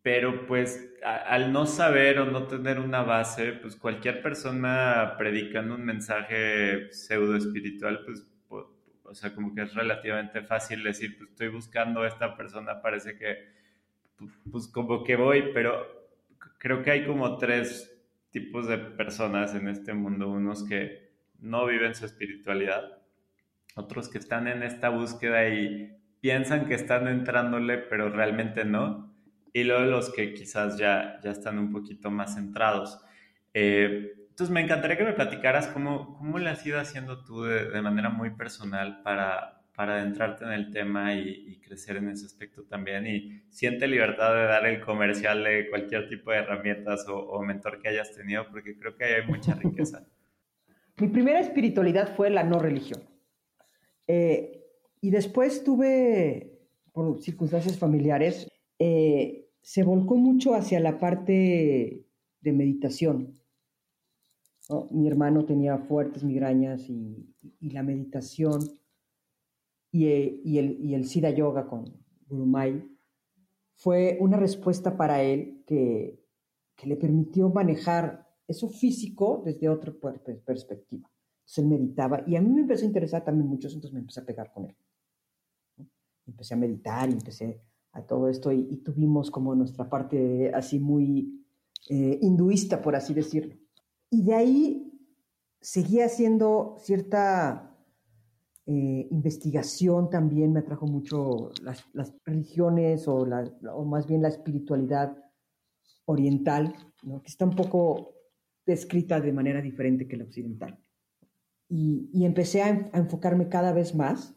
pero 0.03 0.47
pues 0.47 0.93
al 1.05 1.53
no 1.53 1.65
saber 1.65 2.19
o 2.19 2.27
no 2.27 2.47
tener 2.49 2.81
una 2.81 3.03
base, 3.03 3.53
pues 3.53 3.77
cualquier 3.77 4.21
persona 4.21 5.15
predicando 5.17 5.77
un 5.77 5.85
mensaje 5.85 6.93
pseudo 6.93 7.37
espiritual, 7.37 8.03
pues, 8.05 8.27
o 9.05 9.15
sea, 9.15 9.35
como 9.35 9.55
que 9.55 9.63
es 9.63 9.75
relativamente 9.75 10.43
fácil 10.43 10.83
decir, 10.83 11.17
pues 11.19 11.31
estoy 11.31 11.49
buscando 11.49 12.03
a 12.03 12.09
esta 12.09 12.37
persona, 12.37 12.83
parece 12.83 13.17
que, 13.17 13.53
pues 14.51 14.67
como 14.69 15.05
que 15.05 15.17
voy, 15.17 15.51
pero 15.55 15.87
creo 16.59 16.83
que 16.83 16.91
hay 16.91 17.07
como 17.07 17.37
tres 17.39 18.02
tipos 18.33 18.67
de 18.67 18.79
personas 18.79 19.55
en 19.55 19.69
este 19.69 19.95
mundo, 19.95 20.29
unos 20.29 20.65
que 20.65 21.13
no 21.39 21.67
viven 21.67 21.95
su 21.95 22.05
espiritualidad, 22.07 22.99
otros 23.77 24.09
que 24.09 24.19
están 24.19 24.49
en 24.49 24.65
esta 24.65 24.89
búsqueda 24.89 25.49
y 25.49 25.97
piensan 26.21 26.67
que 26.67 26.75
están 26.75 27.07
entrándole, 27.07 27.79
pero 27.79 28.11
realmente 28.11 28.65
no 28.65 29.13
y 29.53 29.65
luego 29.65 29.85
los 29.85 30.13
que 30.13 30.33
quizás 30.33 30.79
ya, 30.79 31.21
ya 31.23 31.31
están 31.31 31.59
un 31.59 31.73
poquito 31.73 32.11
más 32.11 32.35
centrados. 32.35 32.99
Eh, 33.53 34.13
entonces, 34.31 34.51
me 34.51 34.63
encantaría 34.63 34.97
que 34.97 35.05
me 35.05 35.13
platicaras 35.13 35.69
cómo, 35.69 36.17
cómo 36.17 36.39
le 36.39 36.49
has 36.49 36.65
ido 36.65 36.81
haciendo 36.81 37.23
tú 37.23 37.43
de, 37.43 37.83
manera 37.83 38.09
muy 38.09 38.31
personal 38.31 39.03
para, 39.03 39.62
para 39.75 40.01
adentrarte 40.01 40.45
en 40.45 40.53
el 40.53 40.71
tema 40.71 41.15
y, 41.15 41.59
crecer 41.61 41.97
en 41.97 42.09
ese 42.09 42.27
aspecto 42.27 42.65
también. 42.65 43.07
Y 43.07 43.43
siente 43.49 43.87
libertad 43.87 44.35
de 44.35 44.45
dar 44.45 44.67
el 44.67 44.81
comercial 44.81 45.43
de 45.45 45.71
cualquier 45.71 46.09
tipo 46.09 46.31
de 46.31 46.39
herramientas 46.39 47.07
o, 47.09 47.41
mentor 47.43 47.81
que 47.81 47.89
hayas 47.89 48.13
tenido, 48.13 48.47
porque 48.51 48.79
creo 48.79 48.97
que 48.97 49.05
hay 49.05 49.27
mucha 49.27 49.55
riqueza. 49.55 50.07
Mi 50.99 51.09
primera 51.09 51.41
espiritualidad 51.41 52.15
fue 52.15 52.29
la 52.29 52.45
no 52.45 52.59
religión. 52.59 53.03
Eh, 54.07 54.63
y 55.01 55.11
después 55.11 55.65
tuve, 55.65 56.61
por 56.93 57.21
circunstancias 57.23 57.79
familiares, 57.79 58.49
eh, 58.79 59.49
se 59.63 59.83
volcó 59.85 60.17
mucho 60.17 60.55
hacia 60.55 60.81
la 60.81 60.99
parte 60.99 62.05
de 62.41 62.53
meditación. 62.53 63.39
Mi 64.91 65.09
hermano 65.09 65.45
tenía 65.45 65.79
fuertes 65.79 66.25
migrañas 66.25 66.89
y, 66.89 67.29
la 67.61 67.83
meditación 67.83 68.61
y, 69.93 70.07
el, 70.07 70.79
y, 70.81 70.95
el, 70.95 71.07
Siddha 71.07 71.31
Yoga 71.31 71.67
con 71.67 71.85
Gurumai 72.27 72.83
fue 73.75 74.17
una 74.21 74.39
respuesta 74.39 74.97
para 74.97 75.23
él 75.23 75.63
que, 75.67 76.19
le 76.85 76.97
permitió 76.97 77.49
manejar 77.49 78.29
eso 78.49 78.69
físico 78.69 79.41
desde 79.45 79.69
otra 79.69 79.93
perspectiva. 80.45 81.09
Entonces 81.43 81.59
él 81.59 81.67
meditaba 81.67 82.25
y 82.27 82.35
a 82.35 82.41
mí 82.41 82.49
me 82.49 82.63
empezó 82.63 82.83
a 82.83 82.89
interesar 82.89 83.23
también 83.23 83.47
mucho, 83.47 83.69
entonces 83.69 83.93
me 83.93 84.01
empecé 84.01 84.19
a 84.19 84.25
pegar 84.25 84.53
con 84.53 84.65
él. 84.65 84.77
Empecé 86.27 86.55
a 86.55 86.57
meditar 86.57 87.09
y 87.09 87.13
empecé 87.13 87.63
a 87.93 88.03
todo 88.03 88.29
esto 88.29 88.51
y, 88.51 88.79
tuvimos 88.79 89.31
como 89.31 89.55
nuestra 89.55 89.89
parte 89.89 90.51
así 90.53 90.81
muy 90.81 91.47
eh, 91.89 92.19
hinduista, 92.21 92.83
por 92.83 92.97
así 92.97 93.15
decirlo. 93.15 93.55
Y 94.11 94.25
de 94.25 94.35
ahí 94.35 94.93
seguía 95.61 96.07
haciendo 96.07 96.75
cierta 96.81 97.72
eh, 98.67 99.09
investigación 99.11 100.11
también, 100.11 100.53
me 100.53 100.61
atrajo 100.61 100.87
mucho 100.87 101.51
las, 101.63 101.85
religiones 102.25 103.07
o, 103.09 103.27
más 103.85 104.07
bien 104.07 104.23
la 104.23 104.29
espiritualidad 104.29 105.17
oriental, 106.05 106.75
que 107.03 107.27
está 107.27 107.45
un 107.45 107.57
poco 107.57 108.15
descrita 108.65 109.21
de 109.21 109.33
manera 109.33 109.61
diferente 109.61 110.07
que 110.07 110.17
la 110.17 110.25
occidental. 110.25 110.79
Y, 111.69 112.25
empecé 112.25 112.63
a, 112.63 112.69
enfocarme 112.95 113.49
cada 113.49 113.73
vez 113.73 113.95
más 113.95 114.35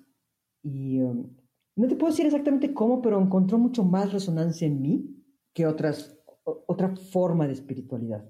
y... 0.63 1.01
Um, 1.01 1.35
no 1.75 1.87
te 1.87 1.95
puedo 1.95 2.11
decir 2.11 2.25
exactamente 2.25 2.73
cómo, 2.73 3.01
pero 3.01 3.21
encontró 3.21 3.57
mucho 3.57 3.83
más 3.83 4.13
resonancia 4.13 4.65
en 4.65 4.81
mí 4.81 5.23
que 5.53 5.67
otras, 5.67 6.17
otra 6.43 6.95
forma 6.95 7.47
de 7.47 7.53
espiritualidad. 7.53 8.25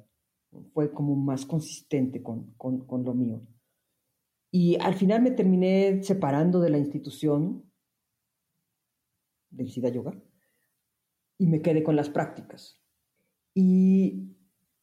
Fue 0.74 0.92
como 0.92 1.16
más 1.16 1.46
consistente 1.46 2.24
con, 2.24 2.54
con, 2.58 3.04
lo 3.04 3.14
mío. 3.14 3.42
Y 4.58 4.78
al 4.80 4.94
final 4.94 5.22
me 5.22 5.32
terminé 5.32 6.02
separando 6.02 6.62
de 6.62 6.70
la 6.70 6.78
institución 6.78 7.70
del 9.50 9.70
Siddha 9.70 9.90
Yoga 9.90 10.14
y 11.38 11.48
me 11.48 11.62
quedé 11.62 11.84
con 11.84 11.98
las 11.98 12.10
prácticas. 12.10 12.82
Y 13.54 14.38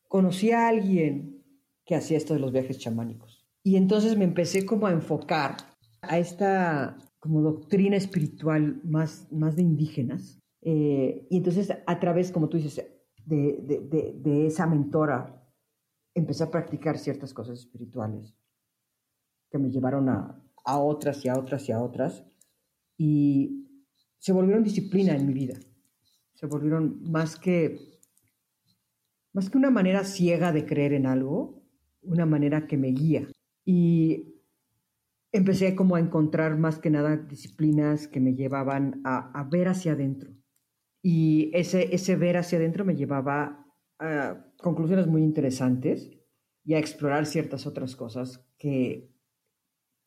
conocí 0.09 0.51
a 0.51 0.68
alguien 0.68 1.43
que 1.87 1.95
hacía 1.95 2.18
esto 2.18 2.35
de 2.35 2.41
los 2.41 2.53
viajes 2.53 2.81
chamánicos. 2.81 3.49
Y 3.62 3.77
entonces 3.77 4.18
me 4.18 4.25
empecé 4.25 4.66
como 4.66 4.89
a 4.89 4.93
enfocar 4.93 5.57
a 6.03 6.18
esta 6.18 6.99
como 7.18 7.41
doctrina 7.41 7.97
espiritual 7.97 8.79
más, 8.85 9.33
más 9.33 9.57
de 9.57 9.62
indígenas. 9.62 10.39
Eh, 10.61 11.27
y 11.31 11.39
entonces 11.39 11.73
a 11.87 11.99
través, 11.99 12.31
como 12.31 12.51
tú 12.51 12.59
dices, 12.59 12.87
de, 13.25 14.12
de, 14.23 14.47
esa 14.47 14.66
mentora, 14.66 15.43
empecé 16.14 16.45
a 16.45 16.51
practicar 16.51 16.99
ciertas 16.99 17.33
cosas 17.33 17.61
espirituales 17.61 18.37
que 19.53 19.59
me 19.59 19.71
llevaron 19.71 20.09
a, 20.09 20.43
a 20.65 20.79
otras 20.79 21.25
y 21.25 21.29
a 21.29 21.39
otras 21.39 21.69
y 21.69 21.73
a 21.73 21.81
otras. 21.81 22.25
Y 22.97 23.69
se 24.19 24.33
volvieron 24.33 24.65
disciplina 24.65 25.15
en 25.15 25.27
mi 25.27 25.35
vida. 25.35 25.59
Se 26.35 26.47
volvieron 26.47 27.03
más 27.03 27.37
que, 27.37 27.79
más 29.33 29.51
que 29.51 29.59
una 29.59 29.71
manera 29.71 30.05
ciega 30.05 30.53
de 30.53 30.65
creer 30.65 30.95
en 30.95 31.07
algo, 31.07 31.63
una 32.03 32.27
manera 32.27 32.67
que 32.67 32.77
me 32.77 32.89
guía. 32.89 33.29
Y 33.65 34.41
empecé 35.33 35.75
como 35.75 35.97
a 35.97 36.01
encontrar 36.01 36.57
más 36.57 36.79
que 36.79 36.91
nada 36.91 37.17
disciplinas 37.17 38.09
que 38.09 38.21
me 38.21 38.35
llevaban 38.35 39.01
a, 39.05 39.47
ver 39.51 39.69
hacia 39.69 39.93
adentro. 39.93 40.31
Y 41.03 41.51
ese, 41.55 41.95
ese 41.95 42.17
ver 42.17 42.37
hacia 42.37 42.59
adentro 42.59 42.85
me 42.85 42.97
llevaba 42.97 43.67
a 43.99 44.47
conclusiones 44.57 45.07
muy 45.07 45.23
interesantes 45.23 46.11
y 46.65 46.75
a 46.75 46.79
explorar 46.79 47.27
ciertas 47.27 47.67
otras 47.67 47.97
cosas 47.97 48.47
que, 48.59 49.12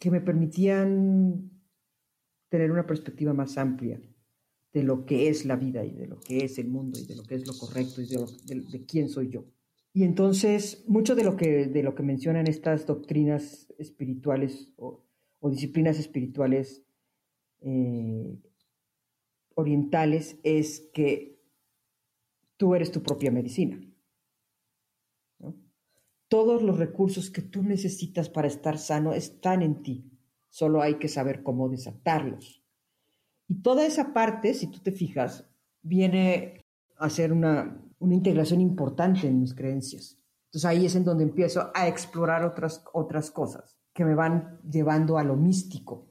que 0.06 0.12
me 0.12 0.22
permitían 0.22 1.50
tener 2.48 2.70
una 2.70 2.86
perspectiva 2.86 3.34
más 3.34 3.58
amplia 3.58 4.00
de 4.72 4.84
lo 4.84 5.04
que 5.04 5.30
es 5.30 5.46
la 5.46 5.56
vida 5.56 5.84
y 5.84 5.94
de 5.94 6.06
lo 6.06 6.20
que 6.20 6.46
es 6.46 6.60
el 6.60 6.68
mundo 6.68 7.00
y 7.00 7.08
de 7.08 7.16
lo 7.16 7.24
que 7.24 7.34
es 7.34 7.48
lo 7.48 7.58
correcto 7.58 8.04
y 8.04 8.06
de, 8.06 8.86
quién 8.86 9.10
soy 9.10 9.30
yo. 9.30 9.46
Y 9.94 10.04
entonces, 10.04 10.86
mucho 10.88 11.16
de 11.16 11.24
lo 11.24 11.36
que, 11.36 11.66
de 11.66 11.82
lo 11.82 11.96
que 11.96 12.04
mencionan 12.04 12.46
estas 12.46 12.86
doctrinas 12.86 13.74
espirituales 13.80 14.72
o, 14.76 15.04
disciplinas 15.50 15.98
espirituales 15.98 16.84
eh, 17.62 18.38
orientales 19.56 20.38
es 20.44 20.82
que 20.94 21.42
tú 22.58 22.76
eres 22.76 22.92
tu 22.92 23.02
propia 23.02 23.32
medicina. 23.32 23.82
Todos 26.36 26.62
los 26.62 26.78
recursos 26.78 27.30
que 27.30 27.42
tú 27.42 27.64
necesitas 27.64 28.28
para 28.28 28.50
estar 28.50 28.78
sano 28.78 29.14
están 29.14 29.62
en 29.62 29.82
ti. 29.82 30.12
Solo 30.50 30.82
hay 30.82 30.96
que 30.96 31.08
saber 31.08 31.44
cómo 31.44 31.70
desatarlos. 31.70 32.62
Y 33.48 33.62
toda 33.62 33.86
esa 33.86 34.14
parte, 34.14 34.54
si 34.54 34.68
tú 34.68 34.80
te 34.80 34.92
fijas, 34.92 35.46
viene 35.82 36.60
a 36.98 37.10
ser 37.10 37.32
una, 37.32 37.82
integración 38.02 38.60
importante 38.60 39.28
en 39.28 39.40
mis 39.40 39.54
creencias. 39.54 40.20
Entonces 40.48 40.66
ahí 40.66 40.86
es 40.86 40.98
en 40.98 41.06
donde 41.06 41.24
empiezo 41.24 41.72
a 41.74 41.88
explorar 41.88 42.44
otras, 42.44 42.84
otras 42.92 43.32
cosas 43.32 43.78
que 43.94 44.04
me 44.04 44.14
van 44.14 44.60
llevando 44.70 45.18
a 45.18 45.24
lo 45.24 45.38
místico. 45.38 46.10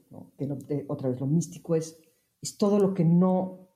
otra 0.87 1.09
vez, 1.09 1.19
lo 1.19 1.27
místico 1.27 1.75
es, 1.75 1.99
es 2.41 2.57
todo 2.57 2.79
lo 2.79 2.95
que 2.95 3.05
no, 3.05 3.67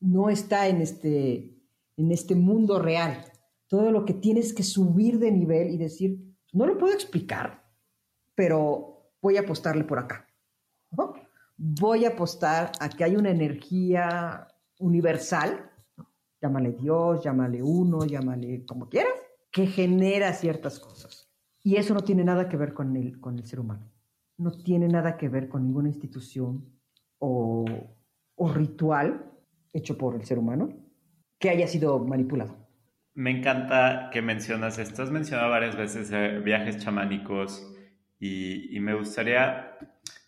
no 0.00 0.28
está 0.28 0.68
en 0.68 0.82
este, 0.82 1.56
en 1.96 2.12
este 2.12 2.34
mundo 2.34 2.78
real. 2.78 3.24
Todo 3.68 3.90
lo 3.90 4.04
que 4.04 4.14
tienes 4.14 4.52
que 4.52 4.62
subir 4.62 5.18
de 5.18 5.30
nivel 5.30 5.70
y 5.70 5.78
decir, 5.78 6.18
no 6.52 6.66
lo 6.66 6.78
puedo 6.78 6.92
explicar, 6.92 7.64
pero 8.34 9.12
voy 9.20 9.36
a 9.36 9.40
apostarle 9.40 9.84
por 9.84 9.98
acá. 9.98 10.26
Voy 11.56 12.04
a 12.04 12.10
apostar 12.10 12.72
a 12.80 12.88
que 12.88 13.04
hay 13.04 13.16
una 13.16 13.30
energía 13.30 14.48
universal 14.78 15.70
llámale 16.44 16.72
Dios, 16.72 17.24
llámale 17.24 17.62
uno, 17.62 18.04
llámale 18.04 18.66
como 18.66 18.90
quieras, 18.90 19.14
que 19.50 19.66
genera 19.66 20.34
ciertas 20.34 20.78
cosas. 20.78 21.32
Y 21.62 21.76
eso 21.76 21.94
no 21.94 22.02
tiene 22.02 22.22
nada 22.22 22.50
que 22.50 22.58
ver 22.58 22.74
con 22.74 22.94
el, 22.96 23.18
con 23.18 23.38
el 23.38 23.46
ser 23.46 23.60
humano. 23.60 23.90
No 24.36 24.50
tiene 24.50 24.86
nada 24.86 25.16
que 25.16 25.30
ver 25.30 25.48
con 25.48 25.64
ninguna 25.64 25.88
institución 25.88 26.70
o, 27.18 27.64
o 28.34 28.52
ritual 28.52 29.32
hecho 29.72 29.96
por 29.96 30.16
el 30.16 30.24
ser 30.26 30.38
humano 30.38 30.68
que 31.38 31.48
haya 31.48 31.66
sido 31.66 31.98
manipulado. 31.98 32.63
Me 33.14 33.30
encanta 33.30 34.10
que 34.12 34.22
mencionas 34.22 34.78
esto. 34.78 35.02
Has 35.02 35.10
mencionado 35.10 35.50
varias 35.50 35.76
veces 35.76 36.10
eh, 36.12 36.40
viajes 36.44 36.78
chamánicos 36.78 37.72
y, 38.18 38.76
y, 38.76 38.80
me 38.80 38.94
gustaría 38.94 39.78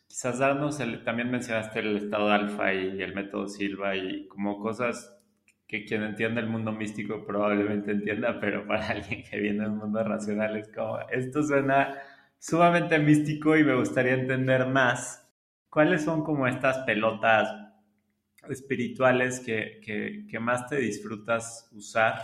quizás 0.07 0.39
darnos, 0.39 0.81
el, 0.81 1.03
también 1.05 1.31
mencionaste 1.31 1.81
el 1.81 1.97
estado 1.97 2.31
alfa 2.31 2.73
y 2.73 3.03
el 3.03 3.15
método 3.15 3.49
Silva 3.49 3.97
y 3.97 4.29
como 4.29 4.59
cosas 4.61 5.17
que 5.67 5.85
quien 5.85 6.03
entienda 6.03 6.41
el 6.41 6.49
mundo 6.49 6.73
místico 6.73 7.25
probablemente 7.27 7.91
entienda, 7.91 8.39
pero 8.41 8.67
para 8.67 8.89
alguien 8.91 9.25
que 9.29 9.39
viene 9.39 9.65
del 9.65 9.73
mundo 9.73 10.03
racional 10.03 10.57
es 10.57 10.69
como, 10.69 11.01
esto 11.11 11.43
suena 11.43 11.95
sumamente 12.39 12.99
místico 12.99 13.57
y 13.57 13.65
me 13.65 13.75
gustaría 13.75 14.15
entender 14.15 14.67
más 14.67 15.29
cuáles 15.69 16.05
son 16.05 16.23
como 16.23 16.47
estas 16.47 16.79
pelotas 16.85 17.49
espirituales 18.49 19.41
que, 19.41 19.81
que, 20.31 20.39
más 20.39 20.69
te 20.69 20.77
disfrutas 20.77 21.69
usar. 21.73 22.15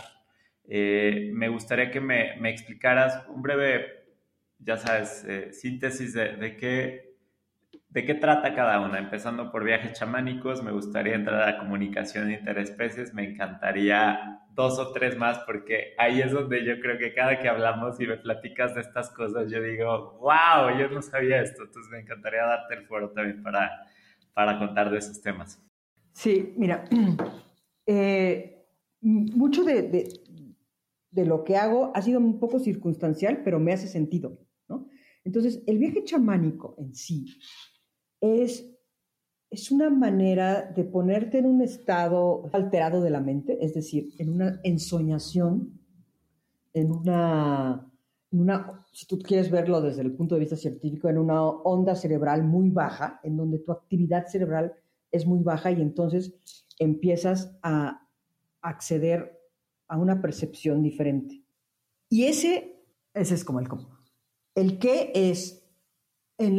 Eh, 0.65 1.31
me 1.33 1.49
gustaría 1.49 1.91
que 1.91 1.99
me, 1.99 2.35
me, 2.39 2.49
explicaras 2.49 3.25
un 3.27 3.41
breve, 3.41 4.05
ya 4.59 4.77
sabes, 4.77 5.25
eh, 5.27 5.51
síntesis 5.51 6.13
de, 6.13 6.37
de 6.37 6.57
qué 6.57 7.13
¿De 7.93 8.03
qué 8.03 8.15
trata 8.15 8.55
cada 8.55 8.79
una? 8.79 8.97
Empezando 8.97 9.51
por 9.51 9.63
viajes 9.63 9.93
chamánicos, 9.93 10.63
me 10.63 10.71
gustaría 10.71 11.13
entrar 11.13 11.47
a 11.47 11.59
comunicación 11.59 12.31
interespecies, 12.31 13.13
me 13.13 13.23
encantaría 13.23 14.39
dos 14.55 14.79
o 14.79 14.91
tres 14.91 15.15
más 15.15 15.37
porque 15.45 15.93
ahí 15.99 16.19
es 16.19 16.31
donde 16.31 16.65
yo 16.65 16.79
creo 16.79 16.97
que 16.97 17.13
cada 17.13 17.37
que 17.37 17.47
hablamos 17.47 17.99
y 17.99 18.07
me 18.07 18.17
platicas 18.17 18.73
de 18.73 18.81
estas 18.81 19.11
cosas, 19.11 19.51
yo 19.51 19.61
digo, 19.61 20.17
wow, 20.21 20.75
yo 20.75 20.89
no 20.89 21.03
sabía 21.03 21.43
esto, 21.43 21.65
entonces 21.65 21.91
me 21.91 21.99
encantaría 21.99 22.43
darte 22.43 22.73
el 22.73 22.87
foro 22.87 23.11
también 23.11 23.43
para, 23.43 23.85
para 24.33 24.57
contar 24.57 24.89
de 24.89 24.97
esos 24.97 25.21
temas. 25.21 25.61
Sí, 26.13 26.51
mira, 26.57 26.85
eh, 27.85 28.65
mucho 29.01 29.63
de, 29.63 29.83
de, 29.83 30.09
de, 31.13 31.25
lo 31.25 31.43
que 31.43 31.57
hago 31.57 31.91
ha 31.93 32.01
sido 32.01 32.19
un 32.19 32.39
poco 32.39 32.59
circunstancial, 32.59 33.41
pero 33.43 33.59
me 33.59 33.73
hace 33.73 33.87
sentido, 33.87 34.39
¿no? 34.67 34.87
Entonces, 35.23 35.63
el 35.67 35.77
viaje 35.77 36.03
chamánico 36.03 36.75
en 36.77 36.93
sí 36.93 37.25
es, 38.19 38.69
es 39.49 39.71
una 39.71 39.89
manera 39.89 40.71
de 40.75 40.83
ponerte 40.83 41.37
en 41.37 41.45
un 41.45 41.61
estado 41.61 42.49
alterado 42.51 43.01
de 43.01 43.09
la 43.09 43.21
mente, 43.21 43.57
es 43.63 43.73
decir, 43.73 44.13
en 44.17 44.29
una 44.29 44.59
ensoñación, 44.63 45.79
en 46.73 46.91
una, 46.91 47.89
en 48.31 48.39
una, 48.39 48.85
si 48.91 49.05
tú 49.05 49.19
quieres 49.19 49.49
verlo 49.49 49.81
desde 49.81 50.01
el 50.01 50.13
punto 50.13 50.35
de 50.35 50.41
vista 50.41 50.55
científico, 50.55 51.07
en 51.07 51.17
una 51.17 51.43
onda 51.43 51.95
cerebral 51.95 52.43
muy 52.43 52.69
baja, 52.69 53.19
en 53.23 53.37
donde 53.37 53.59
tu 53.59 53.71
actividad 53.71 54.27
cerebral 54.27 54.73
es 55.11 55.25
muy 55.25 55.43
baja 55.43 55.71
y 55.71 55.81
entonces 55.81 56.33
empiezas 56.79 57.57
a 57.61 58.07
acceder 58.61 59.42
a 59.93 59.97
una 59.97 60.19
percepción 60.23 60.81
diferente. 60.81 61.43
Y 62.09 62.23
ese, 62.23 62.83
ese 63.13 63.35
es 63.35 63.45
como 63.45 63.59
el 63.59 63.67
cómo. 63.67 63.95
El 64.55 64.79
qué 64.79 65.11
es 65.13 65.63
en, 66.39 66.57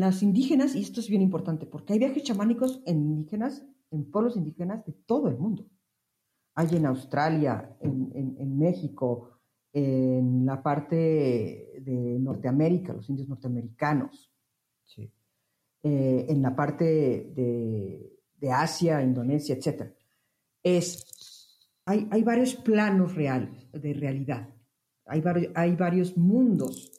las 0.00 0.22
indígenas, 0.22 0.76
y 0.76 0.82
esto 0.82 1.00
es 1.00 1.08
bien 1.08 1.20
importante, 1.20 1.66
porque 1.66 1.94
hay 1.94 1.98
viajes 1.98 2.22
chamánicos 2.22 2.80
en 2.86 2.98
indígenas, 2.98 3.66
en 3.90 4.08
pueblos 4.08 4.36
indígenas 4.36 4.86
de 4.86 4.92
todo 4.92 5.28
el 5.28 5.36
mundo. 5.36 5.66
Hay 6.54 6.68
en 6.76 6.86
Australia, 6.86 7.76
en, 7.80 8.56
México, 8.56 9.30
en 9.72 10.46
la 10.46 10.62
parte 10.62 10.94
de 11.84 12.18
Norteamérica, 12.20 12.92
los 12.92 13.08
indios 13.10 13.28
norteamericanos, 13.28 14.32
eh, 15.82 16.26
en 16.28 16.40
la 16.40 16.54
parte 16.54 16.84
de, 17.34 18.52
Asia, 18.52 19.02
Indonesia, 19.02 19.56
etc. 19.56 19.92
Es, 20.62 21.04
hay, 21.86 22.22
varios 22.22 22.54
planos 22.54 23.14
reales, 23.14 23.70
de 23.72 23.92
realidad, 23.94 24.48
hay, 25.06 25.22
hay 25.54 25.76
varios 25.76 26.16
mundos 26.16 26.92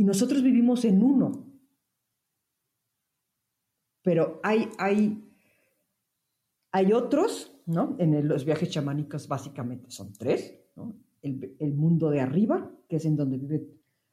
y 0.00 0.04
nosotros 0.04 0.42
vivimos 0.42 0.86
en 0.86 1.02
uno. 1.02 1.46
Pero 4.02 4.40
hay, 4.42 4.66
hay, 4.78 5.30
hay 6.72 6.92
otros, 6.94 7.54
¿no? 7.66 7.96
En 7.98 8.26
los 8.26 8.46
viajes 8.46 8.70
chamánicos 8.70 9.28
básicamente 9.28 9.90
son 9.90 10.14
tres, 10.14 10.58
¿no? 10.74 10.96
el, 11.20 11.74
mundo 11.74 12.08
de 12.08 12.22
arriba, 12.22 12.74
que 12.88 12.96
es 12.96 13.04
en 13.04 13.14
donde 13.14 13.36
vive, 13.36 13.68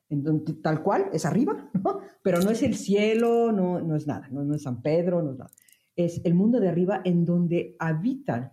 en 0.09 0.23
donde, 0.23 0.55
tal 0.55 0.83
cual, 0.83 1.05
es 1.13 1.25
arriba, 1.25 1.69
¿no? 1.81 2.01
Pero 2.21 2.41
no 2.41 2.51
es 2.51 2.63
el 2.63 2.75
cielo, 2.75 3.53
no, 3.53 3.79
no 3.79 3.95
es 3.95 4.07
nada, 4.07 4.27
no, 4.29 4.43
no 4.43 4.55
es 4.55 4.63
San 4.63 4.81
Pedro, 4.81 5.23
no 5.23 5.31
es 5.31 5.37
nada. 5.37 5.51
Es 5.95 6.21
el 6.25 6.33
mundo 6.33 6.59
de 6.59 6.67
arriba 6.67 7.01
en 7.05 7.23
donde 7.23 7.77
habitan 7.79 8.51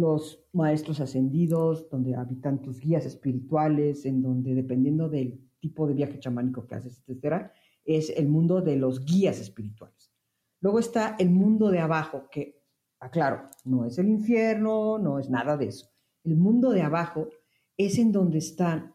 los 0.00 0.44
maestros 0.52 1.00
ascendidos, 1.00 1.88
donde 1.90 2.14
habitan 2.14 2.62
tus 2.62 2.80
guías 2.80 3.06
espirituales, 3.06 4.04
en 4.06 4.22
donde 4.22 4.54
dependiendo 4.54 5.08
del 5.08 5.40
tipo 5.60 5.86
de 5.86 5.94
viaje 5.94 6.18
chamánico 6.18 6.66
que 6.66 6.74
haces, 6.74 6.98
etcétera, 6.98 7.52
es 7.84 8.10
el 8.10 8.28
mundo 8.28 8.60
de 8.60 8.76
los 8.76 9.04
guías 9.04 9.38
espirituales. 9.40 10.12
Luego 10.60 10.78
está 10.78 11.16
el 11.18 11.30
mundo 11.30 11.70
de 11.70 11.80
abajo, 11.80 12.28
que, 12.30 12.62
aclaro, 12.98 13.48
no 13.64 13.84
es 13.84 13.98
el 13.98 14.08
infierno, 14.08 14.98
no 14.98 15.18
es 15.18 15.30
nada 15.30 15.56
de 15.56 15.66
eso. 15.66 15.88
El 16.24 16.36
mundo 16.36 16.70
de 16.70 16.82
abajo 16.82 17.28
es 17.76 17.98
en 17.98 18.12
donde 18.12 18.38
están, 18.38 18.94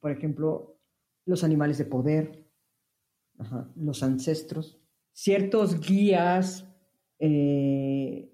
por 0.00 0.10
ejemplo, 0.10 0.80
los 1.26 1.44
animales 1.44 1.78
de 1.78 1.84
poder, 1.84 2.44
los 3.76 4.02
ancestros, 4.02 4.80
ciertos 5.12 5.80
guías 5.80 6.68
eh, 7.18 8.33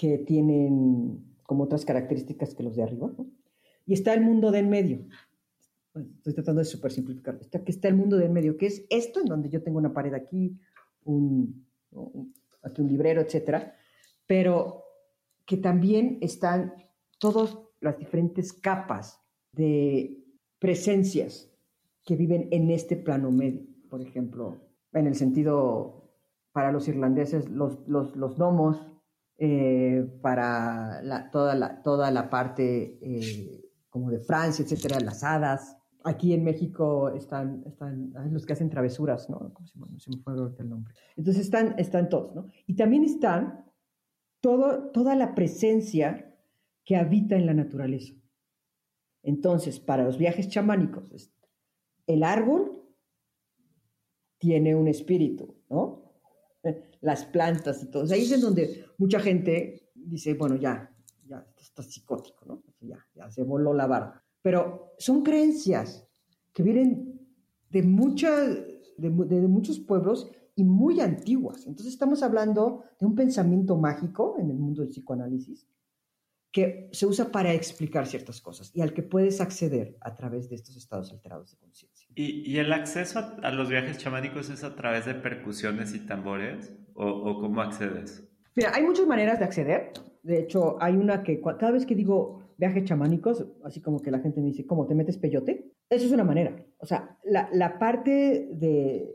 que 0.00 0.16
tienen 0.16 1.22
como 1.42 1.64
otras 1.64 1.84
características 1.84 2.54
que 2.54 2.62
los 2.62 2.74
de 2.74 2.82
arriba. 2.82 3.12
Y 3.84 3.92
está 3.92 4.14
el 4.14 4.22
mundo 4.22 4.50
de 4.50 4.60
en 4.60 4.70
medio, 4.70 5.06
estoy 5.94 6.32
tratando 6.32 6.60
de 6.60 6.64
super 6.64 6.90
simplificar, 6.90 7.36
está, 7.38 7.62
que 7.62 7.70
está 7.70 7.88
el 7.88 7.96
mundo 7.96 8.16
del 8.16 8.30
medio, 8.30 8.56
que 8.56 8.64
es 8.64 8.86
esto 8.88 9.20
en 9.20 9.26
donde 9.26 9.50
yo 9.50 9.62
tengo 9.62 9.76
una 9.76 9.92
pared 9.92 10.14
aquí, 10.14 10.58
un, 11.04 11.66
aquí 12.62 12.80
un 12.80 12.88
librero, 12.88 13.20
etcétera, 13.20 13.76
pero 14.26 14.84
que 15.44 15.58
también 15.58 16.16
están 16.22 16.72
todas 17.18 17.58
las 17.80 17.98
diferentes 17.98 18.54
capas 18.54 19.20
de 19.52 20.24
presencias 20.58 21.52
que 22.06 22.16
viven 22.16 22.48
en 22.52 22.70
este 22.70 22.96
plano 22.96 23.30
medio. 23.30 23.66
Por 23.90 24.00
ejemplo, 24.00 24.62
en 24.94 25.06
el 25.06 25.14
sentido, 25.14 26.08
para 26.52 26.72
los 26.72 26.88
irlandeses, 26.88 27.50
los, 27.50 27.86
los, 27.86 28.16
los 28.16 28.38
gnomos, 28.38 28.89
eh, 29.42 30.06
para 30.20 31.00
toda, 31.32 31.54
la, 31.54 31.82
toda 31.82 32.10
la 32.10 32.28
parte 32.28 32.98
eh, 33.00 33.64
como 33.88 34.10
de 34.10 34.20
Francia, 34.20 34.62
etcétera, 34.62 35.00
las 35.00 35.24
hadas, 35.24 35.78
aquí 36.04 36.34
en 36.34 36.44
México 36.44 37.08
están, 37.08 37.62
están 37.66 38.12
los 38.30 38.44
que 38.44 38.52
hacen 38.52 38.68
travesuras, 38.68 39.30
¿no? 39.30 39.50
¿Cómo 39.54 39.66
se, 39.66 39.78
se 40.04 40.10
me 40.10 40.22
fue 40.22 40.34
el 40.58 40.68
nombre. 40.68 40.92
Entonces 41.16 41.44
están, 41.44 41.74
están 41.78 42.10
todos, 42.10 42.34
¿no? 42.34 42.48
Y 42.66 42.76
también 42.76 43.02
están 43.02 43.64
todo, 44.40 44.90
toda 44.90 45.14
la 45.16 45.34
presencia 45.34 46.36
que 46.84 46.96
habita 46.96 47.34
en 47.36 47.46
la 47.46 47.54
naturaleza. 47.54 48.12
Entonces, 49.22 49.80
para 49.80 50.04
los 50.04 50.18
viajes 50.18 50.50
chamánicos, 50.50 51.32
el 52.06 52.24
árbol 52.24 52.82
tiene 54.36 54.74
un 54.74 54.86
espíritu, 54.86 55.56
¿no? 55.70 56.09
Las 57.00 57.24
plantas 57.24 57.82
y 57.82 57.90
todo. 57.90 58.04
Ahí 58.12 58.22
es 58.22 58.32
en 58.32 58.40
donde 58.40 58.84
mucha 58.98 59.20
gente 59.20 59.90
dice, 59.94 60.34
bueno, 60.34 60.56
ya, 60.56 60.94
ya 61.26 61.46
está 61.58 61.82
psicótico, 61.82 62.44
¿no? 62.46 62.62
Ya, 62.80 62.98
ya 63.14 63.30
se 63.30 63.42
voló 63.42 63.72
la 63.72 63.86
barba. 63.86 64.22
Pero 64.42 64.94
son 64.98 65.22
creencias 65.22 66.06
que 66.52 66.62
vienen 66.62 67.20
de, 67.70 67.82
muchas, 67.82 68.58
de 68.96 69.10
muchos 69.10 69.78
pueblos 69.80 70.30
y 70.56 70.64
muy 70.64 71.00
antiguas. 71.00 71.66
Entonces 71.66 71.92
estamos 71.92 72.22
hablando 72.22 72.84
de 72.98 73.06
un 73.06 73.14
pensamiento 73.14 73.76
mágico 73.76 74.36
en 74.38 74.50
el 74.50 74.58
mundo 74.58 74.82
del 74.82 74.90
psicoanálisis 74.90 75.66
que 76.52 76.88
se 76.92 77.06
usa 77.06 77.30
para 77.30 77.52
explicar 77.52 78.06
ciertas 78.06 78.40
cosas 78.40 78.72
y 78.74 78.80
al 78.80 78.92
que 78.92 79.02
puedes 79.02 79.40
acceder 79.40 79.96
a 80.00 80.14
través 80.14 80.48
de 80.48 80.56
estos 80.56 80.76
estados 80.76 81.12
alterados 81.12 81.52
de 81.52 81.58
conciencia. 81.58 82.08
¿Y, 82.14 82.58
el 82.58 82.72
acceso 82.72 83.20
a, 83.42 83.50
los 83.52 83.68
viajes 83.68 83.98
chamánicos 83.98 84.50
es 84.50 84.64
a 84.64 84.74
través 84.74 85.06
de 85.06 85.14
percusiones 85.14 85.94
y 85.94 86.00
tambores? 86.00 86.72
¿O, 86.94 87.40
cómo 87.40 87.60
accedes? 87.60 88.28
Mira, 88.56 88.72
hay 88.74 88.82
muchas 88.82 89.06
maneras 89.06 89.38
de 89.38 89.44
acceder. 89.44 89.92
De 90.22 90.40
hecho, 90.40 90.76
hay 90.82 90.96
una 90.96 91.22
que 91.22 91.40
cada 91.40 91.70
vez 91.70 91.86
que 91.86 91.94
digo 91.94 92.42
viajes 92.58 92.84
chamánicos, 92.84 93.46
así 93.64 93.80
como 93.80 94.02
que 94.02 94.10
la 94.10 94.18
gente 94.18 94.40
me 94.40 94.48
dice, 94.48 94.66
¿cómo 94.66 94.86
te 94.86 94.94
metes 94.94 95.18
peyote? 95.18 95.72
Eso 95.88 96.06
es 96.06 96.12
una 96.12 96.24
manera. 96.24 96.56
O 96.78 96.84
sea, 96.84 97.16
la, 97.24 97.48
la 97.52 97.78
parte 97.78 98.48
de, 98.52 99.14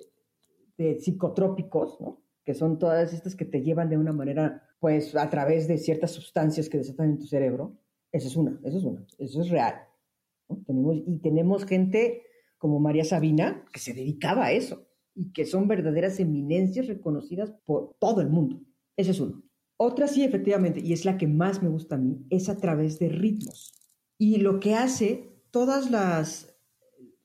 de 0.78 1.00
psicotrópicos, 1.00 2.00
¿no? 2.00 2.26
que 2.46 2.54
son 2.54 2.78
todas 2.78 3.12
estas 3.12 3.36
que 3.36 3.46
te 3.46 3.62
llevan 3.64 3.90
de 3.90 3.98
una 3.98 4.14
manera, 4.14 4.64
pues 4.86 5.16
a 5.16 5.28
través 5.32 5.68
de 5.68 5.80
ciertas 5.80 6.12
sustancias 6.12 6.70
que 6.70 6.78
desatan 6.78 7.10
en 7.10 7.18
tu 7.18 7.26
cerebro. 7.26 7.76
Esa 8.12 8.28
es 8.28 8.36
una, 8.36 8.60
eso 8.64 8.78
es 8.78 8.84
una, 8.84 9.04
eso 9.18 9.42
es 9.42 9.50
real. 9.50 9.74
Tenemos, 10.68 10.98
y 11.08 11.18
tenemos 11.18 11.66
gente 11.66 12.22
como 12.60 12.80
María 12.80 13.04
Sabina 13.04 13.66
que 13.74 13.80
se 13.80 13.96
dedicaba 13.96 14.46
a 14.46 14.52
eso 14.52 14.88
y 15.16 15.34
que 15.34 15.48
son 15.48 15.68
verdaderas 15.68 16.20
eminencias 16.20 16.86
reconocidas 16.86 17.52
por 17.66 17.96
todo 17.98 18.22
el 18.22 18.30
mundo. 18.30 18.62
Esa 18.96 19.10
es 19.10 19.20
una. 19.20 19.42
Otra 19.76 20.06
sí, 20.08 20.24
efectivamente, 20.24 20.82
y 20.82 20.94
es 20.94 21.04
la 21.04 21.18
que 21.18 21.26
más 21.26 21.64
me 21.64 21.70
gusta 21.70 21.96
a 21.96 21.98
mí, 21.98 22.24
es 22.30 22.48
a 22.48 22.58
través 22.58 23.00
de 23.00 23.10
ritmos. 23.10 23.74
Y 24.20 24.38
lo 24.38 24.60
que 24.60 24.76
hace 24.76 25.42
todas 25.50 25.90
las, 25.90 26.56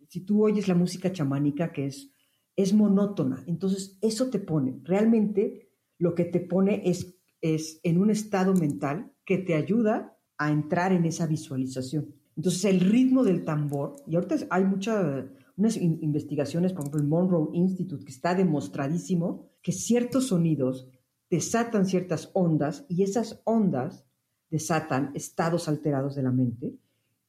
si 0.08 0.24
tú 0.24 0.42
oyes 0.42 0.66
la 0.66 0.74
música 0.74 1.12
chamánica, 1.12 1.74
que 1.74 1.84
es 1.84 2.14
es 2.56 2.72
monótona. 2.72 3.44
Entonces, 3.46 3.98
eso 4.00 4.30
te 4.30 4.38
pone, 4.38 4.80
realmente 4.82 5.68
lo 5.98 6.14
que 6.14 6.24
te 6.24 6.40
pone 6.40 6.82
es, 6.86 7.19
es 7.40 7.80
en 7.82 7.98
un 7.98 8.10
estado 8.10 8.54
mental 8.54 9.12
que 9.24 9.38
te 9.38 9.54
ayuda 9.54 10.16
a 10.38 10.50
entrar 10.50 10.92
en 10.92 11.04
esa 11.04 11.26
visualización. 11.26 12.14
Entonces, 12.36 12.64
el 12.64 12.80
ritmo 12.80 13.24
del 13.24 13.44
tambor, 13.44 13.96
y 14.06 14.14
ahorita 14.16 14.36
hay 14.50 14.64
muchas 14.64 15.26
unas 15.60 15.76
investigaciones, 15.76 16.72
por 16.72 16.80
ejemplo, 16.80 17.00
el 17.02 17.06
Monroe 17.06 17.50
Institute, 17.52 18.02
que 18.02 18.10
está 18.10 18.34
demostradísimo 18.34 19.50
que 19.60 19.72
ciertos 19.72 20.28
sonidos 20.28 20.88
desatan 21.28 21.84
ciertas 21.84 22.30
ondas 22.32 22.86
y 22.88 23.02
esas 23.02 23.42
ondas 23.44 24.06
desatan 24.48 25.10
estados 25.14 25.68
alterados 25.68 26.14
de 26.14 26.22
la 26.22 26.32
mente. 26.32 26.78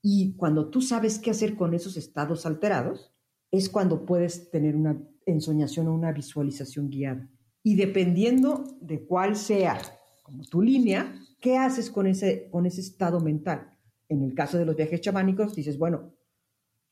Y 0.01 0.33
cuando 0.35 0.69
tú 0.69 0.81
sabes 0.81 1.19
qué 1.19 1.31
hacer 1.31 1.57
con 1.57 1.73
esos 1.73 1.97
estados 1.97 2.45
alterados, 2.45 3.13
es 3.51 3.69
cuando 3.69 4.05
puedes 4.05 4.49
tener 4.49 4.77
una 4.77 4.97
ensoñación 5.25 5.89
o 5.89 5.93
una 5.93 6.13
visualización 6.13 6.89
guiada. 6.89 7.29
Y 7.63 7.75
dependiendo 7.75 8.63
de 8.79 9.05
cuál 9.05 9.35
sea 9.35 9.77
tu 10.49 10.61
línea, 10.61 11.13
¿qué 11.39 11.57
haces 11.57 11.89
con 11.89 12.07
ese, 12.07 12.49
con 12.49 12.65
ese 12.65 12.81
estado 12.81 13.19
mental? 13.19 13.77
En 14.09 14.23
el 14.23 14.33
caso 14.33 14.57
de 14.57 14.65
los 14.65 14.75
viajes 14.75 15.01
chamánicos, 15.01 15.55
dices, 15.55 15.77
bueno, 15.77 16.13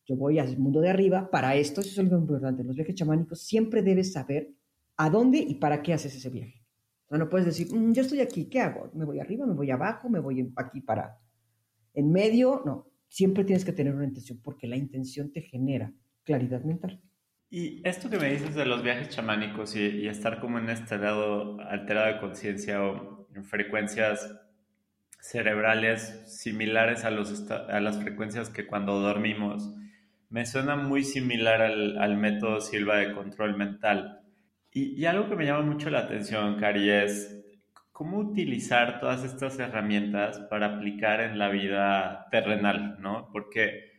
yo 0.06 0.16
voy 0.16 0.40
al 0.40 0.58
mundo 0.58 0.82
de 0.82 0.90
arriba, 0.90 1.30
para 1.30 1.56
esto, 1.56 1.82
eso 1.82 1.92
es 1.92 2.00
algo 2.00 2.18
importante, 2.18 2.64
los 2.64 2.76
viajes 2.76 2.96
chamánicos 2.96 3.42
siempre 3.42 3.82
debes 3.82 4.14
saber 4.14 4.52
a 4.98 5.10
dónde 5.10 5.38
y 5.38 5.56
para 5.56 5.82
qué 5.82 5.94
haces 5.94 6.16
ese 6.16 6.30
viaje. 6.30 6.66
O 7.06 7.10
sea, 7.10 7.18
no 7.18 7.30
puedes 7.30 7.46
decir, 7.46 7.74
mm, 7.74 7.94
yo 7.94 8.02
estoy 8.02 8.22
aquí, 8.22 8.46
¿qué 8.46 8.60
hago? 8.60 8.92
¿Me 8.94 9.06
voy 9.06 9.20
arriba, 9.20 9.46
me 9.46 9.54
voy 9.54 9.72
abajo, 9.72 10.10
me 10.10 10.20
voy 10.20 10.52
aquí 10.56 10.82
para 10.82 11.20
en 11.94 12.12
medio? 12.12 12.62
No, 12.66 12.88
siempre 13.08 13.44
tienes 13.44 13.66
que 13.66 13.74
tener 13.74 13.96
una 13.96 14.06
intención 14.06 14.40
porque 14.44 14.68
la 14.68 14.78
intención 14.78 15.32
te 15.32 15.42
genera 15.42 15.92
claridad 16.24 16.64
mental. 16.64 17.02
Y 17.50 17.82
esto 17.84 18.10
que 18.10 18.20
me 18.20 18.30
dices 18.30 18.54
de 18.54 18.66
los 18.66 18.84
viajes 18.84 19.10
chamánicos 19.10 19.76
y, 19.76 20.08
estar 20.08 20.40
como 20.40 20.60
en 20.60 20.70
este 20.70 21.00
lado 21.00 21.60
alterado 21.62 22.14
de 22.14 22.20
conciencia 22.20 22.84
o 22.84 23.19
en 23.36 23.44
frecuencias 23.46 24.40
cerebrales 25.20 26.24
similares 26.28 27.04
a, 27.06 27.12
los, 27.12 27.50
a 27.52 27.80
las 27.80 28.02
frecuencias 28.02 28.50
que 28.50 28.66
cuando 28.66 29.00
dormimos, 29.00 29.74
me 30.30 30.46
suena 30.46 30.76
muy 30.76 31.04
similar 31.04 31.62
al, 31.62 32.18
método 32.18 32.62
Silva 32.62 32.98
de 32.98 33.14
control 33.14 33.58
mental. 33.58 34.22
Y, 34.72 35.00
y, 35.00 35.06
algo 35.06 35.28
que 35.28 35.36
me 35.36 35.46
llama 35.46 35.64
mucho 35.64 35.90
la 35.90 36.00
atención, 36.00 36.58
Cari, 36.60 36.90
es 36.90 37.44
cómo 37.92 38.20
utilizar 38.20 39.00
todas 39.00 39.24
estas 39.24 39.58
herramientas 39.60 40.40
para 40.50 40.78
aplicar 40.78 41.22
en 41.22 41.40
la 41.40 41.50
vida 41.50 42.28
terrenal, 42.32 42.98
¿no? 43.00 43.30
Porque 43.32 43.90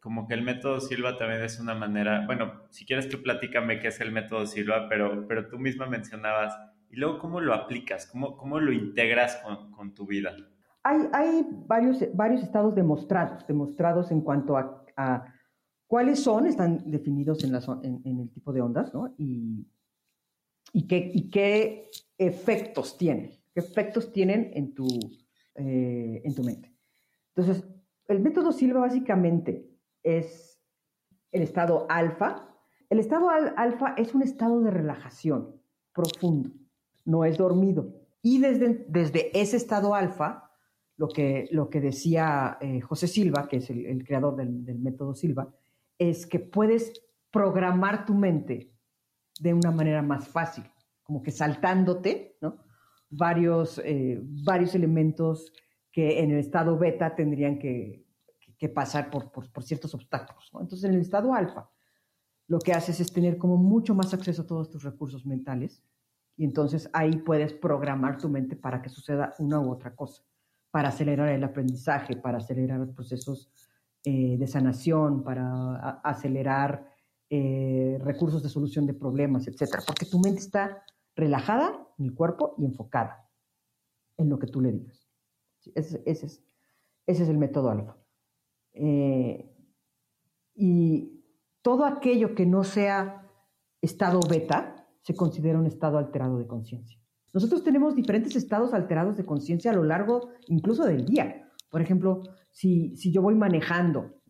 como 0.00 0.28
que 0.28 0.34
el 0.34 0.42
método 0.42 0.80
Silva 0.80 1.16
también 1.16 1.42
es 1.42 1.58
una 1.58 1.74
manera, 1.74 2.24
bueno, 2.26 2.62
si 2.70 2.86
quieres 2.86 3.08
tú 3.08 3.22
platícame 3.22 3.80
qué 3.80 3.88
es 3.88 4.00
el 4.00 4.12
método 4.12 4.46
Silva, 4.46 4.88
pero, 4.88 5.26
pero 5.26 5.48
tú 5.48 5.58
misma 5.58 5.86
mencionabas, 5.86 6.56
y 6.90 6.96
luego 6.96 7.18
cómo 7.18 7.40
lo 7.40 7.54
aplicas, 7.54 8.06
cómo, 8.06 8.36
cómo 8.36 8.60
lo 8.60 8.72
integras 8.72 9.36
con, 9.36 9.70
con 9.72 9.94
tu 9.94 10.06
vida. 10.06 10.36
Hay, 10.82 11.08
hay, 11.12 11.46
varios, 11.66 12.04
varios 12.14 12.42
estados 12.42 12.74
demostrados, 12.74 13.46
demostrados 13.46 14.10
en 14.10 14.20
cuanto 14.20 14.56
a, 14.56 15.34
cuáles 15.86 16.20
son, 16.20 16.46
están 16.46 16.90
definidos 16.90 17.42
en, 17.44 17.52
la, 17.52 17.60
en, 17.82 18.20
el 18.20 18.30
tipo 18.30 18.52
de 18.52 18.60
ondas, 18.60 18.94
¿no? 18.94 19.14
Y, 19.18 19.66
y, 20.72 20.86
qué, 20.86 21.10
y 21.12 21.28
qué 21.28 21.90
efectos 22.18 22.96
tienen, 22.96 23.30
qué 23.52 23.60
efectos 23.60 24.12
tienen 24.12 24.50
en 24.54 24.74
tu, 24.74 24.86
eh, 25.54 26.22
en 26.24 26.34
tu 26.34 26.42
mente. 26.44 26.72
Entonces, 27.34 27.64
el 28.08 28.20
método 28.20 28.52
Silva 28.52 28.80
básicamente 28.80 29.68
es 30.02 30.60
el 31.32 31.42
estado 31.42 31.86
alfa. 31.88 32.48
El 32.88 33.00
estado 33.00 33.28
alfa 33.30 33.94
es 33.96 34.14
un 34.14 34.22
estado 34.22 34.60
de 34.60 34.70
relajación 34.70 35.60
profundo, 35.92 36.50
no 37.06 37.24
es 37.24 37.38
dormido. 37.38 37.94
Y 38.20 38.40
desde, 38.40 38.84
desde 38.88 39.38
ese 39.38 39.56
estado 39.56 39.94
alfa, 39.94 40.50
lo 40.96 41.08
que, 41.08 41.48
lo 41.52 41.70
que 41.70 41.80
decía 41.80 42.58
eh, 42.60 42.80
José 42.80 43.06
Silva, 43.06 43.48
que 43.48 43.58
es 43.58 43.70
el, 43.70 44.04
creador 44.04 44.36
del, 44.36 44.78
método 44.78 45.14
Silva, 45.14 45.54
es 45.98 46.26
que 46.26 46.38
puedes 46.38 46.92
programar 47.30 48.04
tu 48.04 48.14
mente 48.14 48.72
de 49.40 49.54
una 49.54 49.70
manera 49.70 50.02
más 50.02 50.28
fácil, 50.28 50.64
como 51.02 51.22
que 51.22 51.30
saltándote 51.30 52.36
varios, 53.08 53.80
eh, 53.84 54.20
varios 54.22 54.74
elementos 54.74 55.52
que 55.92 56.20
en 56.20 56.32
el 56.32 56.38
estado 56.38 56.76
beta 56.78 57.14
tendrían 57.14 57.58
que, 57.58 58.06
que 58.58 58.68
pasar 58.68 59.10
por, 59.10 59.30
por, 59.30 59.62
ciertos 59.62 59.94
obstáculos. 59.94 60.50
Entonces, 60.54 60.84
en 60.84 60.94
el 60.94 61.00
estado 61.02 61.32
alfa, 61.34 61.70
lo 62.48 62.58
que 62.58 62.72
haces 62.72 63.00
es 63.00 63.12
tener 63.12 63.38
como 63.38 63.56
mucho 63.56 63.94
más 63.94 64.14
acceso 64.14 64.42
a 64.42 64.46
todos 64.46 64.70
tus 64.70 64.82
recursos 64.82 65.26
mentales 65.26 65.82
y 66.36 66.44
entonces 66.44 66.90
ahí 66.92 67.16
puedes 67.18 67.52
programar 67.52 68.18
tu 68.18 68.28
mente 68.28 68.56
para 68.56 68.82
que 68.82 68.90
suceda 68.90 69.34
una 69.38 69.60
u 69.60 69.70
otra 69.70 69.94
cosa, 69.94 70.22
para 70.70 70.88
acelerar 70.88 71.28
el 71.30 71.42
aprendizaje, 71.42 72.16
para 72.16 72.38
acelerar 72.38 72.78
los 72.78 72.90
procesos 72.90 73.50
eh, 74.04 74.36
de 74.38 74.46
sanación, 74.46 75.24
para 75.24 76.00
acelerar 76.04 76.86
eh, 77.30 77.98
recursos 78.02 78.42
de 78.42 78.48
solución 78.48 78.86
de 78.86 78.94
problemas, 78.94 79.48
etcétera, 79.48 79.82
porque 79.86 80.06
tu 80.06 80.20
mente 80.20 80.40
está 80.40 80.84
relajada 81.16 81.88
en 81.98 82.04
el 82.04 82.14
cuerpo 82.14 82.54
y 82.58 82.66
enfocada 82.66 83.28
en 84.18 84.28
lo 84.28 84.38
que 84.38 84.46
tú 84.46 84.60
le 84.60 84.72
digas. 84.72 85.08
ese, 85.74 86.02
es, 86.04 86.22
ese 87.06 87.22
es 87.22 87.28
el 87.28 87.38
método 87.38 87.70
alfa. 87.70 87.96
Eh, 88.74 89.50
y 90.54 91.24
todo 91.62 91.86
aquello 91.86 92.34
que 92.34 92.44
no 92.44 92.62
sea 92.62 93.26
estado 93.80 94.20
beta 94.28 94.75
se 95.06 95.14
considera 95.14 95.58
un 95.58 95.66
estado 95.66 95.98
alterado 95.98 96.38
de 96.38 96.48
conciencia. 96.48 97.00
Nosotros 97.32 97.62
tenemos 97.62 97.94
diferentes 97.94 98.34
estados 98.34 98.74
alterados 98.74 99.16
de 99.16 99.24
conciencia 99.24 99.70
a 99.70 99.74
lo 99.74 99.84
largo 99.84 100.30
incluso 100.48 100.84
del 100.84 101.04
día. 101.06 101.48
Por 101.70 101.80
ejemplo, 101.80 102.24
si, 102.50 102.96
si 102.96 103.12
yo 103.12 103.22
voy 103.22 103.36
manejando 103.36 104.20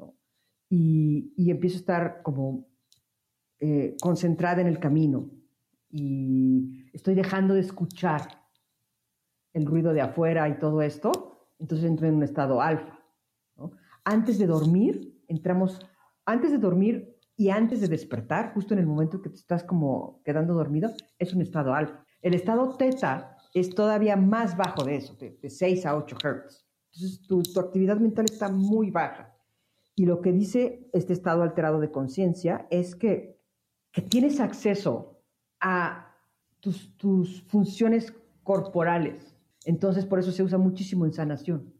y, 0.68 1.32
y, 1.34 1.50
empiezo 1.50 1.76
a 1.76 1.80
estar 1.80 2.22
como 2.22 2.68
eh, 3.60 3.96
concentrada 4.02 4.60
en 4.60 4.66
el 4.66 4.78
camino 4.78 5.30
y 5.88 6.84
estoy 6.92 7.14
dejando 7.14 7.54
de 7.54 7.60
escuchar 7.60 8.42
el 9.54 9.64
ruido 9.64 9.94
de 9.94 10.02
afuera 10.02 10.48
y 10.50 10.58
todo 10.58 10.82
esto, 10.82 11.48
entonces 11.58 11.88
entro 11.88 12.06
en 12.06 12.16
un 12.16 12.22
estado 12.24 12.60
alfa 12.60 12.96
antes 14.06 14.38
de 14.38 14.46
dormir, 14.46 15.20
entramos, 15.26 15.80
antes 16.24 16.52
de 16.52 16.58
dormir 16.58 17.15
y 17.36 17.50
antes 17.50 17.82
de 17.82 17.88
despertar, 17.88 18.54
justo 18.54 18.72
en 18.72 18.80
el 18.80 18.86
momento 18.86 19.20
que 19.20 19.28
te 19.28 19.36
estás 19.36 19.62
como 19.62 20.22
quedando 20.24 20.54
dormido, 20.54 20.90
es 21.18 21.34
un 21.34 21.42
estado 21.42 21.74
alfa. 21.74 22.02
El 22.22 22.34
estado 22.34 22.76
teta 22.76 23.36
es 23.52 23.70
todavía 23.70 24.16
más 24.16 24.56
bajo 24.56 24.84
de 24.84 24.96
eso, 24.96 25.14
de, 25.16 25.38
6 25.50 25.86
a 25.86 25.96
8 25.96 26.16
Hz. 26.16 26.66
Entonces 26.94 27.22
tu, 27.26 27.60
actividad 27.60 27.98
mental 27.98 28.24
está 28.24 28.48
muy 28.48 28.90
baja. 28.90 29.36
Y 29.94 30.06
lo 30.06 30.22
que 30.22 30.32
dice 30.32 30.88
este 30.94 31.12
estado 31.12 31.42
alterado 31.42 31.78
de 31.78 31.90
conciencia 31.90 32.66
es 32.70 32.94
que, 32.94 33.38
que, 33.92 34.02
tienes 34.02 34.40
acceso 34.40 35.22
a 35.60 36.16
tus, 36.60 36.96
tus 36.96 37.42
funciones 37.42 38.14
corporales. 38.42 39.36
Entonces, 39.64 40.06
por 40.06 40.18
eso 40.18 40.32
se 40.32 40.42
usa 40.42 40.58
muchísimo 40.58 41.04
en 41.04 41.12
sanación. 41.12 41.74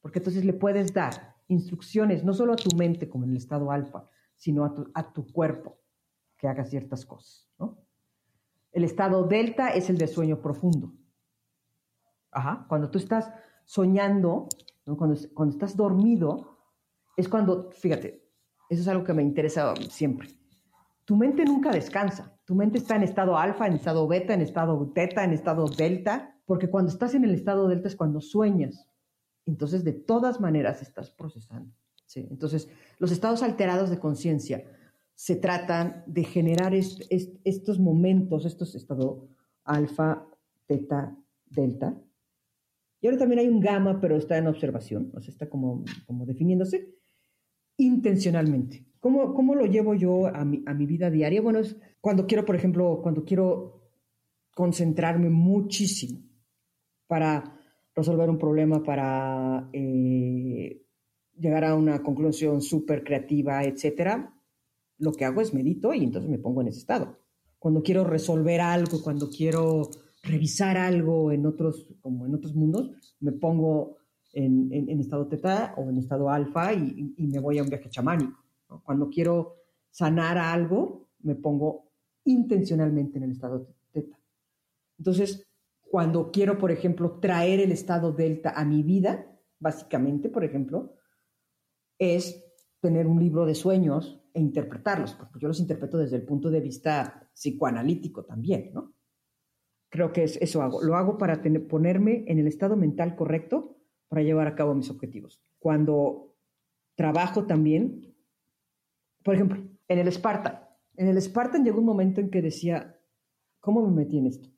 Porque 0.00 0.18
entonces 0.18 0.44
le 0.44 0.52
puedes 0.52 0.92
dar 0.92 1.36
instrucciones, 1.48 2.24
no 2.24 2.34
solo 2.34 2.54
a 2.54 2.56
tu 2.56 2.74
mente, 2.76 3.08
como 3.08 3.24
en 3.24 3.30
el 3.30 3.36
estado 3.36 3.70
alfa, 3.70 4.08
sino 4.36 4.64
a 4.64 4.74
tu, 4.74 4.90
a 4.94 5.12
tu 5.12 5.26
cuerpo, 5.32 5.78
que 6.36 6.48
haga 6.48 6.64
ciertas 6.64 7.04
cosas. 7.06 7.48
¿no? 7.58 7.78
El 8.72 8.84
estado 8.84 9.24
delta 9.24 9.68
es 9.68 9.88
el 9.90 9.98
de 9.98 10.08
sueño 10.08 10.40
profundo. 10.40 10.92
Ajá. 12.30 12.66
Cuando 12.68 12.90
tú 12.90 12.98
estás 12.98 13.30
soñando, 13.64 14.48
cuando, 14.84 15.16
cuando 15.32 15.54
estás 15.54 15.76
dormido, 15.76 16.58
es 17.16 17.28
cuando, 17.28 17.70
fíjate, 17.70 18.28
eso 18.68 18.82
es 18.82 18.88
algo 18.88 19.04
que 19.04 19.12
me 19.12 19.22
interesa 19.22 19.74
siempre. 19.88 20.28
Tu 21.04 21.16
mente 21.16 21.44
nunca 21.44 21.70
descansa. 21.70 22.36
Tu 22.44 22.54
mente 22.54 22.78
está 22.78 22.96
en 22.96 23.02
estado 23.02 23.38
alfa, 23.38 23.66
en 23.66 23.74
estado 23.74 24.06
beta, 24.08 24.34
en 24.34 24.40
estado 24.40 24.90
teta, 24.92 25.24
en 25.24 25.32
estado 25.32 25.66
delta, 25.66 26.36
porque 26.44 26.68
cuando 26.68 26.90
estás 26.90 27.14
en 27.14 27.24
el 27.24 27.34
estado 27.34 27.68
delta 27.68 27.88
es 27.88 27.96
cuando 27.96 28.20
sueñas. 28.20 28.88
Entonces, 29.46 29.84
de 29.84 29.92
todas 29.92 30.40
maneras, 30.40 30.82
estás 30.82 31.10
procesando. 31.10 31.74
Entonces, 32.20 32.68
los 32.98 33.10
estados 33.12 33.42
alterados 33.42 33.90
de 33.90 33.98
conciencia 33.98 34.64
se 35.14 35.36
tratan 35.36 36.02
de 36.06 36.24
generar 36.24 36.74
estos 36.74 37.78
momentos, 37.78 38.44
estos 38.44 38.74
estados 38.74 39.22
alfa, 39.64 40.26
teta, 40.66 41.16
delta. 41.46 41.96
Y 43.00 43.06
ahora 43.06 43.18
también 43.18 43.40
hay 43.40 43.48
un 43.48 43.60
gamma, 43.60 44.00
pero 44.00 44.16
está 44.16 44.38
en 44.38 44.46
observación, 44.46 45.10
o 45.14 45.20
sea, 45.20 45.32
está 45.32 45.48
como, 45.48 45.84
como 46.06 46.26
definiéndose 46.26 46.94
intencionalmente. 47.76 48.86
¿Cómo, 49.00 49.34
¿Cómo, 49.34 49.54
lo 49.54 49.66
llevo 49.66 49.94
yo 49.94 50.26
a 50.26 50.44
mi, 50.44 50.62
a 50.66 50.72
mi 50.72 50.86
vida 50.86 51.10
diaria? 51.10 51.42
Bueno, 51.42 51.58
es 51.58 51.76
cuando 52.00 52.26
quiero, 52.26 52.44
por 52.44 52.56
ejemplo, 52.56 53.00
cuando 53.02 53.24
quiero 53.24 53.82
concentrarme 54.54 55.28
muchísimo 55.28 56.20
para 57.06 57.58
resolver 57.94 58.30
un 58.30 58.38
problema, 58.38 58.82
para 58.82 59.68
eh, 59.72 60.83
llegar 61.38 61.64
a 61.64 61.74
una 61.74 62.02
conclusión 62.02 62.62
súper 62.62 63.04
creativa, 63.04 63.62
etcétera, 63.64 64.34
lo 64.98 65.12
que 65.12 65.24
hago 65.24 65.40
es 65.40 65.52
medito 65.52 65.92
y 65.92 66.04
entonces 66.04 66.30
me 66.30 66.38
pongo 66.38 66.60
en 66.60 66.68
ese 66.68 66.80
estado. 66.80 67.18
Cuando 67.58 67.82
quiero 67.82 68.04
resolver 68.04 68.60
algo, 68.60 69.02
cuando 69.02 69.28
quiero 69.28 69.90
revisar 70.22 70.76
algo 70.76 71.32
en 71.32 71.46
otros, 71.46 71.86
como 72.00 72.26
en 72.26 72.34
otros 72.34 72.54
mundos, 72.54 72.90
me 73.20 73.32
pongo 73.32 73.98
en, 74.32 75.00
estado 75.00 75.26
teta 75.28 75.74
o 75.76 75.88
en 75.88 75.98
estado 75.98 76.30
alfa 76.30 76.72
y, 76.72 77.14
me 77.18 77.38
voy 77.38 77.58
a 77.58 77.62
un 77.62 77.68
viaje 77.68 77.88
chamánico. 77.88 78.42
Cuando 78.82 79.08
quiero 79.08 79.56
sanar 79.90 80.38
algo, 80.38 81.08
me 81.20 81.34
pongo 81.34 81.90
intencionalmente 82.24 83.18
en 83.18 83.24
el 83.24 83.32
estado 83.32 83.68
teta. 83.92 84.18
Entonces, 84.98 85.46
cuando 85.90 86.30
quiero, 86.30 86.58
por 86.58 86.72
ejemplo, 86.72 87.18
traer 87.20 87.60
el 87.60 87.70
estado 87.70 88.12
delta 88.12 88.50
a 88.50 88.64
mi 88.64 88.82
vida, 88.82 89.26
básicamente, 89.58 90.28
por 90.28 90.44
ejemplo, 90.44 90.94
es 91.98 92.44
tener 92.80 93.06
un 93.06 93.18
libro 93.18 93.46
de 93.46 93.54
sueños 93.54 94.20
e 94.34 94.40
interpretarlos, 94.40 95.14
porque 95.14 95.38
yo 95.38 95.48
los 95.48 95.60
interpreto 95.60 95.98
desde 95.98 96.16
el 96.16 96.24
punto 96.24 96.50
de 96.50 96.60
vista 96.60 97.30
psicoanalítico 97.32 98.24
también, 98.24 98.72
¿no? 98.72 98.94
Creo 99.88 100.12
que 100.12 100.24
es, 100.24 100.36
eso 100.42 100.60
hago. 100.60 100.82
Lo 100.82 100.96
hago 100.96 101.18
para 101.18 101.40
ponerme 101.68 102.24
en 102.26 102.38
el 102.40 102.48
estado 102.48 102.76
mental 102.76 103.14
correcto 103.14 103.78
para 104.08 104.22
llevar 104.22 104.48
a 104.48 104.54
cabo 104.56 104.74
mis 104.74 104.90
objetivos. 104.90 105.42
Cuando 105.58 106.34
trabajo 106.96 107.46
también, 107.46 108.14
por 109.22 109.34
ejemplo, 109.34 109.62
en 109.88 109.98
el 109.98 110.10
Spartan. 110.12 110.60
En 110.96 111.08
el 111.08 111.20
Spartan 111.20 111.64
llegó 111.64 111.78
un 111.78 111.86
momento 111.86 112.20
en 112.20 112.30
que 112.30 112.42
decía, 112.42 113.00
¿cómo 113.60 113.86
me 113.86 113.92
metí 113.92 114.18
en 114.18 114.26
esto? 114.26 114.48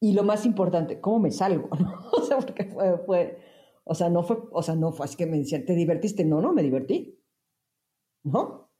Y 0.00 0.12
lo 0.12 0.22
más 0.22 0.46
importante, 0.46 1.00
¿cómo 1.00 1.18
me 1.18 1.30
salgo? 1.30 1.68
o 2.12 2.22
sea, 2.22 2.38
porque 2.38 2.64
fue, 2.64 3.38
o 3.84 3.94
sea, 3.94 4.08
no 4.08 4.22
fue, 4.22 4.38
o 4.52 4.62
sea, 4.62 4.74
no 4.74 4.92
fue 4.92 5.06
así 5.06 5.16
que 5.16 5.26
me 5.26 5.38
decían, 5.38 5.64
¿te 5.64 5.74
divertiste? 5.74 6.24
No, 6.24 6.40
no, 6.40 6.52
me 6.52 6.62
divertí. 6.62 7.18
¿No? 8.24 8.70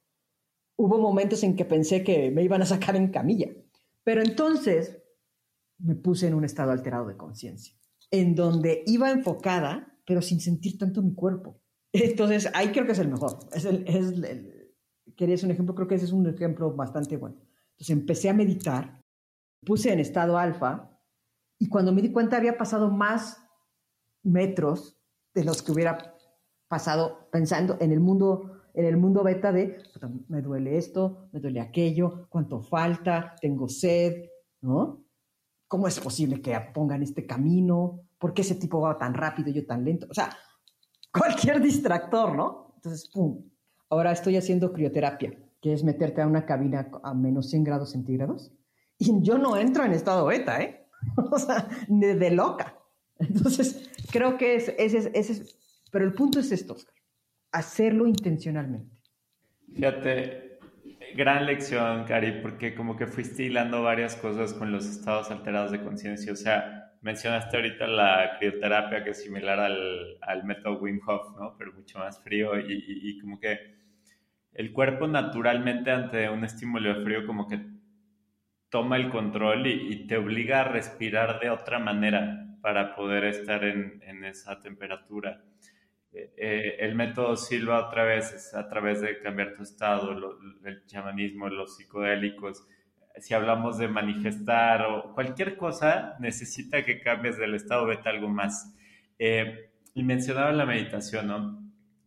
Hubo 0.77 0.97
momentos 0.97 1.43
en 1.43 1.55
que 1.55 1.65
pensé 1.65 2.03
que 2.03 2.31
me 2.31 2.43
iban 2.43 2.61
a 2.61 2.65
sacar 2.65 2.95
en 2.95 3.11
camilla. 3.11 3.49
Pero 4.03 4.21
entonces 4.21 5.01
me 5.79 5.95
puse 5.95 6.27
en 6.27 6.33
un 6.33 6.45
estado 6.45 6.71
alterado 6.71 7.07
de 7.07 7.17
conciencia, 7.17 7.75
en 8.11 8.35
donde 8.35 8.83
iba 8.85 9.11
enfocada 9.11 9.91
pero 10.05 10.21
sin 10.21 10.39
sentir 10.39 10.77
tanto 10.77 11.01
mi 11.01 11.13
cuerpo. 11.13 11.61
Entonces, 11.93 12.49
ahí 12.53 12.71
creo 12.71 12.85
que 12.85 12.93
es 12.93 12.99
el 12.99 13.09
mejor. 13.09 13.39
Es 13.53 13.65
el, 13.65 13.83
es 13.87 13.95
el, 13.95 14.75
querías 15.15 15.43
un 15.43 15.51
ejemplo, 15.51 15.75
creo 15.75 15.87
que 15.87 15.95
ese 15.95 16.05
es 16.05 16.11
un 16.11 16.27
ejemplo 16.27 16.73
bastante 16.73 17.17
bueno. 17.17 17.37
Entonces, 17.71 17.89
empecé 17.89 18.29
a 18.29 18.33
meditar, 18.33 19.01
puse 19.65 19.91
en 19.91 19.99
estado 19.99 20.37
alfa, 20.37 20.99
y 21.59 21.69
cuando 21.69 21.93
me 21.93 22.01
di 22.01 22.11
cuenta 22.11 22.37
había 22.37 22.57
pasado 22.57 22.89
más 22.89 23.41
metros 24.23 24.97
de 25.33 25.43
los 25.43 25.61
que 25.61 25.71
hubiera 25.71 26.15
pasado 26.67 27.29
pensando 27.31 27.77
en 27.79 27.91
el 27.91 27.99
mundo 27.99 28.57
en 28.73 28.85
el 28.85 28.95
mundo 28.95 29.21
beta 29.21 29.51
de 29.51 29.83
me 30.29 30.41
duele 30.41 30.77
esto, 30.77 31.27
me 31.33 31.41
duele 31.41 31.59
aquello, 31.59 32.27
cuánto 32.29 32.61
falta, 32.61 33.35
tengo 33.41 33.67
sed, 33.67 34.29
¿no? 34.61 35.03
¿Cómo 35.67 35.87
es 35.87 35.99
posible 35.99 36.41
que 36.41 36.57
pongan 36.73 37.03
este 37.03 37.25
camino? 37.25 38.05
¿por 38.21 38.35
qué 38.35 38.43
ese 38.43 38.55
tipo 38.55 38.79
va 38.79 38.97
tan 38.97 39.15
rápido 39.15 39.49
y 39.49 39.53
yo 39.53 39.65
tan 39.65 39.83
lento? 39.83 40.07
O 40.09 40.13
sea, 40.13 40.29
cualquier 41.11 41.59
distractor, 41.59 42.35
¿no? 42.35 42.73
Entonces, 42.75 43.09
¡pum! 43.11 43.43
Ahora 43.89 44.11
estoy 44.11 44.37
haciendo 44.37 44.71
crioterapia, 44.71 45.37
que 45.59 45.73
es 45.73 45.83
meterte 45.83 46.21
a 46.21 46.27
una 46.27 46.45
cabina 46.45 46.89
a 47.03 47.13
menos 47.13 47.49
100 47.49 47.63
grados 47.63 47.91
centígrados. 47.91 48.53
Y 48.97 49.21
yo 49.23 49.39
no 49.39 49.57
entro 49.57 49.83
en 49.83 49.91
estado 49.91 50.27
beta, 50.27 50.61
¿eh? 50.61 50.87
o 51.31 51.37
sea, 51.39 51.67
de, 51.89 52.31
loca. 52.31 52.77
Entonces, 53.19 53.89
creo 54.11 54.37
que 54.37 54.55
es, 54.55 54.69
ese, 54.77 55.11
es, 55.13 55.59
pero 55.91 56.05
el 56.05 56.13
punto 56.13 56.39
es 56.39 56.51
esto, 56.51 56.73
Oscar, 56.73 56.95
hacerlo 57.51 58.07
intencionalmente. 58.07 58.95
Fíjate, 59.73 60.59
gran 61.15 61.45
lección, 61.45 62.05
Cari, 62.05 62.41
porque 62.41 62.75
como 62.75 62.95
que 62.95 63.07
fuiste 63.07 63.43
hilando 63.43 63.83
varias 63.83 64.15
cosas 64.15 64.53
con 64.53 64.71
los 64.71 64.85
estados 64.85 65.31
alterados 65.31 65.71
de 65.71 65.83
conciencia. 65.83 66.33
O 66.33 66.35
sea, 66.35 66.81
mencionaste 67.01 67.57
ahorita 67.57 67.87
la 67.87 68.37
crioterapia, 68.37 69.03
que 69.03 69.11
es 69.11 69.23
similar 69.23 69.59
al, 69.59 70.17
al 70.21 70.43
método 70.43 70.79
Wim 70.79 70.99
Hof, 71.05 71.35
¿no? 71.37 71.55
Pero 71.57 71.73
mucho 71.73 71.99
más 71.99 72.23
frío 72.23 72.59
y, 72.59 72.83
y, 72.87 73.19
como 73.19 73.39
que 73.39 73.57
el 74.53 74.71
cuerpo 74.71 75.07
naturalmente 75.07 75.91
ante 75.91 76.29
un 76.29 76.43
estímulo 76.43 76.93
de 76.93 77.03
frío 77.03 77.25
como 77.25 77.47
que 77.47 77.59
toma 78.69 78.97
el 78.97 79.09
control 79.09 79.67
y, 79.67 80.07
te 80.07 80.17
obliga 80.17 80.61
a 80.61 80.63
respirar 80.63 81.39
de 81.39 81.49
otra 81.49 81.79
manera 81.79 82.50
para 82.61 82.95
poder 82.95 83.25
estar 83.25 83.63
en, 83.63 84.01
en 84.03 84.23
esa 84.23 84.59
temperatura. 84.59 85.43
Eh, 86.13 86.33
eh, 86.37 86.75
el 86.79 86.95
método 86.95 87.35
Silva 87.35 87.87
otra 87.87 88.03
vez 88.03 88.33
es 88.33 88.53
a 88.53 88.67
través 88.67 89.01
de 89.01 89.19
cambiar 89.19 89.53
tu 89.53 89.63
estado, 89.63 90.37
el 90.63 90.85
chamanismo, 90.85 91.49
los 91.49 91.77
psicodélicos, 91.77 92.65
si 93.19 93.33
hablamos 93.33 93.77
de 93.77 93.87
manifestar 93.87 94.83
o 94.83 95.13
cualquier 95.13 95.57
cosa, 95.57 96.15
necesita 96.19 96.83
que 96.83 97.01
cambies 97.01 97.37
del 97.37 97.55
estado 97.55 97.85
beta 97.85 98.09
algo 98.09 98.29
más. 98.29 98.75
Eh, 99.19 99.71
y 99.93 100.03
mencionaba 100.03 100.51
la 100.53 100.65
meditación, 100.65 101.27
¿no? 101.27 101.61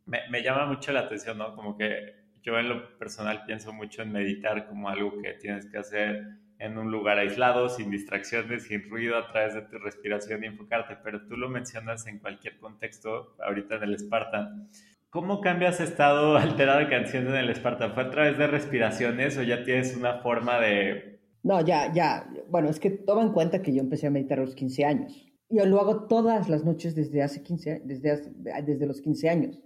Me, 0.07 0.21
me, 0.31 0.43
llama 0.43 0.67
mucho 0.67 0.93
la 0.93 1.01
atención, 1.01 1.39
¿no? 1.39 1.55
Como 1.55 1.77
que 1.77 2.25
yo 2.43 2.59
en 2.59 2.69
lo 2.69 2.99
personal 2.99 3.45
pienso 3.47 3.73
mucho 3.73 4.03
en 4.03 4.13
meditar 4.13 4.67
como 4.67 4.89
algo 4.89 5.21
que 5.21 5.35
tienes 5.35 5.67
que 5.67 5.79
hacer 5.79 6.25
en 6.59 6.79
un 6.79 6.91
lugar 6.91 7.19
aislado, 7.19 7.69
sin 7.69 7.91
distracciones, 7.91 8.65
sin 8.65 8.89
ruido, 8.89 9.17
a 9.17 9.27
través 9.31 9.55
de 9.55 9.63
tu 9.63 9.79
respiración 9.79 10.45
y 10.45 10.47
enfocarte, 10.47 10.97
pero 11.03 11.27
tú 11.27 11.37
lo 11.37 11.49
mencionas 11.49 12.07
en 12.07 12.19
cualquier 12.19 12.59
contexto, 12.59 13.35
ahorita 13.45 13.77
en 13.77 13.83
el 13.83 13.99
Spartan. 13.99 14.69
¿Cómo 15.11 15.41
cambias 15.41 15.81
estado 15.81 16.37
alterado 16.37 16.81
de 16.81 16.89
canción 16.89 17.29
en 17.29 17.37
el 17.37 17.51
Esparta? 17.51 17.91
¿Fue 17.91 18.03
a 18.03 18.11
través 18.11 18.37
de 18.39 18.47
respiraciones 18.47 19.39
o 19.39 19.43
ya 19.43 19.65
tienes 19.65 19.97
una 19.97 20.19
forma 20.19 20.59
de...? 20.59 21.21
No, 21.43 21.65
ya, 21.65 21.93
ya. 21.93 22.29
Bueno, 22.49 22.69
es 22.71 22.81
que 22.81 22.91
toma 22.91 23.23
en 23.23 23.33
cuenta 23.33 23.63
que 23.63 23.73
yo 23.75 23.81
empecé 23.81 24.07
a 24.07 24.11
meditar 24.11 24.39
a 24.39 24.43
los 24.43 24.55
15 24.55 24.85
años. 24.85 25.31
Y 25.49 25.65
lo 25.65 25.81
hago 25.81 26.07
todas 26.09 26.49
las 26.49 26.65
noches 26.65 26.95
desde 26.95 27.23
hace 27.23 27.43
15, 27.43 27.83
desde, 27.85 28.33
desde 28.65 28.87
los 28.87 29.01
15 29.01 29.29
años. 29.29 29.61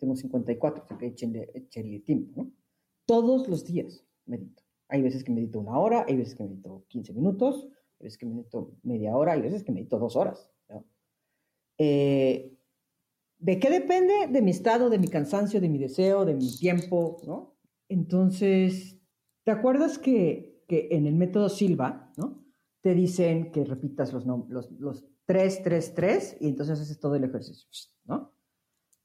Tengo 0.00 0.16
54, 0.16 0.84
o 0.90 0.98
que 0.98 1.06
echenle, 1.06 1.46
tiempo, 2.04 2.42
¿no? 2.42 2.50
Todos 3.06 3.46
los 3.48 3.64
días 3.64 4.04
medito. 4.24 4.65
Hay 4.88 5.02
veces 5.02 5.24
que 5.24 5.32
medito 5.32 5.58
una 5.58 5.78
hora, 5.78 6.04
hay 6.06 6.16
veces 6.16 6.34
que 6.34 6.44
medito 6.44 6.84
15 6.88 7.12
minutos, 7.12 7.68
hay 7.98 8.04
veces 8.04 8.18
que 8.18 8.26
medito 8.26 8.72
media 8.82 9.16
hora, 9.16 9.32
hay 9.32 9.42
veces 9.42 9.64
que 9.64 9.72
medito 9.72 9.98
dos 9.98 10.16
horas. 10.16 10.50
Eh, 11.78 12.56
¿De 13.38 13.58
qué 13.58 13.70
depende? 13.70 14.28
De 14.28 14.40
mi 14.40 14.50
estado, 14.50 14.88
de 14.88 14.98
mi 14.98 15.08
cansancio, 15.08 15.60
de 15.60 15.68
mi 15.68 15.78
deseo, 15.78 16.24
de 16.24 16.34
mi 16.34 16.56
tiempo, 16.56 17.18
¿no? 17.26 17.56
Entonces, 17.88 18.98
¿te 19.44 19.50
acuerdas 19.50 19.98
que, 19.98 20.64
que 20.66 20.88
en 20.92 21.06
el 21.06 21.14
método 21.14 21.48
Silva, 21.48 22.12
¿no? 22.16 22.44
Te 22.80 22.94
dicen 22.94 23.52
que 23.52 23.64
repitas 23.64 24.12
los, 24.12 24.24
los, 24.26 24.70
los 24.72 25.04
3, 25.26 25.62
3, 25.62 25.94
3 25.94 26.36
y 26.40 26.48
entonces 26.48 26.80
haces 26.80 26.98
todo 26.98 27.14
el 27.14 27.24
ejercicio, 27.24 27.68
¿no? 28.04 28.32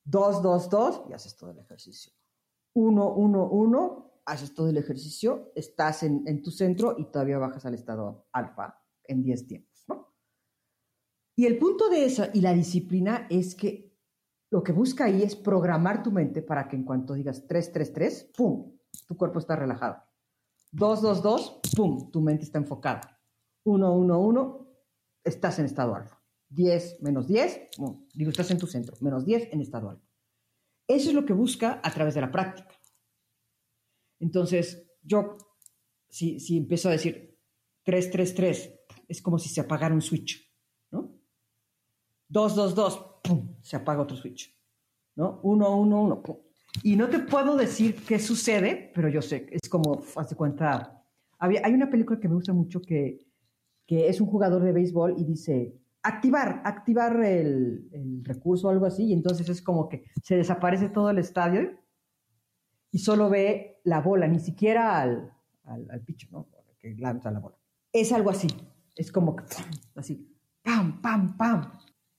2, 0.05 0.41
2, 0.41 0.69
2 0.69 1.03
y 1.09 1.13
haces 1.13 1.35
todo 1.35 1.51
el 1.51 1.59
ejercicio. 1.59 2.13
1, 2.73 3.13
1, 3.15 3.49
1, 3.49 4.10
haces 4.31 4.53
todo 4.53 4.69
el 4.69 4.77
ejercicio, 4.77 5.51
estás 5.55 6.03
en, 6.03 6.23
en, 6.25 6.41
tu 6.41 6.51
centro 6.51 6.95
y 6.97 7.05
todavía 7.11 7.37
bajas 7.37 7.65
al 7.65 7.73
estado 7.73 8.27
alfa 8.31 8.81
en 9.03 9.23
10 9.23 9.47
tiempos, 9.47 9.83
¿no? 9.87 10.15
Y 11.35 11.45
el 11.45 11.57
punto 11.57 11.89
de 11.89 12.05
eso 12.05 12.25
y 12.33 12.41
la 12.41 12.53
disciplina 12.53 13.27
es 13.29 13.55
que 13.55 13.91
lo 14.51 14.63
que 14.63 14.73
busca 14.73 15.05
ahí 15.05 15.23
es 15.23 15.35
programar 15.35 16.03
tu 16.03 16.11
mente 16.11 16.41
para 16.41 16.67
que 16.67 16.75
en 16.75 16.83
cuanto 16.83 17.13
digas 17.13 17.47
3, 17.47 17.71
3, 17.71 17.93
3, 17.93 18.31
¡pum! 18.35 18.77
Tu 19.07 19.15
cuerpo 19.15 19.39
está 19.39 19.55
relajado. 19.55 20.03
2, 20.73 21.01
2, 21.01 21.23
2, 21.23 21.59
¡pum! 21.75 22.11
Tu 22.11 22.21
mente 22.21 22.43
está 22.43 22.57
enfocada. 22.57 23.19
1, 23.63 23.93
1, 23.93 24.19
1, 24.19 24.67
estás 25.23 25.59
en 25.59 25.65
estado 25.65 25.95
alfa. 25.95 26.21
10 26.49 27.01
menos 27.01 27.27
10, 27.27 27.69
digo, 28.13 28.29
estás 28.29 28.51
en 28.51 28.57
tu 28.57 28.67
centro, 28.67 28.97
menos 28.99 29.25
10 29.25 29.53
en 29.53 29.61
estado 29.61 29.89
alfa. 29.89 30.05
Eso 30.85 31.09
es 31.09 31.15
lo 31.15 31.25
que 31.25 31.31
busca 31.31 31.79
a 31.81 31.93
través 31.93 32.13
de 32.15 32.21
la 32.21 32.31
práctica. 32.31 32.75
Entonces, 34.21 34.87
yo, 35.03 35.35
si, 36.07 36.39
si 36.39 36.57
empiezo 36.57 36.89
a 36.89 36.93
decir 36.93 37.37
3, 37.83 38.11
3, 38.11 38.35
3, 38.35 38.73
es 39.07 39.21
como 39.21 39.39
si 39.39 39.49
se 39.49 39.61
apagara 39.61 39.93
un 39.93 40.01
switch, 40.01 40.47
¿no? 40.91 41.11
2, 42.29 42.55
2, 42.55 42.75
2, 42.75 43.05
¡pum! 43.23 43.55
Se 43.61 43.75
apaga 43.75 44.03
otro 44.03 44.15
switch, 44.15 44.55
¿no? 45.15 45.41
1, 45.43 45.75
1, 45.75 46.01
1, 46.03 46.23
¡pum! 46.23 46.37
Y 46.83 46.95
no 46.95 47.09
te 47.09 47.19
puedo 47.19 47.57
decir 47.57 47.95
qué 48.07 48.19
sucede, 48.19 48.91
pero 48.93 49.09
yo 49.09 49.21
sé, 49.21 49.47
es 49.51 49.67
como, 49.67 50.03
hace 50.15 50.35
cuenta, 50.35 51.03
hay 51.39 51.73
una 51.73 51.89
película 51.89 52.19
que 52.19 52.29
me 52.29 52.35
gusta 52.35 52.53
mucho 52.53 52.79
que, 52.81 53.25
que 53.85 54.07
es 54.07 54.21
un 54.21 54.27
jugador 54.27 54.63
de 54.63 54.71
béisbol 54.71 55.15
y 55.17 55.25
dice, 55.25 55.75
activar, 56.03 56.61
activar 56.63 57.21
el, 57.25 57.89
el, 57.91 58.23
recurso 58.23 58.67
o 58.67 58.71
algo 58.71 58.85
así, 58.85 59.05
y 59.05 59.13
entonces 59.13 59.49
es 59.49 59.61
como 59.61 59.89
que 59.89 60.05
se 60.23 60.37
desaparece 60.37 60.89
todo 60.89 61.09
el 61.09 61.17
estadio 61.17 61.71
y 62.91 62.99
solo 62.99 63.29
ve 63.29 63.81
la 63.83 64.01
bola, 64.01 64.27
ni 64.27 64.39
siquiera 64.39 65.01
al, 65.01 65.33
al, 65.63 65.89
al 65.89 66.01
pitcher, 66.01 66.31
¿no? 66.31 66.47
Que 66.79 66.95
lanza 66.95 67.31
la 67.31 67.39
bola. 67.39 67.57
Es 67.91 68.11
algo 68.11 68.29
así, 68.29 68.47
es 68.95 69.11
como 69.11 69.35
que, 69.35 69.43
así, 69.95 70.37
pam, 70.61 71.01
pam, 71.01 71.37
pam. 71.37 71.71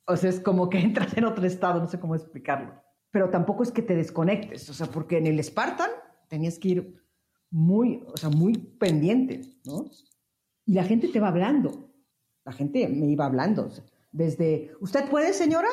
O 0.06 0.16
sea, 0.16 0.30
es 0.30 0.40
como 0.40 0.68
que 0.68 0.78
entras 0.80 1.16
en 1.16 1.24
otro 1.24 1.46
estado, 1.46 1.80
no 1.80 1.88
sé 1.88 2.00
cómo 2.00 2.14
explicarlo. 2.14 2.82
Pero 3.10 3.30
tampoco 3.30 3.62
es 3.62 3.70
que 3.70 3.82
te 3.82 3.94
desconectes, 3.94 4.68
o 4.70 4.74
sea, 4.74 4.86
porque 4.86 5.18
en 5.18 5.26
el 5.26 5.42
Spartan 5.42 5.90
tenías 6.28 6.58
que 6.58 6.68
ir 6.68 7.02
muy, 7.50 8.02
o 8.06 8.16
sea, 8.16 8.30
muy 8.30 8.54
pendiente, 8.56 9.42
¿no? 9.66 9.84
Y 10.64 10.74
la 10.74 10.84
gente 10.84 11.08
te 11.08 11.20
va 11.20 11.28
hablando, 11.28 11.92
la 12.44 12.52
gente 12.52 12.88
me 12.88 13.06
iba 13.06 13.26
hablando, 13.26 13.70
desde, 14.12 14.72
¿usted 14.80 15.10
puede, 15.10 15.34
señora? 15.34 15.68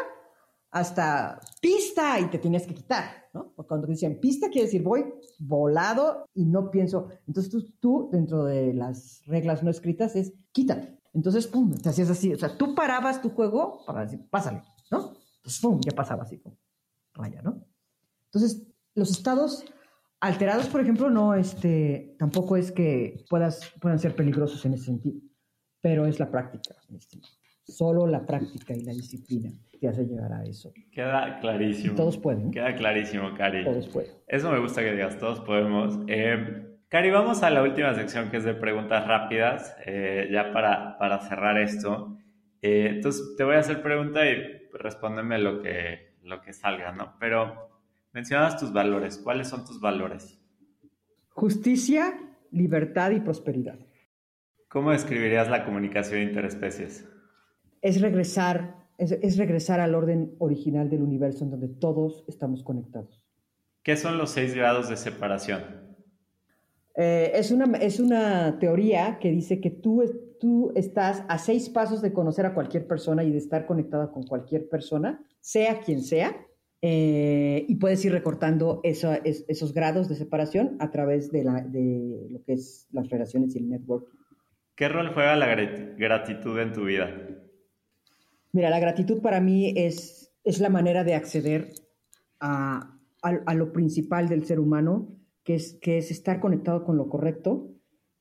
Hasta 0.72 1.40
pista 1.62 2.20
y 2.20 2.26
te 2.26 2.38
tienes 2.38 2.68
que 2.68 2.76
quitar, 2.76 3.28
¿no? 3.34 3.52
Porque 3.56 3.70
cuando 3.70 3.88
dicen 3.88 4.20
pista 4.20 4.50
quiere 4.50 4.66
decir 4.66 4.84
voy 4.84 5.06
volado 5.40 6.26
y 6.34 6.46
no 6.46 6.70
pienso. 6.70 7.10
Entonces 7.28 7.52
tú, 7.52 7.72
tú, 7.80 8.10
dentro 8.12 8.46
de 8.46 8.74
las 8.74 9.24
reglas 9.26 9.64
no 9.64 9.72
escritas 9.72 10.16
es 10.16 10.34
quítate. 10.52 11.00
Entonces, 11.14 11.48
pum, 11.48 11.76
te 11.76 11.90
hacías 11.90 12.10
así. 12.12 12.34
O 12.34 12.38
sea, 12.38 12.56
tú 12.56 12.76
parabas 12.76 13.22
tu 13.22 13.30
juego 13.30 13.84
para 13.86 14.02
decir, 14.02 14.28
pásale, 14.30 14.62
¿no? 14.92 15.14
Entonces, 15.38 15.60
pum, 15.60 15.80
ya 15.82 15.92
pasaba 15.92 16.24
así, 16.24 16.38
como 16.38 16.58
raya, 17.14 17.42
¿no? 17.42 17.66
Entonces, 18.26 18.68
los 18.94 19.10
estados 19.10 19.66
alterados, 20.20 20.68
por 20.68 20.82
ejemplo, 20.82 21.10
no, 21.10 21.34
este, 21.34 22.16
tampoco 22.20 22.58
es 22.58 22.72
que 22.72 23.26
puedas, 23.28 23.72
puedan 23.82 23.98
ser 23.98 24.16
peligrosos 24.16 24.64
en 24.66 24.74
ese 24.74 24.86
sentido 24.86 25.20
pero 25.82 26.06
es 26.06 26.20
la 26.20 26.30
práctica, 26.30 26.76
Solo 27.70 28.08
la 28.08 28.26
práctica 28.26 28.74
y 28.74 28.82
la 28.82 28.94
disciplina 28.94 29.52
te 29.80 29.88
hace 29.88 30.06
llegar 30.06 30.32
a 30.34 30.44
eso. 30.44 30.74
Queda 30.92 31.40
clarísimo. 31.40 31.96
todos 31.96 32.18
pueden. 32.18 32.52
Queda 32.52 32.76
clarísimo, 32.76 33.34
Cari. 33.36 33.64
Todos 33.64 33.88
pueden. 33.88 34.12
Eso 34.28 34.52
me 34.52 34.60
gusta 34.60 34.82
que 34.82 34.92
digas, 34.92 35.18
todos 35.18 35.40
podemos. 35.42 36.00
Eh, 36.08 36.78
Cari, 36.90 37.12
vamos 37.12 37.44
a 37.44 37.50
la 37.50 37.62
última 37.62 37.94
sección 37.94 38.30
que 38.30 38.38
es 38.38 38.44
de 38.44 38.54
preguntas 38.54 39.08
rápidas, 39.08 39.76
eh, 39.86 40.28
ya 40.32 40.52
para, 40.52 40.98
para, 40.98 41.20
cerrar 41.22 41.58
esto. 41.58 42.18
Eh, 42.62 42.90
entonces, 42.96 43.36
te 43.38 43.44
voy 43.44 43.56
a 43.56 43.60
hacer 43.60 43.82
pregunta 43.82 44.26
y 44.30 44.70
respóndeme 44.74 45.38
lo 45.40 45.62
que, 45.62 46.16
lo 46.24 46.42
que 46.42 46.52
salga, 46.52 46.92
¿no? 46.92 47.16
Pero 47.20 47.70
mencionas 48.12 48.60
tus 48.60 48.74
valores. 48.74 49.18
¿Cuáles 49.18 49.48
son 49.48 49.66
tus 49.66 49.80
valores? 49.80 50.38
Justicia, 51.30 52.20
libertad 52.52 53.12
y 53.12 53.22
prosperidad. 53.22 53.80
¿Cómo 54.68 54.92
describirías 54.92 55.50
la 55.50 55.64
comunicación 55.64 56.22
interespecies? 56.22 57.08
Es 57.82 58.02
regresar, 58.02 58.76
es, 58.98 59.38
regresar 59.38 59.80
al 59.80 59.96
orden 59.96 60.36
original 60.40 60.90
del 60.90 61.02
universo 61.02 61.44
en 61.44 61.52
donde 61.52 61.68
todos 61.68 62.26
estamos 62.28 62.64
conectados. 62.64 63.22
¿Qué 63.84 63.96
son 63.96 64.18
los 64.18 64.32
seis 64.32 64.54
grados 64.54 64.90
de 64.90 64.98
separación? 64.98 65.64
Eh, 66.96 67.32
es, 67.34 67.52
una, 67.52 67.78
es 67.78 68.00
una 68.00 68.60
teoría 68.60 69.20
que 69.20 69.32
dice 69.32 69.62
que 69.62 69.70
tú, 69.70 70.04
tú 70.40 70.74
estás 70.76 71.24
a 71.30 71.38
seis 71.38 71.70
pasos 71.70 72.02
de 72.02 72.12
conocer 72.12 72.46
a 72.46 72.54
cualquier 72.54 72.88
persona 72.88 73.24
y 73.24 73.32
de 73.32 73.38
estar 73.38 73.66
conectada 73.66 74.12
con 74.12 74.24
cualquier 74.24 74.68
persona, 74.68 75.24
sea 75.40 75.80
quien 75.80 76.02
sea, 76.02 76.36
eh, 76.82 77.66
y 77.68 77.76
puedes 77.76 78.04
ir 78.06 78.14
recortando 78.14 78.80
esos 78.84 79.74
grados 79.74 80.08
de 80.08 80.16
separación 80.16 80.78
a 80.80 80.92
través 80.92 81.32
de, 81.32 81.44
la, 81.44 81.62
de 81.62 82.28
lo 82.30 82.42
que 82.44 82.54
es 82.54 82.88
las 82.92 83.10
relaciones 83.10 83.56
y 83.56 83.60
el 83.60 83.70
networking. 83.70 84.18
¿Qué 84.76 84.88
rol 84.88 85.12
juega 85.14 85.36
la 85.36 85.54
gratitud 85.98 86.58
en 86.58 86.72
tu 86.72 86.86
vida? 86.86 87.14
Mira, 88.52 88.70
la 88.70 88.80
gratitud 88.80 89.22
para 89.22 89.40
mí 89.40 89.74
es, 89.76 90.32
es 90.44 90.60
la 90.60 90.70
manera 90.70 91.04
de 91.04 91.16
acceder 91.16 91.72
a, 92.40 92.98
a, 93.22 93.54
lo 93.54 93.72
principal 93.72 94.28
del 94.28 94.46
ser 94.46 94.60
humano, 94.60 95.10
que 95.44 95.56
es, 95.56 95.78
que 95.82 95.98
es 95.98 96.12
estar 96.12 96.40
conectado 96.40 96.84
con 96.84 96.98
lo 96.98 97.10
correcto 97.10 97.70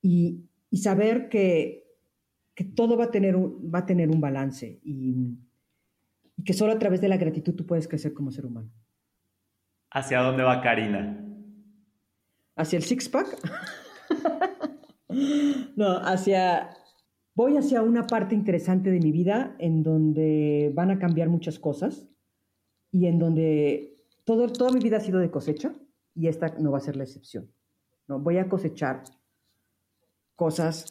y, 0.03 0.45
y 0.71 0.79
saber 0.79 1.29
que, 1.29 1.85
que, 2.55 2.65
todo 2.65 2.97
va 2.97 3.05
a 3.05 3.11
tener 3.11 3.37
un, 3.37 3.71
va 3.73 3.81
a 3.81 3.87
tener 3.87 4.11
un 4.11 4.21
balance 4.21 4.81
y, 4.83 5.39
y 6.37 6.45
que 6.45 6.53
solo 6.53 6.73
a 6.73 6.79
través 6.79 7.01
de 7.01 7.09
la 7.09 7.17
gratitud 7.17 7.55
tú 7.55 7.65
puedes 7.65 7.89
crecer 7.89 8.13
como 8.13 8.31
ser 8.31 8.47
humano. 8.47 8.71
¿Hacia 9.91 10.21
dónde 10.21 10.43
va 10.43 10.61
Karina? 10.61 11.25
¿Hacia 12.57 12.77
el 12.77 12.83
six-pack? 12.83 13.39
No, 15.77 15.97
hacia, 15.99 16.71
voy 17.39 17.57
hacia 17.57 17.83
una 17.83 18.05
parte 18.09 18.35
interesante 18.35 18.91
de 18.91 18.99
mi 18.99 19.13
vida 19.13 19.55
en 19.61 19.85
donde 19.85 20.73
van 20.75 20.91
a 20.91 20.99
cambiar 20.99 21.29
muchas 21.29 21.61
cosas 21.61 22.09
y 22.91 23.07
en 23.07 23.21
donde 23.21 23.95
todo, 24.25 24.49
toda 24.49 24.73
mi 24.73 24.81
vida 24.81 24.97
ha 24.97 25.01
sido 25.01 25.21
de 25.21 25.31
cosecha 25.31 25.73
y 26.17 26.27
esta 26.27 26.59
no 26.59 26.73
va 26.73 26.79
a 26.79 26.81
ser 26.81 26.97
la 26.97 27.05
excepción. 27.05 27.49
¿no? 28.09 28.19
Voy 28.19 28.39
a 28.39 28.49
cosechar 28.49 29.05
cosas 30.35 30.85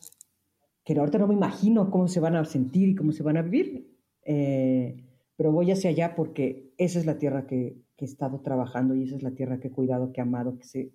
que 0.86 0.98
ahorita 0.98 1.18
no 1.18 1.28
me 1.28 1.34
imagino 1.34 1.92
cómo 1.92 2.08
se 2.08 2.22
van 2.22 2.38
a 2.38 2.46
sentir 2.46 2.88
y 2.88 2.96
cómo 2.96 3.12
se 3.12 3.24
van 3.24 3.36
a 3.36 3.42
vivir, 3.42 3.94
eh, 4.24 5.04
pero 5.36 5.52
voy 5.52 5.70
hacia 5.72 5.90
allá 5.90 6.16
porque 6.16 6.72
esa 6.78 6.98
es 6.98 7.06
la 7.06 7.18
tierra 7.18 7.46
que, 7.46 7.76
que, 7.98 8.06
he 8.06 8.08
estado 8.08 8.40
trabajando 8.40 8.96
y 8.96 9.04
esa 9.04 9.18
es 9.18 9.22
la 9.22 9.32
tierra 9.32 9.60
que 9.60 9.68
he 9.68 9.72
cuidado, 9.72 10.14
que 10.14 10.22
he 10.22 10.24
amado, 10.24 10.58
que 10.58 10.64
sé, 10.64 10.94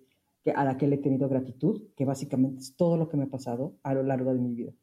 a 0.55 0.65
la 0.65 0.77
que 0.77 0.87
le 0.87 0.95
he 0.95 0.97
tenido 0.97 1.29
gratitud, 1.29 1.93
que 1.95 2.05
básicamente 2.05 2.61
es 2.61 2.75
todo 2.75 2.97
lo 2.97 3.07
que 3.07 3.17
me 3.17 3.25
ha 3.25 3.29
pasado 3.29 3.77
a 3.83 3.93
lo 3.93 4.01
largo 4.01 4.33
de 4.33 4.39
mi 4.39 4.55
vida. 4.55 4.73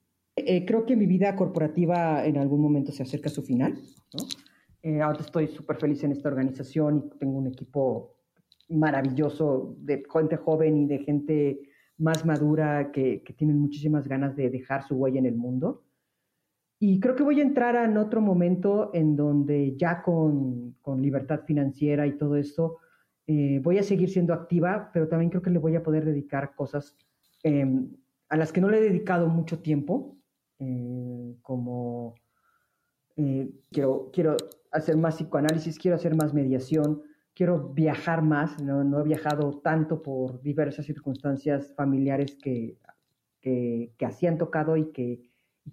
Eh, 0.47 0.65
creo 0.67 0.85
que 0.85 0.97
mi 0.97 1.07
vida 1.07 1.37
corporativa 1.37 2.25
en 2.25 2.37
algún 2.39 2.61
momento 2.61 2.93
se 2.93 3.03
acerca 3.03 3.29
a 3.29 3.33
su 3.33 3.43
final. 3.43 3.75
¿no? 4.15 4.25
Eh, 4.83 5.01
ahora 5.01 5.21
estoy 5.21 5.49
súper 5.49 5.77
feliz 5.77 6.03
en 6.05 6.13
esta 6.13 6.29
organización 6.29 7.05
y 7.07 7.19
tengo 7.19 7.39
un 7.39 7.47
equipo 7.47 8.17
maravilloso 8.69 9.77
de 9.79 10.05
gente 10.11 10.37
joven 10.37 10.79
y 10.79 10.87
de 10.87 10.99
gente 11.01 11.61
más 11.99 12.25
madura 12.25 12.93
que, 12.93 13.23
que 13.23 13.33
tienen 13.33 13.59
muchísimas 13.59 14.09
ganas 14.09 14.37
de 14.37 14.49
dejar 14.49 14.87
su 14.87 14.95
huella 14.97 15.19
en 15.19 15.27
el 15.27 15.37
mundo. 15.37 15.85
Y 16.83 16.99
creo 16.99 17.15
que 17.15 17.23
voy 17.23 17.41
a 17.41 17.43
entrar 17.43 17.77
en 17.77 17.99
otro 17.99 18.23
momento 18.23 18.91
en 18.95 19.15
donde 19.15 19.77
ya 19.77 20.01
con, 20.01 20.77
con 20.81 21.03
libertad 21.03 21.41
financiera 21.45 22.07
y 22.07 22.17
todo 22.17 22.37
esto, 22.37 22.79
eh, 23.27 23.61
voy 23.63 23.77
a 23.77 23.83
seguir 23.83 24.09
siendo 24.09 24.33
activa, 24.33 24.91
pero 24.93 25.07
también 25.07 25.29
creo 25.29 25.43
que 25.43 25.51
le 25.51 25.59
voy 25.59 25.77
a 25.77 25.83
poder 25.83 26.07
dedicar 26.07 26.55
cosas 26.55 26.97
em, 27.43 27.91
a 28.31 28.37
las 28.39 28.51
que 28.51 28.63
no 28.63 28.71
le 28.71 28.79
he 28.79 28.81
dedicado 28.81 29.29
mucho 29.29 29.61
tiempo, 29.61 30.17
eh, 30.61 31.37
como 31.43 32.15
eh, 33.17 33.51
quiero, 33.73 34.11
quiero 34.13 34.37
hacer 34.71 34.97
más 34.97 35.17
psicoanálisis, 35.17 35.79
quiero 35.79 35.97
hacer 35.97 36.15
más 36.15 36.33
mediación, 36.33 37.03
quiero 37.35 37.71
viajar 37.71 38.23
más, 38.23 38.63
no, 38.63 39.01
he 39.01 39.05
viajado 39.05 39.61
tanto 39.63 40.03
por 40.03 40.41
diversas 40.43 40.87
circunstancias 40.87 41.73
familiares 41.77 42.39
que, 42.41 42.79
que, 43.41 43.93
que 43.99 44.07
así 44.07 44.27
han 44.27 44.39
tocado 44.39 44.77
y 44.77 44.93
que, 44.93 45.21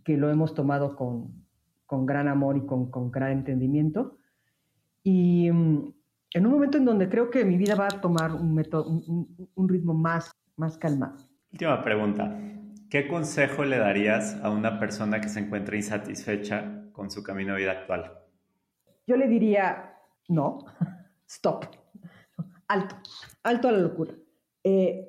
que 0.03 0.17
lo 0.17 0.29
hemos 0.29 0.53
tomado 0.55 0.95
con, 0.95 1.45
con 1.85 2.05
gran 2.05 2.27
amor 2.27 2.57
y 2.57 2.65
con, 2.65 2.89
con 2.89 3.11
gran 3.11 3.31
entendimiento. 3.31 4.17
Y, 5.03 5.51
mm, 5.51 5.93
en 6.33 6.45
un 6.45 6.51
momento 6.51 6.77
en 6.77 6.85
donde 6.85 7.09
creo 7.09 7.29
que 7.29 7.45
mi 7.45 7.57
vida 7.57 7.75
va 7.75 7.85
a 7.85 8.01
tomar 8.01 8.33
un, 8.33 8.53
método, 8.53 8.87
un, 8.87 9.69
ritmo 9.69 9.93
más, 9.93 10.31
más 10.55 10.77
calmado. 10.77 11.15
Última 11.51 11.81
pregunta. 11.83 12.37
¿Qué 12.89 13.07
consejo 13.09 13.65
le 13.65 13.77
darías 13.77 14.35
a 14.41 14.49
una 14.49 14.79
persona 14.79 15.19
que 15.19 15.27
se 15.27 15.41
encuentra 15.41 15.75
insatisfecha 15.75 16.89
con 16.93 17.11
su 17.11 17.21
camino 17.21 17.53
de 17.53 17.59
vida 17.59 17.71
actual? 17.71 18.13
Yo 19.05 19.17
le 19.17 19.27
diría 19.27 19.93
no. 20.29 20.59
stop, 21.27 21.65
alto, 22.67 22.95
alto 23.43 23.67
a 23.67 23.71
la 23.73 23.79
locura. 23.79 24.13
Eh, 24.63 25.05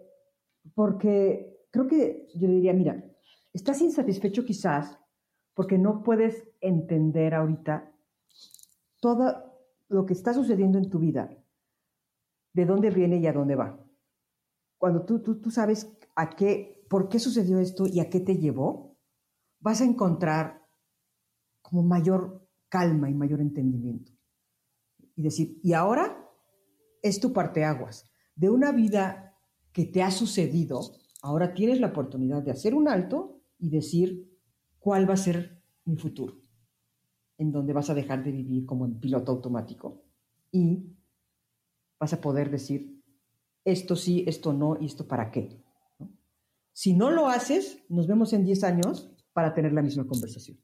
porque 0.74 1.66
creo 1.70 1.86
que 1.86 2.26
yo 2.34 2.48
diría, 2.48 2.72
mira, 2.72 3.04
estás 3.52 3.80
insatisfecho 3.80 4.44
quizás 4.44 4.98
porque 5.54 5.78
no 5.78 6.02
puedes 6.02 6.48
entender 6.60 7.34
ahorita 7.34 7.92
todo 9.00 9.56
lo 9.88 10.04
que 10.04 10.12
está 10.12 10.34
sucediendo 10.34 10.78
en 10.78 10.90
tu 10.90 10.98
vida, 10.98 11.30
de 12.52 12.66
dónde 12.66 12.90
viene 12.90 13.18
y 13.18 13.26
a 13.26 13.32
dónde 13.32 13.54
va. 13.54 13.78
Cuando 14.76 15.04
tú, 15.04 15.22
tú, 15.22 15.40
tú 15.40 15.50
sabes 15.50 15.96
a 16.14 16.30
qué, 16.30 16.77
por 16.88 17.08
qué 17.08 17.18
sucedió 17.18 17.58
esto 17.58 17.86
y 17.86 18.00
a 18.00 18.08
qué 18.10 18.20
te 18.20 18.36
llevó, 18.36 18.96
vas 19.60 19.80
a 19.80 19.84
encontrar 19.84 20.66
como 21.62 21.82
mayor 21.82 22.48
calma 22.68 23.10
y 23.10 23.14
mayor 23.14 23.40
entendimiento. 23.40 24.12
Y 25.14 25.22
decir, 25.22 25.58
y 25.62 25.72
ahora 25.72 26.28
es 27.02 27.20
tu 27.20 27.32
parteaguas. 27.32 28.10
De 28.34 28.50
una 28.50 28.72
vida 28.72 29.36
que 29.72 29.84
te 29.84 30.02
ha 30.02 30.10
sucedido, 30.10 30.80
ahora 31.22 31.54
tienes 31.54 31.80
la 31.80 31.88
oportunidad 31.88 32.42
de 32.42 32.52
hacer 32.52 32.74
un 32.74 32.88
alto 32.88 33.42
y 33.58 33.70
decir 33.70 34.38
cuál 34.78 35.08
va 35.08 35.14
a 35.14 35.18
ser 35.18 35.62
mi 35.84 35.96
futuro, 35.96 36.40
en 37.36 37.50
donde 37.50 37.72
vas 37.72 37.90
a 37.90 37.94
dejar 37.94 38.22
de 38.22 38.32
vivir 38.32 38.64
como 38.64 38.86
en 38.86 39.00
piloto 39.00 39.32
automático 39.32 40.04
y 40.50 40.96
vas 41.98 42.12
a 42.12 42.20
poder 42.20 42.50
decir 42.50 43.02
esto 43.64 43.96
sí, 43.96 44.24
esto 44.26 44.52
no 44.52 44.78
y 44.80 44.86
esto 44.86 45.06
para 45.06 45.30
qué. 45.30 45.62
Si 46.78 46.94
no 46.94 47.10
lo 47.10 47.26
haces, 47.26 47.84
nos 47.88 48.06
vemos 48.06 48.32
en 48.32 48.44
10 48.44 48.62
años 48.62 49.10
para 49.32 49.52
tener 49.52 49.72
la 49.72 49.82
misma 49.82 50.06
conversación. 50.06 50.58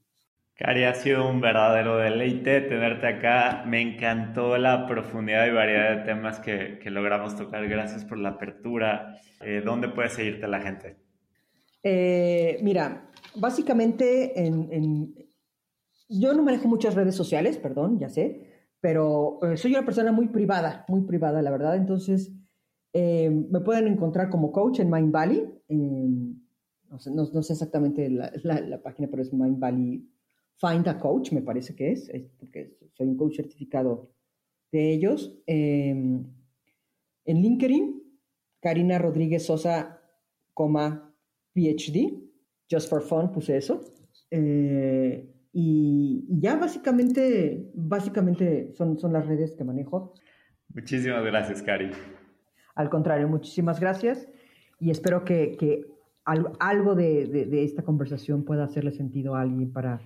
Cari, 0.55 0.85
ha 0.85 0.95
sido 0.95 1.29
un 1.29 1.41
verdadero 1.41 1.97
deleite 1.97 2.61
tenerte 2.61 3.09
acá. 3.09 3.65
Me 3.67 3.81
encantó 3.81 4.57
la 4.57 4.87
profundidad 4.87 5.45
y 5.49 5.51
variedad 5.51 5.97
de 5.97 6.05
temas 6.05 6.39
que, 6.39 6.79
logramos 6.85 7.35
tocar. 7.35 7.69
Gracias 7.69 8.05
por 8.05 8.19
la 8.19 8.29
apertura. 8.29 9.19
Eh, 9.41 9.61
¿Dónde 9.65 9.89
puede 9.89 10.09
seguirte 10.09 10.47
la 10.47 10.61
gente? 10.61 10.99
Eh, 11.83 12.61
mira, 12.63 13.11
básicamente 13.35 14.41
en, 14.41 15.17
yo 16.09 16.33
no 16.33 16.45
manejo 16.45 16.69
muchas 16.69 16.95
redes 16.95 17.17
sociales, 17.17 17.59
perdón, 17.59 17.99
ya 17.99 18.09
sé, 18.09 18.69
pero 18.81 19.41
eh, 19.43 19.57
soy 19.57 19.73
una 19.73 19.85
persona 19.85 20.13
muy 20.13 20.29
privada, 20.29 20.85
muy 20.87 21.01
privada, 21.01 21.43
la 21.43 21.51
verdad. 21.51 21.75
Entonces, 21.75 22.31
me 22.95 23.61
pueden 23.61 23.89
encontrar 23.89 24.31
como 24.31 24.53
coach 24.53 24.81
en 24.81 24.91
Mind 24.91 25.13
Valley. 25.13 25.45
No 25.69 26.99
sé, 27.43 27.53
exactamente 27.53 28.09
la, 28.09 28.81
página, 28.83 29.09
pero 29.11 29.23
es 29.23 29.33
Mind 29.33 29.59
Valley 29.59 30.09
Find 30.57 30.87
a 30.87 30.99
Coach, 30.99 31.33
me 31.33 31.43
parece 31.43 31.75
que 31.75 31.91
es, 31.91 32.11
porque 32.39 32.77
soy 32.93 33.09
un 33.09 33.17
coach 33.17 33.37
certificado 33.37 34.13
de 34.71 34.93
ellos. 34.93 35.37
Em, 35.47 36.25
en 37.25 37.43
LinkedIn, 37.43 38.03
Karina 38.61 38.99
Rodríguez 38.99 39.45
Sosa, 39.45 40.01
PhD, 41.55 42.21
just 42.71 42.89
for 42.89 43.03
fun 43.03 43.33
puse 43.33 43.57
eso. 43.57 43.81
Eh, 44.31 45.31
y, 45.53 46.27
ya 46.29 46.57
básicamente, 46.57 47.71
básicamente 47.75 48.73
son, 48.75 48.99
son 48.99 49.13
las 49.13 49.27
redes 49.27 49.55
que 49.57 49.65
manejo. 49.65 50.15
Muchísimas 50.69 51.25
gracias, 51.25 51.63
Cari. 51.63 51.91
Al 52.75 52.91
contrario, 52.91 53.29
muchísimas 53.29 53.81
gracias 53.81 54.29
y 54.81 54.91
espero 54.91 55.25
que, 55.25 55.57
que 55.59 55.87
algo 56.25 56.95
de, 56.95 57.27
de, 57.27 57.65
esta 57.65 57.83
conversación 57.83 58.45
pueda 58.45 58.65
hacerle 58.65 58.93
sentido 58.93 59.35
a 59.35 59.43
alguien 59.43 59.73
para 59.73 60.01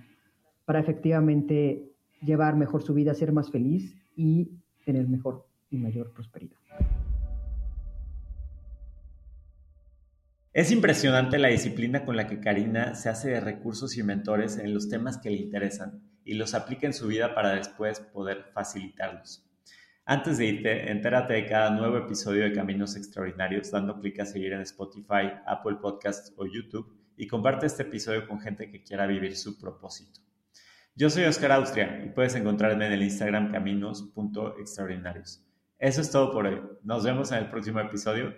para 0.69 0.81
efectivamente 0.81 1.95
llevar 2.21 2.55
mejor 2.55 2.83
su 2.83 2.93
vida, 2.93 3.15
ser 3.15 3.31
más 3.31 3.49
feliz 3.49 3.95
y 4.15 4.51
tener 4.85 5.07
mejor 5.07 5.47
y 5.71 5.79
mayor 5.79 6.13
prosperidad. 6.13 6.59
Es 10.53 10.71
impresionante 10.71 11.39
la 11.39 11.47
disciplina 11.47 12.05
con 12.05 12.15
la 12.15 12.27
que 12.27 12.39
Karina 12.39 12.93
se 12.93 13.09
hace 13.09 13.31
de 13.31 13.39
recursos 13.39 13.97
y 13.97 14.03
mentores 14.03 14.59
en 14.59 14.75
los 14.75 14.89
temas 14.89 15.17
que 15.17 15.31
le 15.31 15.37
interesan 15.37 16.03
y 16.23 16.35
los 16.35 16.53
aplica 16.53 16.85
en 16.85 16.93
su 16.93 17.07
vida 17.07 17.33
para 17.33 17.55
después 17.55 18.01
poder 18.01 18.43
facilitarlos. 18.53 19.48
Antes 20.11 20.39
de 20.39 20.45
irte, 20.45 20.89
entérate 20.89 21.35
de 21.35 21.45
cada 21.45 21.69
nuevo 21.69 21.95
episodio 21.97 22.43
de 22.43 22.51
Caminos 22.51 22.95
Extraordinarios 22.95 23.69
dando 23.69 23.99
clic 23.99 24.19
a 24.19 24.25
seguir 24.25 24.53
en 24.53 24.61
Spotify, 24.61 25.29
Apple 25.45 25.75
Podcasts 25.79 26.33
o 26.35 26.47
YouTube 26.47 26.97
y 27.15 27.27
comparte 27.27 27.67
este 27.67 27.83
episodio 27.83 28.27
con 28.27 28.39
gente 28.39 28.71
que 28.71 28.81
quiera 28.81 29.05
vivir 29.05 29.35
su 29.35 29.59
propósito. 29.59 30.19
Yo 30.95 31.11
soy 31.11 31.25
Oscar 31.25 31.51
Austria 31.51 32.03
y 32.03 32.09
puedes 32.09 32.33
encontrarme 32.33 32.87
en 32.87 32.93
el 32.93 33.03
Instagram 33.03 33.51
caminos.extraordinarios. 33.51 35.45
Eso 35.77 36.01
es 36.01 36.09
todo 36.09 36.31
por 36.31 36.47
hoy. 36.47 36.59
Nos 36.81 37.03
vemos 37.03 37.31
en 37.31 37.37
el 37.37 37.49
próximo 37.51 37.79
episodio, 37.79 38.33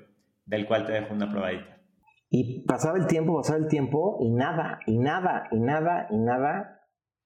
del 0.45 0.67
cual 0.67 0.85
te 0.85 0.91
dejo 0.91 1.13
una 1.13 1.31
probadita. 1.31 1.81
Y 2.29 2.65
pasaba 2.65 2.97
el 2.97 3.07
tiempo, 3.07 3.37
pasaba 3.37 3.59
el 3.59 3.69
tiempo, 3.69 4.17
y 4.19 4.29
nada, 4.29 4.79
y 4.85 4.97
nada, 4.97 5.47
y 5.51 5.59
nada, 5.61 6.07
y 6.11 6.17
nada. 6.17 6.81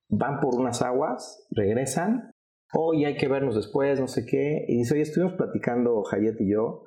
Van 0.08 0.40
por 0.40 0.54
unas 0.54 0.84
aguas, 0.84 1.48
regresan. 1.50 2.35
Oye, 2.78 3.06
hay 3.06 3.16
que 3.16 3.30
vernos 3.30 3.56
después, 3.56 4.00
no 4.02 4.08
sé 4.08 4.26
qué. 4.26 4.66
Y 4.68 4.80
dice, 4.80 4.96
oye, 4.96 5.04
estuvimos 5.04 5.36
platicando 5.36 6.04
Hayet 6.12 6.36
y 6.42 6.52
yo, 6.52 6.84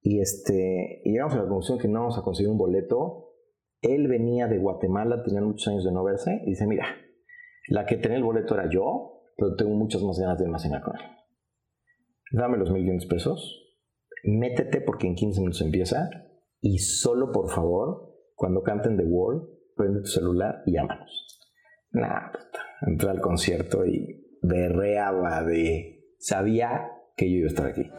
y, 0.00 0.20
este, 0.20 1.00
y 1.04 1.10
llegamos 1.10 1.34
a 1.34 1.38
la 1.38 1.42
conclusión 1.42 1.78
que 1.78 1.88
no 1.88 2.00
vamos 2.00 2.18
a 2.18 2.22
conseguir 2.22 2.52
un 2.52 2.58
boleto. 2.58 3.32
Él 3.80 4.06
venía 4.06 4.46
de 4.46 4.58
Guatemala, 4.58 5.22
tenía 5.24 5.40
muchos 5.40 5.66
años 5.66 5.84
de 5.84 5.90
no 5.90 6.04
verse, 6.04 6.40
y 6.46 6.50
dice, 6.50 6.66
mira, 6.66 6.86
la 7.68 7.84
que 7.84 7.96
tenía 7.96 8.18
el 8.18 8.22
boleto 8.22 8.54
era 8.54 8.68
yo, 8.70 9.22
pero 9.36 9.56
tengo 9.56 9.74
muchas 9.74 10.02
más 10.02 10.18
ganas 10.20 10.38
de 10.38 10.44
almacenar 10.44 10.82
con 10.82 10.94
él. 10.96 11.02
Dame 12.30 12.56
los 12.56 12.70
mil 12.70 12.86
pesos, 13.08 13.76
métete 14.24 14.80
porque 14.80 15.06
en 15.06 15.14
15 15.14 15.40
minutos 15.40 15.60
empieza 15.62 16.10
y 16.60 16.78
solo 16.78 17.32
por 17.32 17.50
favor, 17.50 18.14
cuando 18.34 18.62
canten 18.62 18.96
The 18.96 19.04
Wall, 19.04 19.48
prende 19.76 20.00
tu 20.00 20.06
celular 20.06 20.62
y 20.66 20.72
llámanos. 20.72 21.40
Nah, 21.90 22.30
entré 22.86 23.10
al 23.10 23.20
concierto 23.20 23.84
y 23.84 24.23
berreaba 24.44 25.42
de... 25.42 26.04
Sabía 26.18 26.90
que 27.16 27.30
yo 27.30 27.38
iba 27.38 27.46
a 27.46 27.48
estar 27.48 27.66
aquí. 27.66 27.90